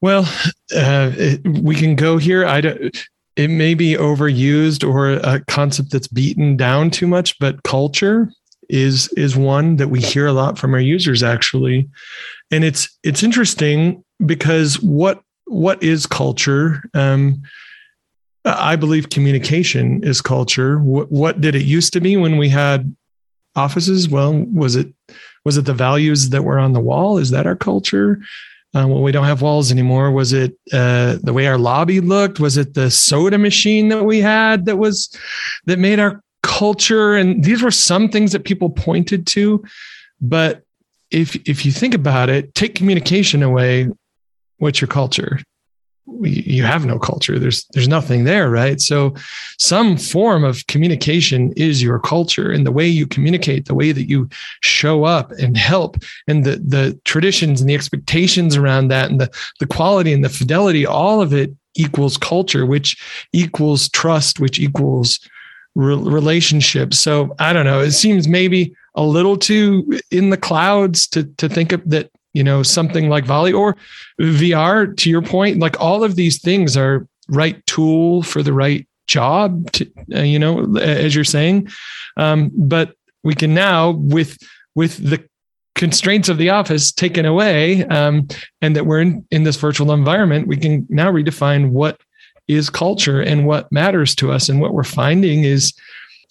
Well, 0.00 0.28
uh, 0.74 1.12
we 1.44 1.74
can 1.74 1.96
go 1.96 2.18
here. 2.18 2.46
I 2.46 2.60
don't 2.60 2.96
it 3.38 3.48
may 3.48 3.72
be 3.74 3.92
overused 3.94 4.86
or 4.86 5.10
a 5.10 5.40
concept 5.46 5.92
that's 5.92 6.08
beaten 6.08 6.56
down 6.56 6.90
too 6.90 7.06
much, 7.06 7.38
but 7.38 7.62
culture 7.62 8.32
is 8.68 9.08
is 9.16 9.36
one 9.36 9.76
that 9.76 9.88
we 9.88 10.00
hear 10.00 10.26
a 10.26 10.32
lot 10.32 10.58
from 10.58 10.74
our 10.74 10.80
users 10.80 11.22
actually. 11.22 11.88
And 12.50 12.64
it's 12.64 12.98
it's 13.04 13.22
interesting 13.22 14.04
because 14.26 14.80
what 14.82 15.22
what 15.46 15.80
is 15.82 16.04
culture? 16.04 16.82
Um, 16.94 17.42
I 18.44 18.74
believe 18.74 19.10
communication 19.10 20.02
is 20.02 20.20
culture. 20.20 20.80
What, 20.80 21.10
what 21.12 21.40
did 21.40 21.54
it 21.54 21.64
used 21.64 21.92
to 21.92 22.00
be 22.00 22.16
when 22.16 22.38
we 22.38 22.48
had 22.48 22.94
offices? 23.58 24.08
Well, 24.08 24.44
was 24.52 24.76
it 24.76 24.92
was 25.44 25.56
it 25.56 25.64
the 25.64 25.74
values 25.74 26.30
that 26.30 26.44
were 26.44 26.58
on 26.58 26.72
the 26.72 26.80
wall? 26.80 27.18
Is 27.18 27.30
that 27.30 27.46
our 27.46 27.56
culture? 27.56 28.20
uh, 28.74 28.86
when 28.86 29.02
we 29.02 29.12
don't 29.12 29.24
have 29.24 29.42
walls 29.42 29.70
anymore? 29.72 30.10
Was 30.10 30.32
it 30.32 30.56
uh, 30.72 31.18
the 31.22 31.32
way 31.32 31.46
our 31.46 31.58
lobby 31.58 32.00
looked? 32.00 32.40
Was 32.40 32.56
it 32.56 32.74
the 32.74 32.90
soda 32.90 33.38
machine 33.38 33.88
that 33.88 34.04
we 34.04 34.20
had 34.20 34.66
that 34.66 34.76
was 34.76 35.10
that 35.64 35.78
made 35.78 35.98
our 35.98 36.22
culture? 36.42 37.14
And 37.14 37.42
these 37.42 37.62
were 37.62 37.70
some 37.70 38.08
things 38.08 38.32
that 38.32 38.44
people 38.44 38.70
pointed 38.70 39.26
to. 39.28 39.64
But 40.20 40.62
if 41.10 41.36
if 41.48 41.64
you 41.64 41.72
think 41.72 41.94
about 41.94 42.28
it, 42.28 42.54
take 42.54 42.74
communication 42.74 43.42
away, 43.42 43.88
what's 44.58 44.80
your 44.80 44.88
culture? 44.88 45.40
You 46.22 46.64
have 46.64 46.86
no 46.86 46.98
culture. 46.98 47.38
There's 47.38 47.64
there's 47.72 47.88
nothing 47.88 48.24
there 48.24 48.50
right? 48.50 48.80
So 48.80 49.14
some 49.58 49.96
form 49.96 50.44
of 50.44 50.66
communication 50.66 51.52
is 51.52 51.82
your 51.82 51.98
culture 51.98 52.50
and 52.50 52.66
the 52.66 52.72
way 52.72 52.86
you 52.86 53.06
communicate 53.06 53.66
the 53.66 53.74
way 53.74 53.92
that 53.92 54.08
you 54.08 54.28
show 54.60 55.04
up 55.04 55.32
and 55.32 55.56
help 55.56 55.96
and 56.26 56.44
the 56.44 56.56
the 56.56 56.98
traditions 57.04 57.60
and 57.60 57.68
the 57.68 57.74
expectations 57.74 58.56
around 58.56 58.88
that 58.88 59.10
and 59.10 59.20
the 59.20 59.30
the 59.60 59.66
quality 59.66 60.12
and 60.12 60.24
the 60.24 60.28
fidelity 60.28 60.86
all 60.86 61.20
of 61.20 61.32
it 61.32 61.54
equals 61.76 62.16
culture 62.16 62.66
which 62.66 62.96
equals 63.32 63.88
trust 63.90 64.40
which 64.40 64.58
equals 64.58 65.20
re- 65.74 65.94
relationship. 65.94 66.94
So 66.94 67.34
i 67.38 67.52
don't 67.52 67.66
know. 67.66 67.80
It 67.80 67.92
seems 67.92 68.28
maybe 68.28 68.74
a 68.94 69.02
little 69.02 69.36
too 69.36 70.00
in 70.10 70.30
the 70.30 70.36
clouds 70.36 71.06
to 71.08 71.24
to 71.36 71.48
think 71.48 71.72
of 71.72 71.88
that 71.88 72.10
you 72.34 72.44
know 72.44 72.62
something 72.62 73.08
like 73.08 73.24
volley 73.24 73.52
or 73.52 73.76
vr 74.20 74.96
to 74.96 75.10
your 75.10 75.22
point 75.22 75.58
like 75.58 75.80
all 75.80 76.04
of 76.04 76.14
these 76.14 76.40
things 76.40 76.76
are 76.76 77.06
right 77.28 77.64
tool 77.66 78.22
for 78.22 78.42
the 78.42 78.52
right 78.52 78.86
job 79.08 79.70
to, 79.72 79.90
uh, 80.14 80.20
you 80.20 80.38
know 80.38 80.76
as 80.76 81.14
you're 81.14 81.24
saying. 81.24 81.68
Um, 82.16 82.52
but 82.54 82.94
we 83.24 83.34
can 83.34 83.54
now 83.54 83.90
with 83.90 84.38
with 84.74 84.96
the 84.98 85.26
constraints 85.74 86.28
of 86.28 86.38
the 86.38 86.50
office 86.50 86.92
taken 86.92 87.24
away 87.24 87.84
um, 87.86 88.26
and 88.60 88.74
that 88.74 88.84
we're 88.84 89.00
in, 89.00 89.26
in 89.30 89.44
this 89.44 89.56
virtual 89.56 89.92
environment 89.92 90.48
we 90.48 90.56
can 90.56 90.86
now 90.90 91.10
redefine 91.10 91.70
what 91.70 92.00
is 92.48 92.70
culture 92.70 93.20
and 93.20 93.46
what 93.46 93.70
matters 93.70 94.14
to 94.16 94.32
us. 94.32 94.48
And 94.48 94.60
what 94.60 94.72
we're 94.72 94.82
finding 94.84 95.44
is 95.44 95.72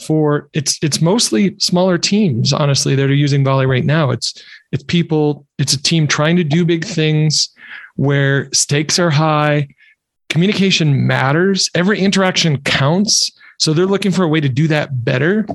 for 0.02 0.50
it's 0.54 0.78
it's 0.84 1.02
mostly 1.02 1.58
smaller 1.60 1.98
teams 1.98 2.54
honestly 2.54 2.93
that 2.95 3.10
are 3.10 3.16
using 3.16 3.43
volley 3.43 3.66
right 3.66 3.86
now. 3.86 4.12
It's 4.12 4.43
it's 4.72 4.84
people 4.84 5.45
it's 5.57 5.74
a 5.74 5.82
team 5.82 6.07
trying 6.07 6.36
to 6.38 6.43
do 6.43 6.65
big 6.65 6.86
things 6.86 7.49
where 7.95 8.49
stakes 8.53 8.99
are 8.99 9.09
high. 9.09 9.68
Communication 10.30 11.07
matters. 11.07 11.70
Every 11.74 11.99
interaction 11.99 12.61
counts. 12.61 13.32
So 13.59 13.74
they're 13.74 13.86
looking 13.86 14.11
for 14.11 14.24
a 14.24 14.28
way 14.28 14.39
to 14.39 14.49
do 14.49 14.68
that 14.68 15.03
better. 15.03 15.47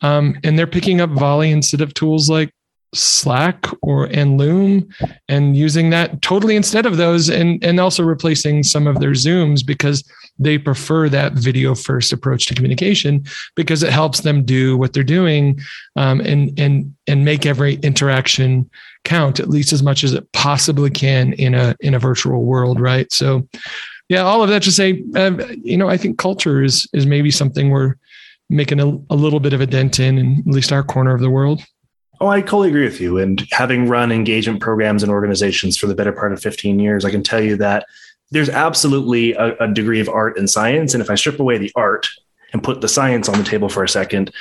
Um, 0.00 0.38
and 0.42 0.58
they're 0.58 0.66
picking 0.66 1.00
up 1.00 1.10
volley 1.10 1.50
instead 1.50 1.80
of 1.80 1.94
tools 1.94 2.28
like 2.28 2.52
slack 2.94 3.66
or 3.82 4.04
and 4.06 4.38
loom 4.38 4.88
and 5.28 5.56
using 5.56 5.90
that 5.90 6.22
totally 6.22 6.56
instead 6.56 6.86
of 6.86 6.96
those 6.96 7.28
and 7.28 7.62
and 7.64 7.80
also 7.80 8.04
replacing 8.04 8.62
some 8.62 8.86
of 8.86 9.00
their 9.00 9.10
zooms 9.10 9.66
because 9.66 10.04
they 10.38 10.58
prefer 10.58 11.08
that 11.08 11.34
video 11.34 11.74
first 11.74 12.12
approach 12.12 12.46
to 12.46 12.54
communication 12.54 13.24
because 13.54 13.82
it 13.82 13.92
helps 13.92 14.20
them 14.20 14.44
do 14.44 14.76
what 14.76 14.92
they're 14.92 15.02
doing 15.02 15.60
um, 15.96 16.20
and 16.20 16.58
and 16.58 16.94
and 17.06 17.24
make 17.24 17.46
every 17.46 17.74
interaction 17.76 18.68
count 19.04 19.38
at 19.38 19.48
least 19.48 19.72
as 19.72 19.82
much 19.82 20.02
as 20.02 20.12
it 20.12 20.30
possibly 20.32 20.90
can 20.90 21.32
in 21.34 21.54
a 21.54 21.74
in 21.80 21.94
a 21.94 21.98
virtual 21.98 22.44
world 22.44 22.80
right 22.80 23.12
so 23.12 23.46
yeah 24.08 24.22
all 24.22 24.42
of 24.42 24.48
that 24.48 24.62
to 24.62 24.72
say 24.72 25.02
uh, 25.14 25.32
you 25.62 25.76
know 25.76 25.88
i 25.88 25.96
think 25.96 26.18
culture 26.18 26.62
is 26.62 26.88
is 26.92 27.06
maybe 27.06 27.30
something 27.30 27.70
we're 27.70 27.94
making 28.50 28.80
a, 28.80 28.86
a 29.10 29.16
little 29.16 29.40
bit 29.40 29.52
of 29.52 29.60
a 29.60 29.66
dent 29.66 30.00
in 30.00 30.18
in 30.18 30.38
at 30.40 30.46
least 30.46 30.72
our 30.72 30.82
corner 30.82 31.14
of 31.14 31.20
the 31.20 31.30
world 31.30 31.62
Oh, 32.20 32.28
I 32.28 32.40
totally 32.40 32.68
agree 32.68 32.84
with 32.84 33.00
you. 33.00 33.18
And 33.18 33.44
having 33.50 33.88
run 33.88 34.12
engagement 34.12 34.60
programs 34.60 35.02
and 35.02 35.10
organizations 35.10 35.76
for 35.76 35.88
the 35.88 35.96
better 35.96 36.12
part 36.12 36.32
of 36.32 36.40
15 36.40 36.78
years, 36.78 37.04
I 37.04 37.10
can 37.10 37.24
tell 37.24 37.42
you 37.42 37.56
that 37.56 37.86
there's 38.30 38.48
absolutely 38.48 39.32
a, 39.32 39.56
a, 39.58 39.68
degree 39.72 40.00
of 40.00 40.08
art 40.08 40.38
and 40.38 40.48
science. 40.48 40.94
And 40.94 41.02
if 41.02 41.10
I 41.10 41.14
strip 41.14 41.38
away 41.38 41.58
the 41.58 41.72
art 41.76 42.08
and 42.52 42.62
put 42.62 42.80
the 42.80 42.88
science 42.88 43.28
on 43.28 43.38
the 43.38 43.44
table 43.44 43.68
for 43.68 43.84
a 43.84 43.88
second, 43.88 44.32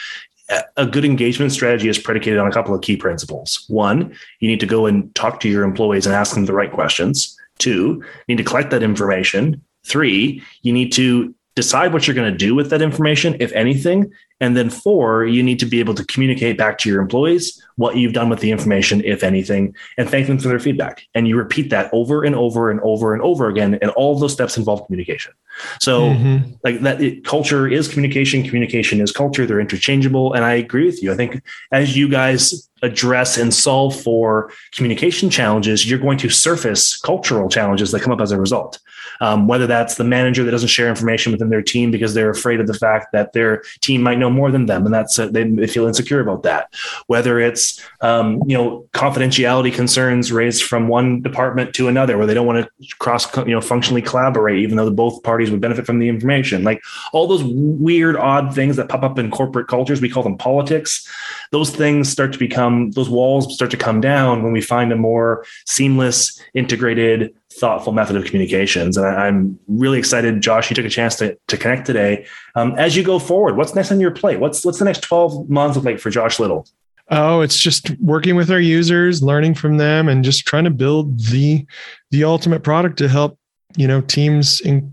a 0.77 0.85
good 0.85 1.05
engagement 1.05 1.51
strategy 1.51 1.89
is 1.89 1.97
predicated 1.97 2.39
on 2.39 2.47
a 2.47 2.51
couple 2.51 2.75
of 2.75 2.81
key 2.81 2.97
principles. 2.97 3.65
One, 3.67 4.15
you 4.39 4.47
need 4.47 4.59
to 4.59 4.65
go 4.65 4.85
and 4.85 5.13
talk 5.15 5.39
to 5.41 5.49
your 5.49 5.63
employees 5.63 6.05
and 6.05 6.13
ask 6.13 6.33
them 6.33 6.45
the 6.45 6.53
right 6.53 6.71
questions. 6.71 7.37
Two, 7.59 8.03
you 8.27 8.35
need 8.35 8.43
to 8.43 8.49
collect 8.49 8.71
that 8.71 8.83
information. 8.83 9.61
Three, 9.85 10.41
you 10.61 10.73
need 10.73 10.91
to 10.93 11.33
decide 11.55 11.93
what 11.93 12.07
you're 12.07 12.15
going 12.15 12.31
to 12.31 12.37
do 12.37 12.55
with 12.55 12.69
that 12.71 12.81
information, 12.81 13.37
if 13.39 13.51
anything. 13.53 14.11
And 14.43 14.57
then 14.57 14.69
four, 14.69 15.25
you 15.25 15.41
need 15.41 15.57
to 15.59 15.65
be 15.65 15.79
able 15.79 15.93
to 15.93 16.05
communicate 16.05 16.57
back 16.57 16.77
to 16.79 16.89
your 16.89 17.01
employees 17.01 17.63
what 17.77 17.95
you've 17.95 18.11
done 18.11 18.27
with 18.27 18.41
the 18.41 18.51
information, 18.51 19.01
if 19.05 19.23
anything, 19.23 19.73
and 19.97 20.09
thank 20.09 20.27
them 20.27 20.37
for 20.37 20.49
their 20.49 20.59
feedback. 20.59 21.07
And 21.15 21.29
you 21.29 21.37
repeat 21.37 21.69
that 21.69 21.89
over 21.93 22.25
and 22.25 22.35
over 22.35 22.69
and 22.69 22.81
over 22.81 23.13
and 23.13 23.23
over 23.23 23.47
again. 23.47 23.79
And 23.81 23.89
all 23.91 24.19
those 24.19 24.33
steps 24.33 24.57
involve 24.57 24.85
communication. 24.85 25.31
So, 25.79 26.09
mm-hmm. 26.09 26.51
like 26.65 26.81
that, 26.81 27.01
it, 27.01 27.23
culture 27.23 27.69
is 27.69 27.87
communication, 27.87 28.43
communication 28.43 28.99
is 28.99 29.13
culture. 29.13 29.45
They're 29.45 29.61
interchangeable. 29.61 30.33
And 30.33 30.43
I 30.43 30.55
agree 30.55 30.87
with 30.87 31.01
you. 31.01 31.13
I 31.13 31.15
think 31.15 31.41
as 31.71 31.95
you 31.95 32.09
guys 32.09 32.69
address 32.83 33.37
and 33.37 33.53
solve 33.53 33.99
for 33.99 34.51
communication 34.71 35.29
challenges, 35.29 35.89
you're 35.89 35.99
going 35.99 36.17
to 36.19 36.29
surface 36.29 36.97
cultural 36.97 37.49
challenges 37.49 37.91
that 37.91 38.01
come 38.01 38.13
up 38.13 38.21
as 38.21 38.31
a 38.31 38.39
result. 38.39 38.79
Um, 39.21 39.47
whether 39.47 39.67
that's 39.67 39.95
the 39.95 40.03
manager 40.03 40.43
that 40.43 40.51
doesn't 40.51 40.69
share 40.69 40.89
information 40.89 41.31
within 41.31 41.49
their 41.49 41.61
team 41.61 41.91
because 41.91 42.13
they're 42.13 42.29
afraid 42.29 42.59
of 42.59 42.67
the 42.67 42.73
fact 42.73 43.11
that 43.13 43.33
their 43.33 43.63
team 43.81 44.01
might 44.01 44.17
know 44.17 44.29
more 44.29 44.51
than 44.51 44.65
them, 44.65 44.85
and 44.85 44.93
that's 44.93 45.17
uh, 45.17 45.27
they, 45.27 45.67
feel 45.67 45.87
insecure 45.87 46.19
about 46.19 46.43
that. 46.43 46.73
Whether 47.07 47.39
it's 47.39 47.81
um, 48.01 48.41
you 48.47 48.57
know 48.57 48.87
confidentiality 48.93 49.73
concerns 49.73 50.31
raised 50.31 50.63
from 50.63 50.87
one 50.87 51.21
department 51.21 51.73
to 51.75 51.87
another, 51.87 52.17
where 52.17 52.27
they 52.27 52.33
don't 52.33 52.47
want 52.47 52.65
to 52.65 52.95
cross 52.99 53.35
you 53.37 53.53
know 53.53 53.61
functionally 53.61 54.01
collaborate, 54.01 54.59
even 54.59 54.77
though 54.77 54.89
both 54.91 55.23
parties 55.23 55.51
would 55.51 55.61
benefit 55.61 55.85
from 55.85 55.99
the 55.99 56.09
information. 56.09 56.63
Like 56.63 56.81
all 57.13 57.27
those 57.27 57.43
weird, 57.43 58.17
odd 58.17 58.53
things 58.53 58.75
that 58.75 58.89
pop 58.89 59.03
up 59.03 59.19
in 59.19 59.31
corporate 59.31 59.67
cultures, 59.67 60.01
we 60.01 60.09
call 60.09 60.23
them 60.23 60.37
politics. 60.37 61.07
Those 61.51 61.69
things 61.69 62.09
start 62.09 62.33
to 62.33 62.39
become 62.39 62.72
those 62.91 63.09
walls 63.09 63.53
start 63.53 63.71
to 63.71 63.77
come 63.77 64.01
down 64.01 64.43
when 64.43 64.53
we 64.53 64.61
find 64.61 64.91
a 64.91 64.95
more 64.95 65.45
seamless, 65.65 66.39
integrated 66.53 67.33
thoughtful 67.51 67.93
method 67.93 68.15
of 68.15 68.25
communications. 68.25 68.97
And 68.97 69.05
I, 69.05 69.27
am 69.27 69.59
really 69.67 69.99
excited, 69.99 70.41
Josh, 70.41 70.69
you 70.69 70.75
took 70.75 70.85
a 70.85 70.89
chance 70.89 71.15
to, 71.17 71.37
to 71.47 71.57
connect 71.57 71.85
today. 71.85 72.25
Um, 72.55 72.73
as 72.77 72.95
you 72.95 73.03
go 73.03 73.19
forward, 73.19 73.57
what's 73.57 73.75
next 73.75 73.91
on 73.91 73.99
your 73.99 74.11
plate? 74.11 74.39
What's, 74.39 74.65
what's 74.65 74.79
the 74.79 74.85
next 74.85 75.01
12 75.01 75.49
months 75.49 75.75
look 75.75 75.85
like 75.85 75.99
for 75.99 76.09
Josh 76.09 76.39
Little? 76.39 76.67
Oh, 77.09 77.41
it's 77.41 77.59
just 77.59 77.91
working 77.99 78.35
with 78.35 78.49
our 78.49 78.59
users, 78.59 79.21
learning 79.21 79.55
from 79.55 79.77
them, 79.77 80.07
and 80.07 80.23
just 80.23 80.47
trying 80.47 80.63
to 80.63 80.69
build 80.69 81.19
the 81.19 81.65
the 82.11 82.23
ultimate 82.23 82.63
product 82.63 82.97
to 82.99 83.09
help 83.09 83.37
you 83.75 83.87
know 83.87 84.01
teams 84.01 84.61
in, 84.61 84.91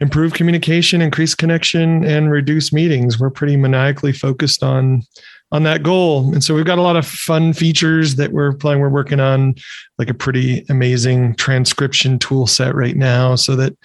improve 0.00 0.34
communication, 0.34 1.00
increase 1.00 1.34
connection, 1.34 2.04
and 2.04 2.30
reduce 2.30 2.72
meetings. 2.72 3.18
We're 3.18 3.30
pretty 3.30 3.56
maniacally 3.56 4.12
focused 4.12 4.62
on 4.62 5.02
on 5.50 5.62
that 5.62 5.82
goal. 5.82 6.32
And 6.32 6.44
so 6.44 6.54
we've 6.54 6.64
got 6.64 6.78
a 6.78 6.82
lot 6.82 6.96
of 6.96 7.06
fun 7.06 7.52
features 7.52 8.16
that 8.16 8.32
we're 8.32 8.52
playing. 8.52 8.80
We're 8.80 8.90
working 8.90 9.20
on 9.20 9.54
like 9.98 10.10
a 10.10 10.14
pretty 10.14 10.64
amazing 10.68 11.34
transcription 11.36 12.18
tool 12.18 12.46
set 12.46 12.74
right 12.74 12.96
now. 12.96 13.34
So 13.34 13.56
that 13.56 13.76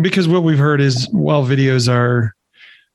because 0.00 0.26
what 0.26 0.42
we've 0.42 0.58
heard 0.58 0.80
is 0.80 1.08
while 1.12 1.44
videos 1.44 1.88
are 1.88 2.34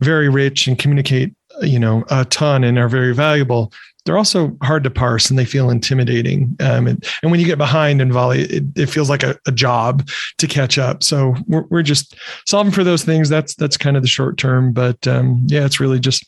very 0.01 0.29
rich 0.29 0.67
and 0.67 0.77
communicate, 0.77 1.33
you 1.61 1.79
know, 1.79 2.03
a 2.09 2.25
ton 2.25 2.63
and 2.63 2.77
are 2.77 2.89
very 2.89 3.13
valuable, 3.13 3.71
they're 4.07 4.17
also 4.17 4.57
hard 4.63 4.85
to 4.85 4.89
parse 4.89 5.29
and 5.29 5.37
they 5.37 5.43
feel 5.43 5.69
intimidating. 5.69 6.55
Um, 6.61 6.87
and, 6.87 7.05
and 7.21 7.29
when 7.29 7.41
you 7.41 7.45
get 7.45 7.57
behind 7.57 8.01
in 8.01 8.09
volley, 8.09 8.43
it, 8.43 8.63
it 8.77 8.85
feels 8.85 9.09
like 9.09 9.21
a, 9.21 9.37
a, 9.45 9.51
job 9.51 10.07
to 10.37 10.47
catch 10.47 10.77
up. 10.77 11.03
So 11.03 11.35
we're, 11.45 11.65
we're 11.69 11.83
just 11.83 12.15
solving 12.45 12.71
for 12.71 12.85
those 12.85 13.03
things. 13.03 13.27
That's 13.27 13.53
that's 13.55 13.75
kind 13.75 13.97
of 13.97 14.03
the 14.03 14.07
short 14.07 14.37
term. 14.37 14.71
But 14.71 15.05
um, 15.07 15.43
yeah, 15.47 15.65
it's 15.65 15.81
really 15.81 15.99
just 15.99 16.23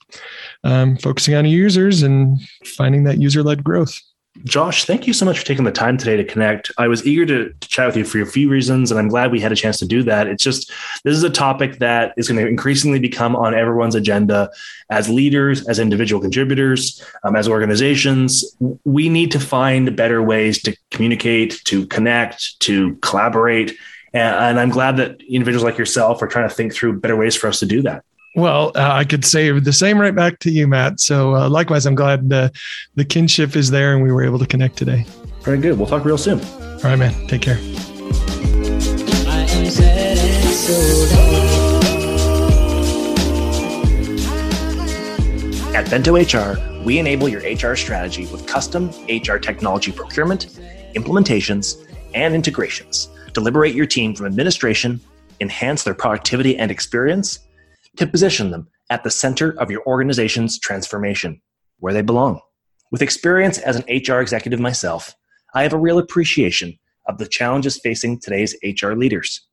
um, 0.66 0.98
focusing 0.98 1.36
on 1.36 1.46
users 1.46 2.04
and 2.04 2.38
finding 2.66 3.06
that 3.06 3.22
user 3.22 3.44
led 3.44 3.64
growth. 3.64 3.98
Josh, 4.46 4.86
thank 4.86 5.06
you 5.06 5.14
so 5.14 5.26
much 5.26 5.40
for 5.40 5.46
taking 5.46 5.66
the 5.66 5.72
time 5.72 5.98
today 5.98 6.16
to 6.16 6.24
connect. 6.24 6.72
I 6.78 6.88
was 6.88 7.06
eager 7.06 7.26
to, 7.26 7.54
to, 7.54 7.68
chat 7.68 7.88
with 7.88 7.98
you 7.98 8.06
for 8.06 8.22
a 8.22 8.26
few 8.26 8.48
reasons, 8.48 8.90
and 8.90 9.00
I'm 9.00 9.10
glad 9.10 9.32
we 9.32 9.40
had 9.40 9.52
a 9.52 9.56
chance 9.56 9.78
to 9.80 9.86
do 9.86 10.02
that. 10.04 10.28
It's 10.28 10.44
just, 10.44 10.72
this 11.04 11.16
is 11.16 11.24
a 11.24 11.30
topic 11.30 11.80
that 11.80 12.14
is 12.16 12.30
going 12.30 12.40
to 12.40 12.48
increasingly 12.48 13.00
become 13.00 13.36
on 13.36 13.54
everyone's 13.54 13.96
agenda 13.96 14.50
as 14.90 15.10
leaders, 15.10 15.68
as 15.68 15.78
individual 15.78 16.22
contributors, 16.22 17.04
um, 17.24 17.36
as 17.36 17.48
organizations. 17.48 18.56
We 18.86 19.10
need 19.10 19.32
to 19.32 19.40
find 19.40 19.96
better 19.96 20.24
ways 20.24 20.62
to 20.62 20.78
communicate, 20.92 21.60
to 21.66 21.86
connect, 21.88 22.60
to 22.62 22.96
collaborate. 22.98 23.78
And, 24.14 24.36
and 24.36 24.60
I'm 24.60 24.70
glad 24.70 24.98
that 24.98 25.22
individuals 25.22 25.64
like 25.64 25.78
yourself 25.78 26.22
are 26.22 26.28
trying 26.28 26.48
to 26.48 26.56
think 26.56 26.74
through 26.74 27.00
better 27.00 27.18
ways 27.18 27.36
for 27.36 27.48
us 27.48 27.60
to 27.60 27.66
do 27.66 27.82
that. 27.82 28.06
Well, 28.36 28.72
uh, 28.76 28.92
I 28.92 29.06
could 29.06 29.26
say 29.26 29.52
the 29.60 29.74
same 29.74 30.00
right 30.00 30.16
back 30.16 30.40
to 30.40 30.52
you, 30.52 30.68
Matt. 30.68 31.00
So 31.00 31.36
uh, 31.36 31.50
likewise, 31.50 31.86
I'm 31.86 31.96
glad 31.96 32.30
the, 32.30 32.52
the 32.96 33.04
kinship 33.04 33.56
is 33.56 33.72
there 33.72 33.94
and 33.94 34.04
we 34.04 34.12
were 34.12 34.24
able 34.24 34.40
to 34.40 34.46
connect 34.46 34.78
today. 34.78 35.06
Very 35.42 35.58
good. 35.58 35.78
We'll 35.78 35.88
talk 35.88 36.06
real 36.06 36.18
soon. 36.18 36.40
All 36.40 36.80
right, 36.84 36.96
man. 36.96 37.28
Take 37.28 37.42
care. 37.42 37.58
At 45.76 45.90
Bento 45.90 46.16
HR, 46.16 46.84
we 46.84 47.00
enable 47.00 47.28
your 47.28 47.42
HR 47.42 47.76
strategy 47.76 48.28
with 48.28 48.46
custom 48.46 48.90
HR 49.08 49.38
technology 49.38 49.92
procurement, 49.92 50.60
implementations, 50.96 51.86
and 52.14 52.36
integrations 52.36 53.10
to 53.34 53.42
liberate 53.42 53.74
your 53.74 53.86
team 53.86 54.14
from 54.14 54.26
administration, 54.26 55.00
enhance 55.40 55.84
their 55.84 55.94
productivity 55.94 56.58
and 56.58 56.70
experience, 56.70 57.40
to 57.98 58.08
position 58.08 58.52
them 58.52 58.68
at 58.90 59.04
the 59.04 59.12
center 59.12 59.52
of 59.60 59.70
your 59.70 59.84
organization's 59.86 60.60
transformation, 60.60 61.42
where 61.80 61.94
they 61.94 62.02
belong. 62.02 62.40
With 62.92 63.02
experience 63.02 63.60
as 63.60 63.76
an 63.76 63.86
HR 63.88 64.20
executive 64.20 64.60
myself, 64.60 65.16
I 65.54 65.64
have 65.64 65.74
a 65.74 65.80
real 65.80 66.00
appreciation 66.00 66.78
of 67.08 67.18
the 67.18 67.28
challenges 67.28 67.80
facing 67.84 68.20
today's 68.20 68.56
HR 68.64 68.94
leaders. 68.94 69.48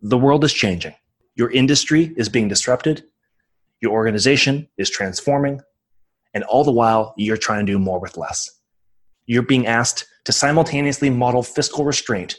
The 0.00 0.18
world 0.18 0.44
is 0.44 0.52
changing. 0.52 0.94
Your 1.34 1.50
industry 1.50 2.12
is 2.16 2.28
being 2.28 2.48
disrupted. 2.48 3.04
Your 3.80 3.92
organization 3.92 4.68
is 4.78 4.90
transforming. 4.90 5.60
And 6.34 6.44
all 6.44 6.64
the 6.64 6.72
while, 6.72 7.14
you're 7.16 7.36
trying 7.36 7.66
to 7.66 7.72
do 7.72 7.78
more 7.78 8.00
with 8.00 8.16
less. 8.16 8.48
You're 9.26 9.42
being 9.42 9.66
asked 9.66 10.06
to 10.24 10.32
simultaneously 10.32 11.10
model 11.10 11.42
fiscal 11.42 11.84
restraint 11.84 12.36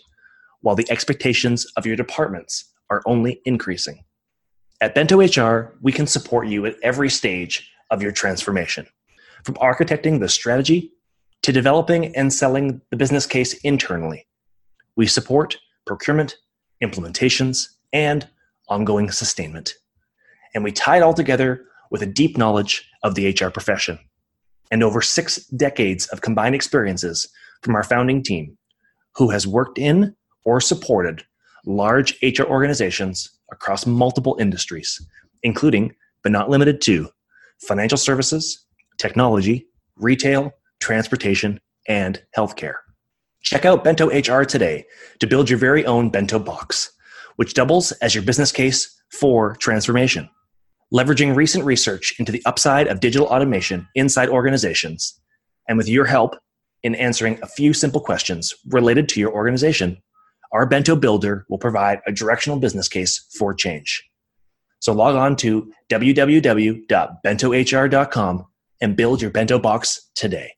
while 0.62 0.76
the 0.76 0.90
expectations 0.90 1.66
of 1.78 1.86
your 1.86 1.96
departments 1.96 2.72
are 2.90 3.02
only 3.06 3.42
increasing. 3.46 4.04
At 4.84 4.96
Bento 4.96 5.22
HR, 5.22 5.78
we 5.82 5.94
can 5.94 6.06
support 6.06 6.50
you 6.50 6.66
at 6.66 6.76
every 6.84 7.10
stage 7.10 7.72
of 7.90 8.02
your 8.02 8.12
transformation, 8.12 8.86
from 9.46 9.56
architecting 9.56 10.20
the 10.20 10.28
strategy 10.28 10.92
to 11.42 11.54
developing 11.54 12.14
and 12.18 12.34
selling 12.34 12.82
the 12.90 12.98
business 12.98 13.26
case 13.26 13.54
internally. 13.62 14.28
We 14.98 15.08
support 15.08 15.58
procurement, 15.86 16.36
implementations, 16.84 17.70
and 17.94 18.28
ongoing 18.68 19.10
sustainment. 19.10 19.76
And 20.54 20.66
we 20.66 20.74
tie 20.74 20.98
it 20.98 21.02
all 21.02 21.14
together 21.14 21.64
with 21.90 22.02
a 22.02 22.06
deep 22.06 22.38
knowledge 22.38 22.86
of 23.04 23.16
the 23.16 23.30
HR 23.30 23.52
profession 23.52 23.98
and 24.70 24.84
over 24.84 25.02
six 25.02 25.46
decades 25.46 26.08
of 26.08 26.20
combined 26.20 26.56
experiences 26.56 27.26
from 27.62 27.76
our 27.76 27.84
founding 27.84 28.22
team 28.22 28.58
who 29.16 29.30
has 29.30 29.48
worked 29.48 29.78
in 29.78 30.14
or 30.44 30.60
supported 30.60 31.24
large 31.66 32.22
HR 32.22 32.44
organizations 32.44 33.30
across 33.54 33.86
multiple 33.86 34.36
industries, 34.40 35.00
including, 35.44 35.94
but 36.24 36.32
not 36.32 36.50
limited 36.50 36.82
to, 36.82 37.10
financial 37.62 37.98
services, 37.98 38.66
technology, 38.98 39.68
retail, 39.96 40.52
transportation, 40.80 41.60
and 41.88 42.22
healthcare. 42.38 42.76
Check 43.42 43.66
out 43.66 43.84
Bento 43.84 44.08
HR 44.08 44.44
today 44.44 44.86
to 45.20 45.28
build 45.28 45.50
your 45.50 45.60
very 45.60 45.86
own 45.86 46.10
bento 46.10 46.40
box, 46.40 46.92
which 47.36 47.54
doubles 47.54 47.92
as 47.94 48.16
your 48.16 48.24
business 48.24 48.52
case 48.52 49.02
for 49.12 49.56
transformation. 49.58 50.30
Leveraging 50.94 51.36
recent 51.36 51.66
research 51.66 52.16
into 52.20 52.32
the 52.32 52.42
upside 52.46 52.88
of 52.88 53.00
digital 53.00 53.28
automation 53.28 53.88
inside 53.96 54.30
organizations, 54.30 55.20
and 55.68 55.78
with 55.78 55.90
your 55.90 56.06
help 56.06 56.36
in 56.84 56.96
answering 56.96 57.40
a 57.42 57.48
few 57.48 57.74
simple 57.74 58.02
questions 58.02 58.54
related 58.70 59.10
to 59.10 59.20
your 59.20 59.34
organization, 59.34 60.02
our 60.54 60.66
Bento 60.66 60.96
Builder 60.96 61.46
will 61.50 61.58
provide 61.58 62.00
a 62.08 62.12
directional 62.12 62.60
business 62.60 62.88
case 62.88 63.28
for 63.38 63.54
change. 63.54 64.08
So 64.80 64.94
log 64.94 65.16
on 65.16 65.36
to 65.38 65.72
www.bentohr.com 65.92 68.46
and 68.82 68.96
build 68.96 69.22
your 69.22 69.32
bento 69.32 69.60
box 69.60 70.10
today. 70.16 70.54